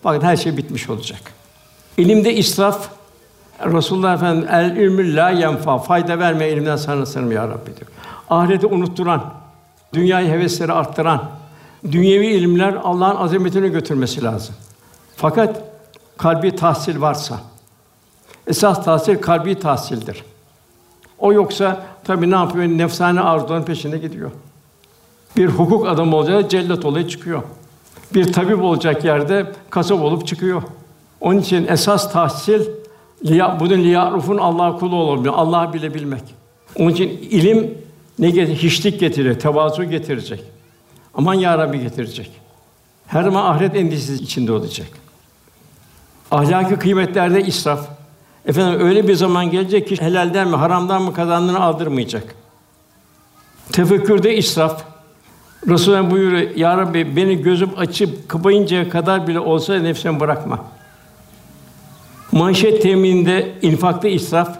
Bakın 0.03 0.21
her 0.21 0.37
şey 0.37 0.57
bitmiş 0.57 0.89
olacak. 0.89 1.19
İlimde 1.97 2.33
israf 2.33 2.89
Resulullah 3.65 4.13
Efendimiz 4.13 4.49
el 4.51 4.75
ilmü 4.75 5.15
la 5.15 5.29
yenfa 5.29 5.77
fayda 5.77 6.19
verme 6.19 6.49
ilimden 6.49 6.75
sana 6.75 7.05
sığınırım 7.05 7.31
ya 7.31 7.47
Rabbi 7.47 7.65
diyor. 7.65 7.91
Ahireti 8.29 8.67
unutturan, 8.67 9.33
dünyayı 9.93 10.29
hevesleri 10.29 10.73
arttıran, 10.73 11.23
dünyevi 11.91 12.27
ilimler 12.27 12.73
Allah'ın 12.83 13.15
azametine 13.15 13.67
götürmesi 13.67 14.23
lazım. 14.23 14.55
Fakat 15.15 15.63
kalbi 16.17 16.55
tahsil 16.55 17.01
varsa, 17.01 17.39
esas 18.47 18.85
tahsil 18.85 19.21
kalbi 19.21 19.59
tahsildir. 19.59 20.23
O 21.19 21.33
yoksa 21.33 21.85
tabii 22.03 22.31
ne 22.31 22.35
yapıyor? 22.35 22.65
Nefsane 22.65 23.21
arzuların 23.21 23.63
peşinde 23.63 23.97
gidiyor. 23.97 24.31
Bir 25.37 25.47
hukuk 25.47 25.87
adamı 25.87 26.15
olacak 26.15 26.51
cellat 26.51 26.85
olayı 26.85 27.07
çıkıyor. 27.07 27.43
Bir 28.13 28.33
tabip 28.33 28.63
olacak 28.63 29.05
yerde 29.05 29.51
kasap 29.69 30.01
olup 30.01 30.27
çıkıyor. 30.27 30.63
Onun 31.21 31.39
için 31.39 31.67
esas 31.67 32.13
tahsil 32.13 32.61
liya 33.25 33.57
bunun 33.59 33.77
liyarufun 33.77 34.37
Allah 34.37 34.77
kulu 34.77 34.95
olabilir. 34.95 35.31
Allah 35.35 35.73
bile 35.73 35.93
bilmek. 35.93 36.23
Onun 36.75 36.89
için 36.89 37.09
ilim 37.09 37.77
ne 38.19 38.29
getirir? 38.29 38.57
Hiçlik 38.57 38.99
getirir, 38.99 39.39
tevazu 39.39 39.83
getirecek. 39.83 40.43
Aman 41.13 41.33
ya 41.33 41.57
Rabbi 41.57 41.79
getirecek. 41.79 42.31
Her 43.07 43.23
zaman 43.23 43.45
ahiret 43.45 43.75
endişesi 43.75 44.23
içinde 44.23 44.51
olacak. 44.51 44.87
Ahlaki 46.31 46.75
kıymetlerde 46.75 47.41
israf. 47.41 47.87
Efendim 48.45 48.87
öyle 48.87 49.07
bir 49.07 49.13
zaman 49.15 49.51
gelecek 49.51 49.87
ki 49.87 50.01
helalden 50.01 50.47
mi, 50.47 50.55
haramdan 50.55 51.01
mı 51.01 51.13
kazandığını 51.13 51.59
aldırmayacak. 51.59 52.35
Tefekkürde 53.71 54.35
israf. 54.35 54.83
Resulullah 55.69 56.11
buyuruyor, 56.11 56.55
Ya 56.55 56.77
Rabbi 56.77 57.15
beni 57.15 57.41
gözüm 57.41 57.69
açıp 57.77 58.29
kapayıncaya 58.29 58.89
kadar 58.89 59.27
bile 59.27 59.39
olsa 59.39 59.79
nefsimi 59.79 60.19
bırakma. 60.19 60.65
Manşet 62.31 62.81
temininde 62.81 63.55
infakta 63.61 64.07
israf. 64.07 64.57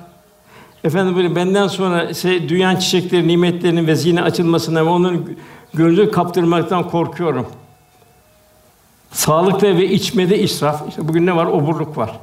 Efendim 0.83 1.15
böyle 1.15 1.35
benden 1.35 1.67
sonra 1.67 2.13
şey, 2.13 2.49
dünyanın 2.49 2.79
çiçekleri, 2.79 3.27
nimetlerinin 3.27 3.87
ve 3.87 3.95
zine 3.95 4.21
açılmasına 4.21 4.85
ve 4.85 4.89
onun 4.89 5.37
gönlü 5.73 6.11
kaptırmaktan 6.11 6.89
korkuyorum. 6.89 7.47
Sağlıkta 9.11 9.67
ve 9.67 9.85
içmede 9.89 10.39
israf. 10.39 10.89
İşte 10.89 11.07
bugün 11.07 11.25
ne 11.25 11.35
var? 11.35 11.45
Oburluk 11.45 11.97
var. 11.97 12.19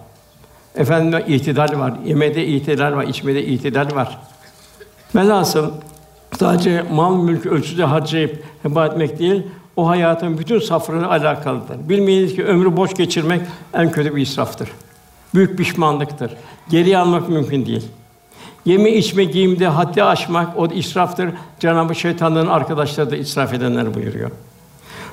Efendim 0.77 1.21
itidal 1.27 1.79
var. 1.79 1.95
Yemede 2.05 2.47
itidal 2.47 2.93
var, 2.93 3.05
içmede 3.05 3.45
itidal 3.45 3.95
var. 3.95 4.19
Velhasıl 5.15 5.71
sadece 6.39 6.85
mal 6.93 7.17
mülk 7.17 7.47
ölçüde 7.47 7.85
harcayıp 7.85 8.45
heba 8.65 8.87
etmek 8.87 9.19
değil, 9.19 9.43
o 9.77 9.89
hayatın 9.89 10.39
bütün 10.39 10.59
safrını 10.59 11.11
alakalıdır. 11.11 11.89
Bilmeyiniz 11.89 12.35
ki 12.35 12.45
ömrü 12.45 12.77
boş 12.77 12.95
geçirmek 12.95 13.41
en 13.75 13.93
kötü 13.93 14.17
bir 14.17 14.23
israftır. 14.23 14.69
Büyük 15.35 15.59
pişmanlıktır. 15.59 16.33
Geriye 16.71 16.99
almak 16.99 17.29
mümkün 17.29 17.67
değil. 17.67 17.89
Yeme 18.65 18.91
içme 18.91 19.25
giyimde 19.25 19.67
haddi 19.67 20.05
aşmak 20.05 20.59
o 20.59 20.67
israftır. 20.67 21.31
Cenab-ı 21.61 21.95
Şeytanların 21.95 22.47
arkadaşları 22.47 23.11
da 23.11 23.17
israf 23.17 23.55
edenler 23.55 23.95
buyuruyor. 23.95 24.31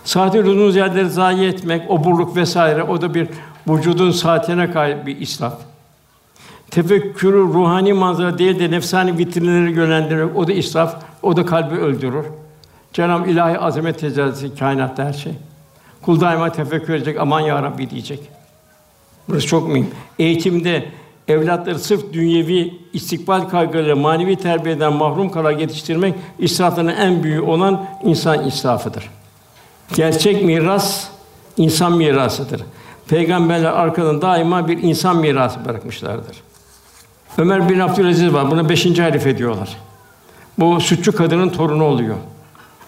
Saati 0.04 0.40
uzun 0.40 0.72
yerleri 0.72 1.10
zayi 1.10 1.48
etmek, 1.48 1.90
oburluk 1.90 2.36
vesaire 2.36 2.84
o 2.84 3.02
da 3.02 3.14
bir 3.14 3.28
vücudun 3.68 4.12
saatine 4.12 4.72
kayıp 4.72 5.06
bir 5.06 5.20
israf. 5.20 5.54
Tefekkürü 6.72 7.38
ruhani 7.38 7.94
manzara 7.94 8.38
değil 8.38 8.60
de 8.60 8.72
nefsani 8.72 9.18
vitrinleri 9.18 9.72
yönlendirmek 9.72 10.36
o 10.36 10.48
da 10.48 10.54
israf, 10.54 10.96
o 11.22 11.36
da 11.36 11.46
kalbi 11.46 11.76
öldürür. 11.76 12.26
Cenab-ı 12.94 13.30
ilahi 13.30 13.60
azamet 13.60 14.00
tecellisi 14.00 14.56
kainatta 14.56 15.06
her 15.06 15.14
şey. 15.14 15.34
Kul 16.02 16.22
daima 16.22 16.52
tefekkür 16.52 16.94
edecek, 16.94 17.18
aman 17.20 17.40
ya 17.40 17.64
Rabbi 17.64 17.90
diyecek. 17.90 18.20
Burası 19.30 19.48
çok 19.48 19.70
mühim. 19.70 19.90
Eğitimde 20.20 20.86
evlatları 21.28 21.80
sırf 21.80 22.14
dünyevi 22.14 22.74
istikbal 22.94 23.42
kaygılarıyla 23.42 23.96
manevi 23.96 24.36
terbiyeden 24.36 24.94
mahrum 24.94 25.32
kalarak 25.32 25.62
yetiştirmek 25.62 26.16
israfların 26.40 26.96
en 26.96 27.24
büyüğü 27.24 27.42
olan 27.42 27.86
insan 28.04 28.48
israfıdır. 28.48 29.10
Gerçek 29.94 30.44
miras 30.44 31.08
insan 31.58 31.98
mirasıdır. 31.98 32.62
Peygamberler 33.08 33.72
arkadan 33.72 34.22
daima 34.22 34.68
bir 34.68 34.84
insan 34.84 35.18
mirası 35.18 35.66
bırakmışlardır. 35.66 36.38
Ömer 37.38 37.70
bin 37.70 37.80
Abdülaziz 37.80 38.34
var. 38.34 38.52
Buna 38.52 38.70
beşinci 38.70 39.02
halife 39.02 39.38
diyorlar. 39.38 39.78
Bu 40.60 40.82
sütçü 40.82 41.12
kadının 41.12 41.50
torunu 41.50 41.84
oluyor. 41.84 42.16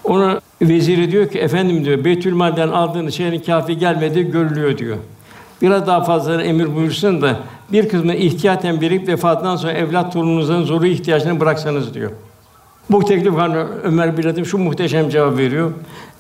Ona 0.03 0.39
veziri 0.61 1.11
diyor 1.11 1.29
ki 1.29 1.39
efendim 1.39 1.85
diyor 1.85 2.05
Beytülmal'den 2.05 2.67
aldığınız 2.67 3.13
şeyin 3.13 3.39
kafi 3.39 3.77
gelmedi 3.77 4.31
görülüyor 4.31 4.77
diyor. 4.77 4.97
Biraz 5.61 5.87
daha 5.87 6.03
fazla 6.03 6.43
emir 6.43 6.75
buyursun 6.75 7.21
da 7.21 7.35
bir 7.71 7.89
kısmını 7.89 8.15
ihtiyaten 8.15 8.81
birikip 8.81 9.07
vefatından 9.07 9.55
sonra 9.55 9.71
evlat 9.71 10.13
torununuzun 10.13 10.63
zoru 10.63 10.85
ihtiyaçlarını 10.85 11.39
bıraksanız 11.39 11.93
diyor. 11.93 12.11
Bu 12.89 13.05
teklif 13.05 13.33
hani 13.33 13.57
Ömer 13.83 14.17
bin 14.17 14.23
Adım 14.23 14.45
şu 14.45 14.57
muhteşem 14.57 15.09
cevap 15.09 15.37
veriyor. 15.37 15.71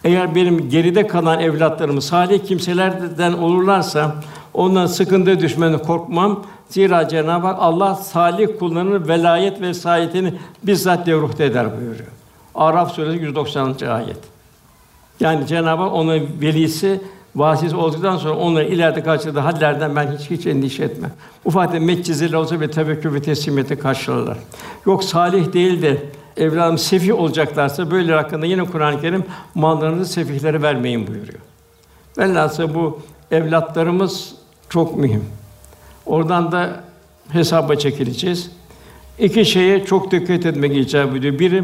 Eğer 0.03 0.35
benim 0.35 0.69
geride 0.69 1.07
kalan 1.07 1.39
evlatlarım 1.39 2.01
salih 2.01 2.45
kimselerden 2.45 3.33
olurlarsa 3.33 4.15
ondan 4.53 4.85
sıkıntı 4.85 5.39
düşmeni 5.39 5.77
korkmam. 5.77 6.43
Zira 6.69 7.07
Cenab-ı 7.07 7.47
Hak 7.47 7.57
Allah 7.59 7.95
salih 7.95 8.47
kullarının 8.59 9.07
velayet 9.07 9.61
ve 9.61 9.73
sayetini 9.73 10.33
bizzat 10.63 11.07
devruhte 11.07 11.45
eder 11.45 11.67
buyuruyor. 11.77 12.22
Araf 12.55 12.91
suresi 12.91 13.23
190. 13.23 13.75
ayet. 13.87 14.17
Yani 15.19 15.47
Cenab-ı 15.47 15.81
Hak 15.81 15.93
onun 15.93 16.29
velisi 16.41 17.01
vasisi 17.35 17.75
olduktan 17.75 18.17
sonra 18.17 18.35
onları 18.35 18.65
ileride 18.65 19.03
karşıladığı 19.03 19.39
hallerden 19.39 19.95
ben 19.95 20.17
hiç 20.17 20.29
hiç 20.29 20.47
endişe 20.47 20.83
etmem. 20.83 21.11
Ufak 21.45 21.81
metcizeli 21.81 22.37
olsa 22.37 22.61
bir 22.61 22.67
tevekkül 22.67 23.13
ve 23.13 23.21
teslimiyeti 23.21 23.79
karşılarlar. 23.79 24.37
Yok 24.85 25.03
salih 25.03 25.53
değil 25.53 25.81
de 25.81 26.05
evladım 26.37 26.77
sefih 26.77 27.19
olacaklarsa 27.19 27.91
böyle 27.91 28.13
hakkında 28.13 28.45
yine 28.45 28.65
Kur'an-ı 28.65 29.01
Kerim 29.01 29.25
mallarınızı 29.55 30.13
sefihlere 30.13 30.61
vermeyin 30.61 31.07
buyuruyor. 31.07 31.39
Velhâsıl 32.17 32.73
bu 32.73 32.99
evlatlarımız 33.31 34.35
çok 34.69 34.97
mühim. 34.97 35.25
Oradan 36.05 36.51
da 36.51 36.83
hesaba 37.29 37.75
çekileceğiz. 37.75 38.51
İki 39.19 39.45
şeye 39.45 39.85
çok 39.85 40.11
dikkat 40.11 40.45
etmek 40.45 40.77
icap 40.77 41.15
ediyor. 41.15 41.39
Biri 41.39 41.63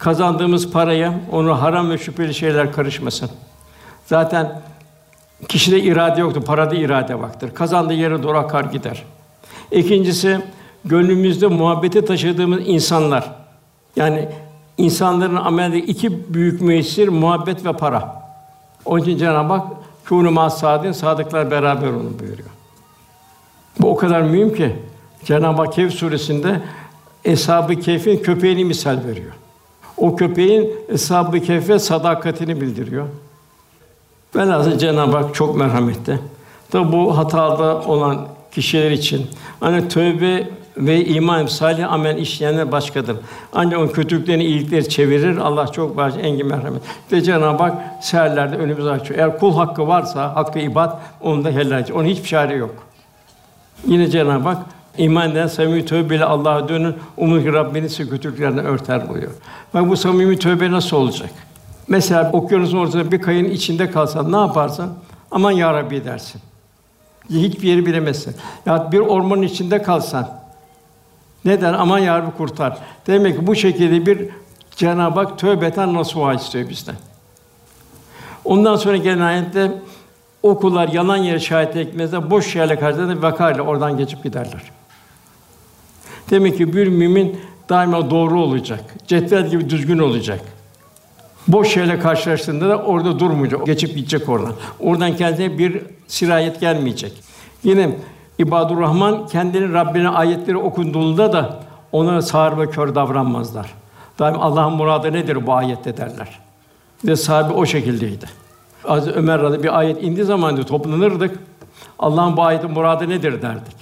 kazandığımız 0.00 0.70
paraya 0.70 1.14
onu 1.32 1.62
haram 1.62 1.90
ve 1.90 1.98
şüpheli 1.98 2.34
şeyler 2.34 2.72
karışmasın. 2.72 3.30
Zaten 4.06 4.62
kişide 5.48 5.80
irade 5.80 6.20
yoktur, 6.20 6.42
parada 6.42 6.74
irade 6.74 7.18
vardır. 7.18 7.54
Kazandığı 7.54 7.94
yere 7.94 8.22
doğru 8.22 8.38
akar 8.38 8.64
gider. 8.64 9.04
İkincisi 9.70 10.40
gönlümüzde 10.84 11.46
muhabbeti 11.46 12.04
taşıdığımız 12.04 12.60
insanlar. 12.66 13.30
Yani 13.96 14.28
insanların 14.78 15.36
amelde 15.36 15.78
iki 15.78 16.34
büyük 16.34 16.60
müessir 16.60 17.08
muhabbet 17.08 17.64
ve 17.64 17.72
para. 17.72 18.22
Onun 18.84 19.02
için 19.02 19.18
Cenab-ı 19.18 19.52
Hak 19.52 19.66
kûnû 20.06 20.30
mâ 20.30 20.50
sadıklar 20.50 21.50
beraber 21.50 21.88
olun 21.88 22.16
buyuruyor. 22.20 22.48
Bu 23.80 23.90
o 23.90 23.96
kadar 23.96 24.22
mühim 24.22 24.54
ki 24.54 24.76
Cenab-ı 25.24 25.62
Hak 25.62 25.72
Kehf 25.72 25.94
suresinde 25.94 26.60
Eshab-ı 27.24 27.76
Kehf'in 27.76 28.22
köpeğini 28.22 28.64
misal 28.64 28.98
veriyor. 29.04 29.32
O 30.00 30.16
köpeğin 30.16 30.70
Eshab-ı 30.88 31.40
Kehf'e 31.40 31.78
sadakatini 31.78 32.60
bildiriyor. 32.60 33.06
Velhâsıl 34.36 34.78
Cenab-ı 34.78 35.16
Hak 35.16 35.34
çok 35.34 35.56
merhametli. 35.56 36.18
Tabi 36.70 36.92
bu 36.92 37.18
hatada 37.18 37.80
olan 37.80 38.28
kişiler 38.52 38.90
için 38.90 39.26
hani 39.60 39.88
tövbe 39.88 40.48
ve 40.76 41.04
iman 41.04 41.46
salih 41.46 41.92
amel 41.92 42.18
işleyenler 42.18 42.72
başkadır. 42.72 43.16
Ancak 43.52 43.80
o 43.80 43.88
kötülüklerini 43.88 44.44
iyilikleri 44.44 44.88
çevirir. 44.88 45.36
Allah 45.36 45.66
çok 45.66 45.96
baş 45.96 46.14
engin 46.22 46.46
merhamet. 46.46 46.82
Ve 47.12 47.20
Cenab-ı 47.20 47.62
Hak 47.62 47.74
seherlerde 48.02 48.56
önümüzü 48.56 48.88
açıyor. 48.88 49.20
Eğer 49.20 49.38
kul 49.38 49.54
hakkı 49.54 49.88
varsa 49.88 50.36
hakkı 50.36 50.58
ibad 50.58 50.98
onu 51.20 51.44
da 51.44 51.50
helal 51.50 51.78
edecek. 51.78 51.96
Onun 51.96 52.04
hiçbir 52.04 52.28
çare 52.28 52.54
yok. 52.54 52.74
Yine 53.86 54.10
Cenab-ı 54.10 54.48
Hak 54.48 54.58
iman 54.98 55.30
eden 55.30 55.46
samimi 55.46 55.84
tövbeyle 55.84 56.24
Allah'a 56.24 56.68
dönün. 56.68 56.94
Umur 57.16 57.42
ki 57.42 57.52
Rabbiniz 57.52 57.92
sizi 57.92 58.10
kötülüklerden 58.10 58.64
örter 58.64 59.08
buyuruyor. 59.08 59.32
Bak 59.74 59.88
bu 59.88 59.96
samimi 59.96 60.38
tövbe 60.38 60.70
nasıl 60.70 60.96
olacak? 60.96 61.30
Mesela 61.88 62.30
okyanusun 62.32 62.78
ortasında 62.78 63.12
bir 63.12 63.22
kayın 63.22 63.50
içinde 63.50 63.90
kalsan 63.90 64.32
ne 64.32 64.36
yaparsın? 64.36 64.90
Aman 65.30 65.50
ya 65.50 65.74
Rabbi 65.74 66.04
dersin. 66.04 66.40
Hiçbir 67.30 67.68
yeri 67.68 67.86
bilemezsin. 67.86 68.36
Ya 68.66 68.92
bir 68.92 68.98
ormanın 68.98 69.42
içinde 69.42 69.82
kalsan 69.82 70.28
neden? 71.44 71.74
Aman 71.74 71.98
ya 71.98 72.18
Rabbi 72.18 72.36
kurtar. 72.36 72.78
Demek 73.06 73.38
ki 73.38 73.46
bu 73.46 73.54
şekilde 73.56 74.06
bir 74.06 74.28
Cenab-ı 74.76 75.20
Hak 75.20 75.38
tövbeten 75.38 75.94
nasuha 75.94 76.34
istiyor 76.34 76.68
bizden. 76.68 76.94
Ondan 78.44 78.76
sonra 78.76 78.96
gelen 78.96 79.20
ayette 79.20 79.72
o 80.42 80.60
yalan 80.92 81.16
yere 81.16 81.40
şahit 81.40 81.76
etmezler, 81.76 82.30
boş 82.30 82.56
yerle 82.56 82.78
karşılarında 82.78 83.22
vakayla 83.22 83.62
oradan 83.62 83.96
geçip 83.96 84.22
giderler. 84.22 84.62
Demek 86.30 86.56
ki 86.56 86.72
bir 86.72 86.88
mümin 86.88 87.40
daima 87.68 88.10
doğru 88.10 88.40
olacak. 88.40 88.94
Cetvel 89.06 89.50
gibi 89.50 89.70
düzgün 89.70 89.98
olacak. 89.98 90.40
Boş 91.48 91.68
şeyle 91.68 91.98
karşılaştığında 91.98 92.68
da 92.68 92.78
orada 92.78 93.18
durmayacak, 93.18 93.66
geçip 93.66 93.94
gidecek 93.96 94.28
oradan. 94.28 94.52
Oradan 94.80 95.16
kendine 95.16 95.58
bir 95.58 95.82
sirayet 96.08 96.60
gelmeyecek. 96.60 97.12
Yine 97.64 97.96
İbadur 98.38 98.80
Rahman 98.80 99.26
kendini 99.26 99.72
Rabbine 99.72 100.08
ayetleri 100.08 100.56
okunduğunda 100.56 101.32
da 101.32 101.60
ona 101.92 102.22
sağır 102.22 102.58
ve 102.58 102.70
kör 102.70 102.94
davranmazlar. 102.94 103.74
Daim 104.18 104.40
Allah'ın 104.40 104.72
muradı 104.72 105.12
nedir 105.12 105.46
bu 105.46 105.52
ayette 105.52 105.96
derler. 105.96 106.38
Ve 107.04 107.16
sahibi 107.16 107.52
o 107.52 107.66
şekildeydi. 107.66 108.26
Az 108.84 109.08
Ömer 109.08 109.38
radıyallahu 109.38 109.62
bir 109.62 109.78
ayet 109.78 110.02
indiği 110.02 110.24
zaman 110.24 110.56
diyor 110.56 110.66
toplanırdık. 110.66 111.38
Allah'ın 111.98 112.36
bu 112.36 112.42
ayetin 112.42 112.70
muradı 112.70 113.08
nedir 113.08 113.42
derdik. 113.42 113.79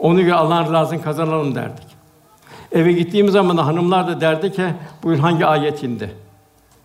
Onu 0.00 0.22
göre 0.22 0.34
Allah'ın 0.34 0.64
rızasını 0.64 1.02
kazanalım 1.02 1.54
derdik. 1.54 1.86
Eve 2.72 2.92
gittiğimiz 2.92 3.32
zaman 3.32 3.56
da 3.56 3.66
hanımlar 3.66 4.08
da 4.08 4.20
derdi 4.20 4.52
ki 4.52 4.64
bugün 5.02 5.18
hangi 5.18 5.46
ayet 5.46 5.82
indi? 5.82 6.10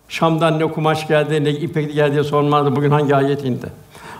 Şam'dan 0.08 0.58
ne 0.58 0.64
kumaş 0.64 1.08
geldi, 1.08 1.44
ne 1.44 1.50
ipek 1.50 1.94
geldi 1.94 2.12
diye 2.12 2.24
sormazdı. 2.24 2.76
Bugün 2.76 2.90
hangi 2.90 3.16
ayet 3.16 3.44
indi? 3.44 3.66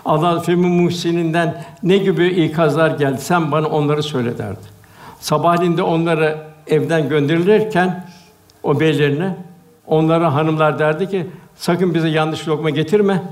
Allah 0.05 0.39
Femi 0.39 0.67
Muhsin'inden 0.67 1.63
ne 1.83 1.97
gibi 1.97 2.27
ikazlar 2.27 2.91
geldi? 2.91 3.21
Sen 3.21 3.51
bana 3.51 3.67
onları 3.67 4.03
söyle 4.03 4.37
derdi. 4.37 4.59
Sabahleyin 5.19 5.77
de 5.77 5.83
onları 5.83 6.37
evden 6.67 7.09
gönderilirken 7.09 8.05
o 8.63 8.79
beylerine 8.79 9.35
onlara 9.87 10.33
hanımlar 10.33 10.79
derdi 10.79 11.09
ki 11.09 11.27
sakın 11.55 11.93
bize 11.93 12.09
yanlış 12.09 12.47
lokma 12.47 12.69
getirme. 12.69 13.23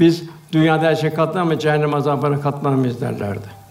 Biz 0.00 0.24
dünyada 0.52 0.86
her 0.86 0.94
şey 0.94 1.10
katlanma 1.10 1.58
cehennem 1.58 1.94
azabına 1.94 2.40
katlanmayız 2.40 3.00
derlerdi. 3.00 3.61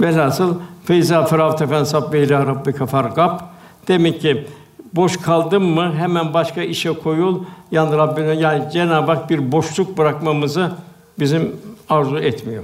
Velhasıl 0.00 0.54
feyza 0.84 1.24
firavte 1.24 1.66
fensab 1.66 2.12
ve 2.12 2.22
ila 2.22 2.46
rabbike 2.46 2.86
fargab. 2.86 3.40
Demek 3.88 4.20
ki 4.20 4.46
boş 4.94 5.16
kaldın 5.16 5.62
mı 5.62 5.94
hemen 5.98 6.34
başka 6.34 6.62
işe 6.62 6.92
koyul. 6.92 7.42
Yani 7.70 7.96
Rabbine 7.96 8.34
yani 8.34 8.72
Cenab-ı 8.72 9.12
Hak 9.12 9.30
bir 9.30 9.52
boşluk 9.52 9.98
bırakmamızı 9.98 10.70
bizim 11.18 11.56
arzu 11.88 12.18
etmiyor. 12.18 12.62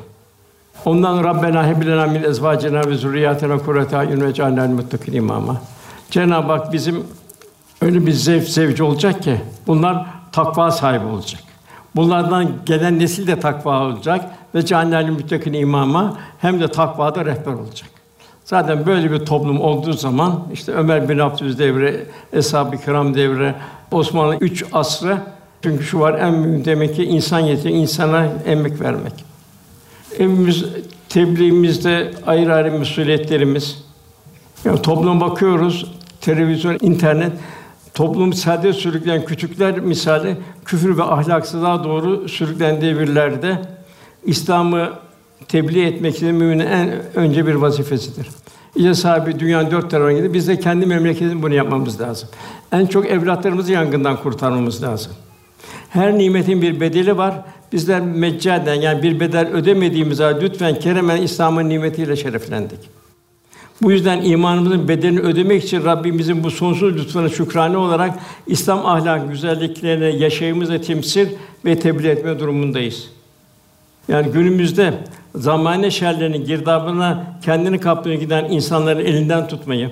Ondan 0.85 1.25
Rabbena 1.25 1.67
hebilena 1.67 2.07
min 2.07 2.23
ezvacina 2.23 2.87
ve 2.87 2.95
zurriyatina 2.95 3.59
kurrete 3.59 3.97
ayun 3.97 4.21
ve 4.21 4.35
cealnel 4.35 4.69
muttakin 4.69 5.13
imama. 5.13 5.57
Cenab-ı 6.11 6.53
Hak 6.53 6.73
bizim 6.73 7.05
öyle 7.81 8.07
bir 8.07 8.13
zevk 8.13 8.49
zevci 8.49 8.83
olacak 8.83 9.23
ki 9.23 9.41
bunlar 9.67 10.07
takva 10.33 10.71
sahibi 10.71 11.05
olacak. 11.05 11.41
Bunlardan 11.97 12.49
gelen 12.67 12.99
nesil 12.99 13.27
de 13.27 13.41
takva 13.41 13.83
olacak 13.83 14.31
ve 14.55 14.65
cealnel 14.65 15.11
muttakin 15.11 15.53
imama 15.53 16.19
hem 16.39 16.61
de 16.61 16.69
takvada 16.69 17.25
rehber 17.25 17.53
olacak. 17.53 17.91
Zaten 18.45 18.87
böyle 18.87 19.11
bir 19.11 19.19
toplum 19.19 19.61
olduğu 19.61 19.93
zaman 19.93 20.45
işte 20.53 20.73
Ömer 20.73 21.09
bin 21.09 21.19
Abdülaziz 21.19 21.59
devri, 21.59 22.07
Eshab-ı 22.33 22.79
Kiram 22.79 23.15
devri, 23.15 23.55
Osmanlı 23.91 24.37
üç 24.37 24.65
asrı 24.73 25.19
çünkü 25.63 25.85
şu 25.85 26.01
var 26.01 26.19
en 26.19 26.35
mühim 26.35 26.65
demek 26.65 26.97
ki 26.97 27.05
insan 27.05 27.41
yetiştirmek, 27.41 27.83
insana 27.83 28.29
emek 28.47 28.81
vermek. 28.81 29.13
Evimiz 30.19 30.65
tebliğimizde 31.09 32.11
ayrı 32.27 32.55
ayrı 32.55 32.73
mesuliyetlerimiz 32.73 33.85
Yani 34.65 34.83
topluma 34.83 35.31
bakıyoruz, 35.31 35.93
televizyon, 36.21 36.79
internet, 36.81 37.33
toplum 37.95 38.33
sade 38.33 38.73
sürükleyen 38.73 39.25
küçükler 39.25 39.79
misali 39.81 40.37
küfür 40.65 40.99
ve 40.99 41.03
ahlaksızlığa 41.03 41.85
doğru 41.85 42.29
sürüklendiği 42.29 42.99
birlerde 42.99 43.59
İslam'ı 44.25 44.93
tebliğ 45.49 45.85
etmek 45.85 46.17
için 46.17 46.35
müminin 46.35 46.67
en 46.67 46.93
önce 47.15 47.47
bir 47.47 47.55
vazifesidir. 47.55 48.29
İşte 48.77 48.95
sahibi 48.95 49.39
dünyanın 49.39 49.71
dört 49.71 49.91
tarafına 49.91 50.13
gidiyor. 50.13 50.35
Biz 50.35 50.49
de 50.49 50.61
kendi 50.61 50.87
memleketimizde 50.87 51.43
bunu 51.43 51.55
yapmamız 51.55 52.01
lazım. 52.01 52.29
En 52.73 52.87
çok 52.87 53.07
evlatlarımızı 53.07 53.73
yangından 53.73 54.17
kurtarmamız 54.17 54.83
lazım. 54.83 55.13
Her 55.91 56.19
nimetin 56.19 56.63
bir 56.63 56.81
bedeli 56.81 57.17
var. 57.17 57.35
Bizler 57.73 58.01
meccaden 58.01 58.75
yani 58.75 59.03
bir 59.03 59.21
bedel 59.21 59.49
ödemediğimiz 59.53 60.21
halde 60.21 60.41
lütfen 60.41 60.79
keremen 60.79 61.23
İslam'ın 61.23 61.69
nimetiyle 61.69 62.17
şereflendik. 62.17 62.79
Bu 63.83 63.93
yüzden 63.93 64.23
imanımızın 64.23 64.89
bedelini 64.89 65.21
ödemek 65.21 65.65
için 65.65 65.85
Rabbimizin 65.85 66.45
bu 66.45 66.51
sonsuz 66.51 66.97
lütfuna 66.97 67.29
şükrane 67.29 67.77
olarak 67.77 68.19
İslam 68.47 68.87
ahlak 68.87 69.31
güzelliklerini 69.31 70.23
yaşayımızla 70.23 70.81
temsil 70.81 71.29
ve 71.65 71.79
tebliğ 71.79 72.09
etme 72.09 72.39
durumundayız. 72.39 73.11
Yani 74.09 74.33
günümüzde 74.33 74.95
zamane 75.35 75.91
şerlerinin 75.91 76.45
girdabına 76.45 77.25
kendini 77.43 77.81
kaptırıp 77.81 78.21
giden 78.21 78.45
insanların 78.45 79.01
elinden 79.01 79.49
tutmayı, 79.49 79.91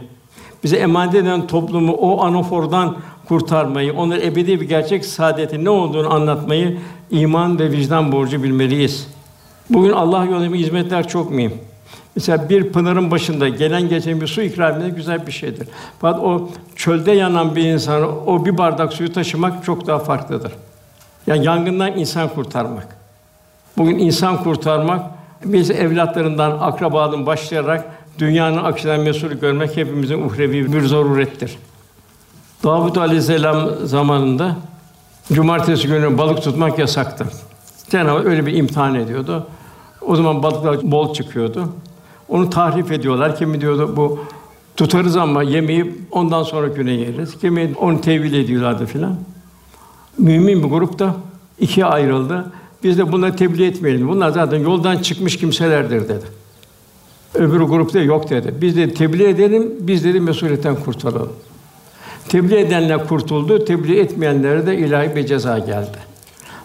bize 0.65 0.77
emanet 0.77 1.15
eden 1.15 1.47
toplumu 1.47 1.93
o 1.93 2.23
anafordan 2.23 2.97
kurtarmayı, 3.29 3.93
onlara 3.95 4.23
ebedi 4.23 4.61
bir 4.61 4.69
gerçek 4.69 5.05
saadetin 5.05 5.65
ne 5.65 5.71
olduğunu 5.71 6.15
anlatmayı 6.15 6.79
iman 7.11 7.59
ve 7.59 7.71
vicdan 7.71 8.13
borcu 8.13 8.43
bilmeliyiz. 8.43 9.09
Bugün 9.71 9.93
Allah 9.93 10.25
yolunda 10.25 10.57
hizmetler 10.57 11.09
çok 11.09 11.31
mühim. 11.31 11.53
Mesela 12.17 12.49
bir 12.49 12.73
pınarın 12.73 13.11
başında 13.11 13.49
gelen 13.49 13.89
geçen 13.89 14.21
bir 14.21 14.27
su 14.27 14.43
ikram 14.43 14.75
etmek 14.75 14.97
güzel 14.97 15.27
bir 15.27 15.33
şeydir. 15.33 15.69
Fakat 16.01 16.21
o 16.21 16.51
çölde 16.77 17.13
yanan 17.13 17.57
bir 17.57 17.65
insanı 17.65 18.07
o 18.27 18.45
bir 18.45 18.59
bardak 18.59 18.93
suyu 18.93 19.13
taşımak 19.13 19.65
çok 19.65 19.87
daha 19.87 19.99
farklıdır. 19.99 20.53
Yani 21.27 21.47
yangından 21.47 21.99
insan 21.99 22.29
kurtarmak. 22.29 23.02
Bugün 23.77 23.99
insan 23.99 24.43
kurtarmak 24.43 25.03
biz 25.45 25.71
evlatlarından, 25.71 26.51
akrabadan 26.51 27.27
başlayarak 27.27 27.85
dünyanın 28.19 28.65
akışından 28.65 29.01
mesul 29.01 29.29
görmek 29.29 29.77
hepimizin 29.77 30.23
uhrevi 30.23 30.73
bir 30.73 30.85
zarurettir. 30.87 31.59
Davud 32.65 32.97
Aleyhisselam 32.97 33.69
zamanında 33.85 34.57
cumartesi 35.33 35.89
günü 35.89 36.19
balık 36.19 36.43
tutmak 36.43 36.79
yasaktı. 36.79 37.27
Cenab-ı 37.91 38.29
öyle 38.29 38.47
bir 38.47 38.55
imtihan 38.55 38.95
ediyordu. 38.95 39.47
O 40.01 40.17
zaman 40.17 40.43
balıklar 40.43 40.91
bol 40.91 41.15
çıkıyordu. 41.15 41.69
Onu 42.29 42.51
tahrif 42.51 42.93
ediyorlar. 42.93 43.37
Kimi 43.37 43.61
diyordu 43.61 43.97
bu 43.97 44.25
tutarız 44.77 45.17
ama 45.17 45.43
yemeği 45.43 45.95
ondan 46.11 46.43
sonra 46.43 46.69
güne 46.69 46.93
yeriz. 46.93 47.39
Kimi 47.39 47.75
onu 47.81 48.01
tevil 48.01 48.35
ediyorlardı 48.35 48.87
filan. 48.87 49.17
Mümin 50.19 50.63
bir 50.63 50.69
grup 50.69 50.99
da 50.99 51.15
ikiye 51.59 51.87
ayrıldı. 51.87 52.53
Biz 52.85 52.99
de 52.99 53.13
bunları 53.13 53.37
tebliğ 53.37 53.67
etmeyelim. 53.67 54.09
Bunlar 54.09 54.31
zaten 54.31 54.59
yoldan 54.61 54.99
çıkmış 54.99 55.37
kimselerdir 55.37 56.09
dedi. 56.09 56.25
Öbür 57.35 57.61
grupta 57.61 57.99
yok 58.01 58.31
dedi. 58.31 58.55
Biz 58.61 58.77
de 58.77 58.95
tebliğ 58.95 59.25
edelim, 59.25 59.73
biz 59.81 60.05
dedi 60.05 60.21
mesuliyetten 60.21 60.77
kurtulalım. 60.77 61.33
Tebliğ 62.29 62.59
edenler 62.59 63.09
kurtuldu, 63.09 63.65
tebliğ 63.65 64.01
etmeyenlere 64.01 64.67
de 64.67 64.79
ilahi 64.79 65.17
bir 65.17 65.27
ceza 65.27 65.59
geldi. 65.59 65.99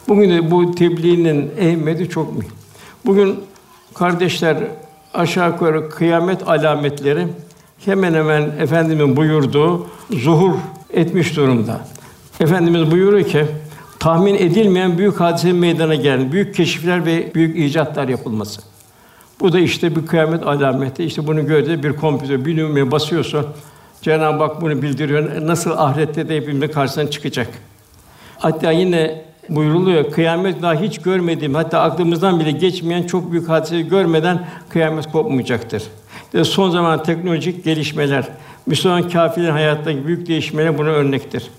Bugün 0.08 0.30
de 0.30 0.52
bu 0.52 0.76
tebliğinin 0.76 1.52
ehemmiyeti 1.60 2.10
çok 2.10 2.38
mühim. 2.38 2.52
Bugün 3.06 3.36
kardeşler 3.94 4.58
aşağı 5.14 5.50
yukarı 5.50 5.90
kıyamet 5.90 6.48
alametleri 6.48 7.28
hemen 7.86 8.14
hemen 8.14 8.42
efendimin 8.60 9.16
buyurduğu 9.16 9.88
zuhur 10.12 10.54
etmiş 10.94 11.36
durumda. 11.36 11.82
Efendimiz 12.40 12.92
buyuruyor 12.92 13.28
ki 13.28 13.46
tahmin 14.00 14.36
edilmeyen 14.36 14.98
büyük 14.98 15.20
hadise 15.20 15.54
meydana 15.54 15.96
geldi. 15.96 16.32
Büyük 16.32 16.56
keşifler 16.56 17.06
ve 17.06 17.34
büyük 17.36 17.58
icatlar 17.58 18.08
yapılması. 18.08 18.62
Bu 19.40 19.54
da 19.54 19.60
işte 19.60 19.96
bir 19.96 20.06
kıyamet 20.06 20.48
alameti. 20.48 21.04
İşte 21.04 21.28
bunu 21.28 21.46
gördüğünde 21.46 21.84
bir 21.84 21.94
kompütör 21.94 22.46
bir 22.46 22.58
numaraya 22.58 22.92
basıyorsa 22.92 23.46
Cenab-ı 24.02 24.44
Hak 24.44 24.62
bunu 24.62 24.82
bildiriyor. 24.82 25.48
Nasıl 25.48 25.72
ahirette 25.72 26.30
de 26.30 26.36
hepimizin 26.36 26.68
karşısına 26.68 27.10
çıkacak. 27.10 27.48
Hatta 28.38 28.72
yine 28.72 29.22
buyuruluyor. 29.50 30.12
Kıyamet 30.12 30.62
daha 30.62 30.74
hiç 30.74 31.02
görmediğim, 31.02 31.54
hatta 31.54 31.80
aklımızdan 31.82 32.40
bile 32.40 32.52
geçmeyen 32.52 33.04
çok 33.04 33.32
büyük 33.32 33.50
hadiseyi 33.50 33.88
görmeden 33.88 34.48
kıyamet 34.70 35.12
kopmayacaktır. 35.12 35.84
İşte 36.26 36.44
son 36.44 36.70
zaman 36.70 37.04
teknolojik 37.04 37.64
gelişmeler, 37.64 38.28
Müslüman 38.66 39.10
kâfirlerin 39.10 39.52
hayattaki 39.52 40.08
büyük 40.08 40.28
değişmeler 40.28 40.78
buna 40.78 40.90
örnektir. 40.90 41.52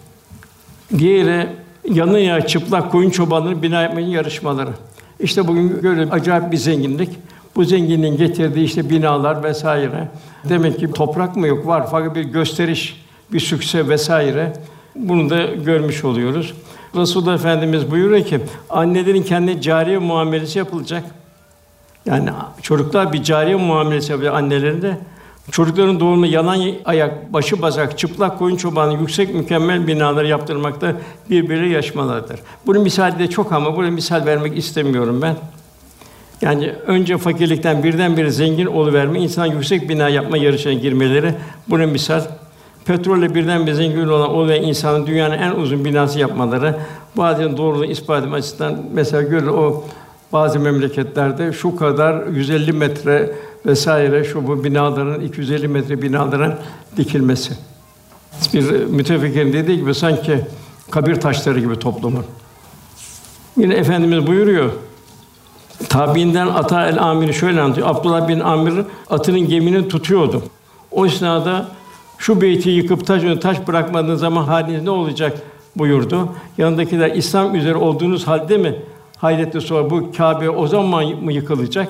Diğeri 0.99 1.47
yanı 1.91 2.21
ya 2.21 2.47
çıplak 2.47 2.93
koyun 2.93 3.11
çobanları 3.11 3.63
bina 3.63 3.83
yapmanın 3.83 4.07
yarışmaları. 4.07 4.71
İşte 5.21 5.49
bugün 5.49 5.81
görüyoruz 5.81 6.13
acayip 6.13 6.53
bir 6.53 6.57
zenginlik. 6.57 7.11
Bu 7.57 7.65
zenginliğin 7.65 8.17
getirdiği 8.17 8.65
işte 8.65 8.91
binalar 8.91 9.43
vesaire. 9.43 10.09
Demek 10.49 10.79
ki 10.79 10.93
toprak 10.93 11.37
mı 11.37 11.47
yok 11.47 11.67
var 11.67 11.87
fakat 11.91 12.15
bir 12.15 12.23
gösteriş, 12.23 13.03
bir 13.33 13.41
sükse 13.41 13.89
vesaire. 13.89 14.53
Bunu 14.97 15.31
da 15.31 15.45
görmüş 15.45 16.05
oluyoruz. 16.05 16.55
Resulullah 16.97 17.35
Efendimiz 17.35 17.91
buyuruyor 17.91 18.25
ki 18.25 18.41
annelerin 18.71 19.23
kendi 19.23 19.61
cariye 19.61 19.99
muamelesi 19.99 20.59
yapılacak. 20.59 21.05
Yani 22.07 22.31
çocuklar 22.63 23.13
bir 23.13 23.23
cariye 23.23 23.57
muamelesi 23.57 24.13
yapıyor 24.13 24.35
annelerinde. 24.35 24.99
Çocukların 25.51 26.01
doğumu 26.01 26.27
yalan 26.27 26.61
ayak, 26.85 27.33
başı 27.33 27.63
bazak, 27.63 27.99
çıplak 27.99 28.39
koyun 28.39 28.57
çobanı, 28.57 29.01
yüksek 29.01 29.35
mükemmel 29.35 29.87
binaları 29.87 30.29
yaptırmakta 30.29 30.93
birbiri 31.31 31.71
yaşmalardır. 31.71 32.41
Bunun 32.67 32.83
misali 32.83 33.19
de 33.19 33.31
çok 33.31 33.53
ama 33.53 33.77
burada 33.77 33.91
misal 33.91 34.27
vermek 34.27 34.59
istemiyorum 34.59 35.23
ben. 35.23 35.37
Yani 36.43 36.73
önce 36.87 37.19
fakirlikten 37.19 37.83
birdenbire 37.83 38.31
zengin 38.31 38.67
oluverme, 38.67 39.21
insan 39.21 39.47
yüksek 39.47 39.89
bina 39.89 40.09
yapma 40.09 40.37
yarışına 40.37 40.73
girmeleri 40.73 41.35
bunun 41.69 41.89
misal. 41.89 42.23
Petrolle 42.85 43.35
birden 43.35 43.67
bir 43.67 43.73
zengin 43.73 44.09
olan 44.09 44.35
o 44.35 44.49
ve 44.49 44.61
insanın 44.61 45.07
dünyanın 45.07 45.39
en 45.39 45.51
uzun 45.51 45.85
binası 45.85 46.19
yapmaları, 46.19 46.77
bazen 47.17 47.57
doğruluğu 47.57 47.85
ispat 47.85 48.25
etme 48.25 48.37
açısından 48.37 48.77
mesela 48.95 49.23
görür 49.23 49.47
o 49.47 49.85
bazı 50.33 50.61
memleketlerde 50.61 51.53
şu 51.53 51.77
kadar 51.77 52.27
150 52.27 52.73
metre 52.73 53.33
vesaire 53.67 54.25
şu 54.25 54.47
bu 54.47 54.65
binaların 54.65 55.21
250 55.21 55.69
metre 55.69 56.03
binaların 56.03 56.55
dikilmesi. 56.97 57.53
Bir 58.55 58.85
mütefekkirin 58.85 59.53
dediği 59.53 59.77
gibi 59.77 59.95
sanki 59.95 60.41
kabir 60.91 61.15
taşları 61.15 61.61
gibi 61.61 61.79
toplumun. 61.79 62.25
Yine 63.57 63.75
efendimiz 63.75 64.27
buyuruyor. 64.27 64.71
Tabiinden 65.89 66.47
Ata 66.47 66.89
el 66.89 67.03
Amiri 67.03 67.35
şöyle 67.35 67.61
anlatıyor. 67.61 67.89
Abdullah 67.89 68.29
bin 68.29 68.41
Amir 68.41 68.75
atının 69.11 69.49
gemini 69.49 69.89
tutuyordu. 69.89 70.43
O 70.91 71.07
esnada 71.07 71.69
şu 72.19 72.41
beyti 72.41 72.71
yıkıp 72.71 73.07
taş 73.07 73.23
taş 73.41 73.69
bırakmadığınız 73.69 74.21
zaman 74.21 74.45
haliniz 74.45 74.83
ne 74.83 74.91
olacak 74.91 75.43
buyurdu. 75.77 76.29
Yanındakiler 76.59 77.11
İslam 77.11 77.55
üzere 77.55 77.77
olduğunuz 77.77 78.27
halde 78.27 78.59
mi 78.59 78.77
hayretle 79.17 79.61
sonra 79.61 79.91
bu 79.91 80.13
Kâbe 80.13 80.51
o 80.51 80.67
zaman 80.67 81.05
mı 81.25 81.33
yıkılacak? 81.33 81.89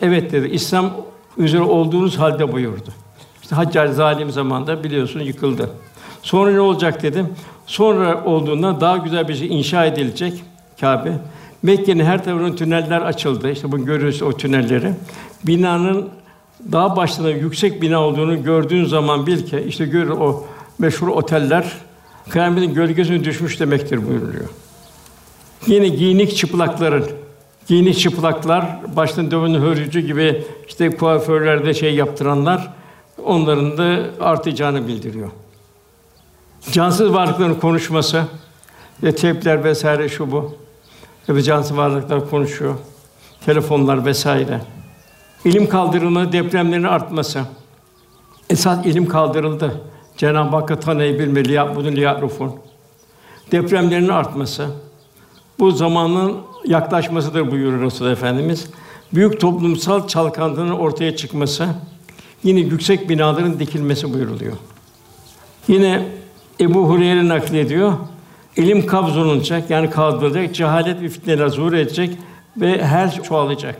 Evet 0.00 0.32
dedi. 0.32 0.48
İslam 0.48 0.90
üzere 1.36 1.62
olduğunuz 1.62 2.18
halde 2.18 2.52
buyurdu. 2.52 2.90
İşte 3.42 3.56
Haccar 3.56 3.86
zalim 3.86 4.30
zamanda 4.30 4.84
biliyorsun 4.84 5.20
yıkıldı. 5.20 5.70
Sonra 6.22 6.50
ne 6.50 6.60
olacak 6.60 7.02
dedim. 7.02 7.28
Sonra 7.66 8.24
olduğunda 8.24 8.80
daha 8.80 8.96
güzel 8.96 9.28
bir 9.28 9.34
şey 9.34 9.58
inşa 9.58 9.84
edilecek 9.84 10.44
Kâbe. 10.80 11.12
Mekke'nin 11.62 12.04
her 12.04 12.24
tarafından 12.24 12.56
tüneller 12.56 13.00
açıldı. 13.00 13.50
İşte 13.50 13.72
bu 13.72 13.84
görüyoruz 13.84 14.22
o 14.22 14.32
tünelleri. 14.32 14.92
Binanın 15.46 16.08
daha 16.72 16.96
başında 16.96 17.30
yüksek 17.30 17.82
bina 17.82 18.00
olduğunu 18.00 18.42
gördüğün 18.42 18.84
zaman 18.84 19.26
bil 19.26 19.46
ki 19.46 19.64
işte 19.68 19.86
gör 19.86 20.08
o 20.08 20.46
meşhur 20.78 21.08
oteller 21.08 21.72
kıyametin 22.28 22.74
gölgesine 22.74 23.24
düşmüş 23.24 23.60
demektir 23.60 24.08
buyuruluyor. 24.08 24.48
Yine 25.66 25.88
giyinik 25.88 26.36
çıplakların 26.36 27.04
giyinik 27.68 27.98
çıplaklar 27.98 28.96
baştan 28.96 29.30
dövün 29.30 29.54
hörgücü 29.54 30.00
gibi 30.00 30.44
işte 30.68 30.96
kuaförlerde 30.96 31.74
şey 31.74 31.94
yaptıranlar 31.94 32.72
onların 33.24 33.78
da 33.78 34.04
artacağını 34.20 34.88
bildiriyor. 34.88 35.30
Cansız 36.72 37.12
varlıkların 37.12 37.54
konuşması 37.54 38.24
ve 39.02 39.14
tepkiler 39.14 39.64
vesaire 39.64 40.08
şu 40.08 40.32
bu. 40.32 40.54
Tabi 41.26 41.42
cansız 41.42 41.76
varlıklar 41.76 42.30
konuşuyor. 42.30 42.74
Telefonlar 43.46 44.04
vesaire. 44.04 44.60
İlim 45.44 45.68
kaldırılma, 45.68 46.32
depremlerin 46.32 46.82
artması. 46.82 47.40
Esas 48.50 48.86
ilim 48.86 49.08
kaldırıldı. 49.08 49.80
Cenab-ı 50.16 50.56
Hakk'ı 50.56 50.80
tanıyabilmeli, 50.80 51.52
yapmudun 51.52 51.92
liyarufun. 51.92 52.52
Depremlerin 53.52 54.08
artması. 54.08 54.66
Bu 55.58 55.70
zamanın 55.70 56.36
yaklaşmasıdır 56.68 57.50
buyuruyor 57.50 57.82
Resulullah 57.82 58.12
Efendimiz. 58.12 58.70
Büyük 59.14 59.40
toplumsal 59.40 60.08
çalkantının 60.08 60.70
ortaya 60.70 61.16
çıkması 61.16 61.68
Yine 62.44 62.60
yüksek 62.60 63.08
binaların 63.08 63.60
dikilmesi 63.60 64.14
buyuruluyor. 64.14 64.52
Yine 65.68 66.02
Ebu 66.60 66.88
Hureyre 66.88 67.28
naklediyor. 67.28 67.92
İlim 68.56 68.86
kabz 68.86 69.16
olunacak, 69.16 69.70
yani 69.70 69.90
kaldırılacak, 69.90 70.54
cehalet 70.54 71.02
ve 71.02 71.08
fitneler 71.08 71.48
zuhur 71.48 71.72
edecek 71.72 72.10
ve 72.56 72.84
her 72.84 73.08
şey 73.08 73.22
çoğalacak. 73.22 73.76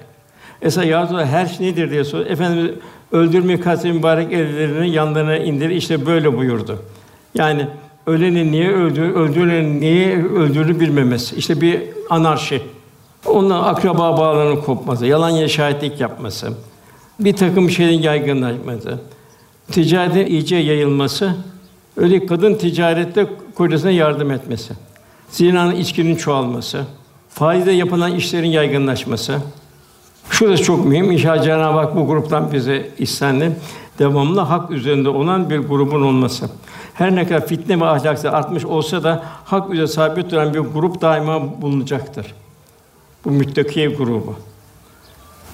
Esas 0.63 0.87
ya 0.87 1.27
her 1.27 1.47
şey 1.47 1.67
nedir 1.67 1.91
diye 1.91 2.05
sor. 2.05 2.27
Efendimiz 2.27 2.71
öldürmeyi 3.13 3.61
kastı 3.61 3.89
mübarek 3.89 4.33
ellerini 4.33 4.91
yanlarına 4.91 5.37
indir. 5.37 5.71
İşte 5.71 6.07
böyle 6.07 6.37
buyurdu. 6.37 6.79
Yani 7.35 7.67
öleni 8.07 8.53
niye 8.53 8.73
öldü, 8.73 9.01
öldüreni 9.01 9.81
niye 9.81 10.25
öldürdüğünü 10.25 10.81
bilmemesi. 10.81 11.37
İşte 11.37 11.61
bir 11.61 11.83
anarşi. 12.11 12.63
Ondan 13.27 13.65
akraba 13.65 14.19
bağlarının 14.19 14.61
kopması, 14.61 15.07
yalan 15.07 15.31
ya 15.31 15.49
şahitlik 15.49 16.01
yapması, 16.01 16.53
bir 17.21 17.37
takım 17.37 17.71
şeylerin 17.71 18.03
yaygınlaşması, 18.03 18.99
ticaretin 19.73 20.27
iyice 20.27 20.57
yayılması, 20.57 21.37
öyle 21.97 22.27
kadın 22.27 22.55
ticarette 22.55 23.27
kocasına 23.55 23.91
yardım 23.91 24.31
etmesi, 24.31 24.75
zinanın 25.31 25.75
içkinin 25.75 26.17
çoğalması, 26.17 26.85
faizle 27.29 27.73
yapılan 27.73 28.15
işlerin 28.15 28.49
yaygınlaşması. 28.49 29.39
Şurası 30.31 30.63
çok 30.63 30.85
mühim. 30.85 31.11
İnşallah 31.13 31.43
Cenab-ı 31.45 31.79
Hak 31.79 31.97
bu 31.97 32.07
gruptan 32.07 32.53
bize 32.53 32.91
istendi. 32.99 33.57
Devamlı 33.99 34.41
hak 34.41 34.71
üzerinde 34.71 35.09
olan 35.09 35.51
bir 35.51 35.59
grubun 35.59 36.03
olması. 36.03 36.49
Her 36.95 37.17
ne 37.17 37.29
kadar 37.29 37.47
fitne 37.47 37.81
ve 37.81 37.85
ahlaksız 37.85 38.25
artmış 38.25 38.65
olsa 38.65 39.03
da 39.03 39.25
hak 39.45 39.71
üzere 39.71 39.87
sabit 39.87 40.31
duran 40.31 40.55
bir 40.55 40.59
grup 40.59 41.01
daima 41.01 41.63
bulunacaktır. 41.63 42.35
Bu 43.25 43.31
müttakiye 43.31 43.89
grubu. 43.89 44.35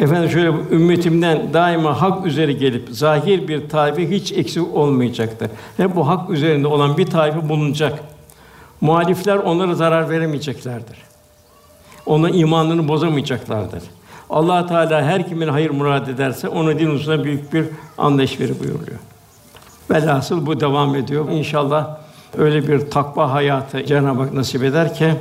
Efendim 0.00 0.30
şöyle 0.30 0.48
ümmetimden 0.48 1.54
daima 1.54 2.02
hak 2.02 2.26
üzere 2.26 2.52
gelip 2.52 2.88
zahir 2.90 3.48
bir 3.48 3.68
taife 3.68 4.10
hiç 4.10 4.32
eksik 4.32 4.74
olmayacaktır. 4.74 5.50
Hep 5.76 5.96
bu 5.96 6.08
hak 6.08 6.30
üzerinde 6.30 6.66
olan 6.66 6.96
bir 6.98 7.06
taife 7.06 7.48
bulunacak. 7.48 8.00
Muhalifler 8.80 9.36
onlara 9.36 9.74
zarar 9.74 10.10
veremeyeceklerdir. 10.10 10.98
Onun 12.06 12.32
imanını 12.32 12.88
bozamayacaklardır. 12.88 13.82
Allah 14.30 14.66
Teala 14.66 15.02
her 15.02 15.28
kimin 15.28 15.48
hayır 15.48 15.70
murad 15.70 16.06
ederse 16.06 16.48
ona 16.48 16.78
din 16.78 16.90
hususunda 16.90 17.24
büyük 17.24 17.52
bir 17.52 17.64
anlayış 17.98 18.40
verir 18.40 18.54
buyuruyor. 18.60 18.98
Velhasıl 19.90 20.46
bu 20.46 20.60
devam 20.60 20.96
ediyor. 20.96 21.30
İnşallah 21.30 21.96
öyle 22.38 22.68
bir 22.68 22.90
takva 22.90 23.32
hayatı 23.32 23.84
Cenab-ı 23.86 24.22
Hak 24.22 24.32
nasip 24.32 24.64
eder 24.64 24.94
ki 24.94 25.14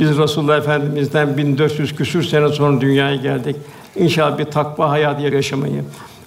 biz 0.00 0.18
Resulullah 0.18 0.58
Efendimiz'den 0.58 1.36
1400 1.36 1.96
küsür 1.96 2.22
sene 2.22 2.48
sonra 2.48 2.80
dünyaya 2.80 3.16
geldik. 3.16 3.56
İnşallah 3.96 4.38
bir 4.38 4.44
takva 4.44 4.90
hayatı 4.90 5.22
yaşamayı 5.22 5.84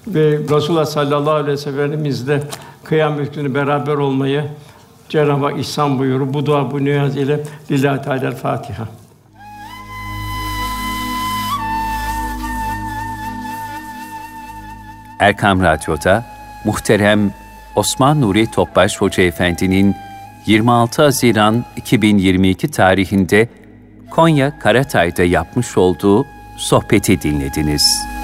ve 0.07 0.39
Resulullah 0.55 0.85
sallallahu 0.85 1.33
aleyhi 1.33 1.51
ve 1.51 1.57
sellem'imizle 1.57 2.43
kıyamet 2.83 3.35
günü 3.35 3.55
beraber 3.55 3.93
olmayı 3.93 4.43
Cenab-ı 5.09 5.45
Hak 5.45 5.59
ihsan 5.59 5.99
buyurur. 5.99 6.33
Bu 6.33 6.45
dua 6.45 6.71
bu 6.71 6.83
niyaz 6.83 7.17
ile 7.17 7.39
Lillahi 7.71 8.01
Teala 8.01 8.31
Fatiha. 8.31 8.87
Erkam 15.19 15.61
Radyo'da 15.61 16.25
muhterem 16.65 17.33
Osman 17.75 18.21
Nuri 18.21 18.51
Topbaş 18.51 19.01
Hoca 19.01 19.23
Efendi'nin 19.23 19.95
26 20.45 21.01
Haziran 21.01 21.65
2022 21.75 22.71
tarihinde 22.71 23.49
Konya 24.09 24.59
Karatay'da 24.59 25.23
yapmış 25.23 25.77
olduğu 25.77 26.27
sohbeti 26.57 27.21
dinlediniz. 27.21 28.18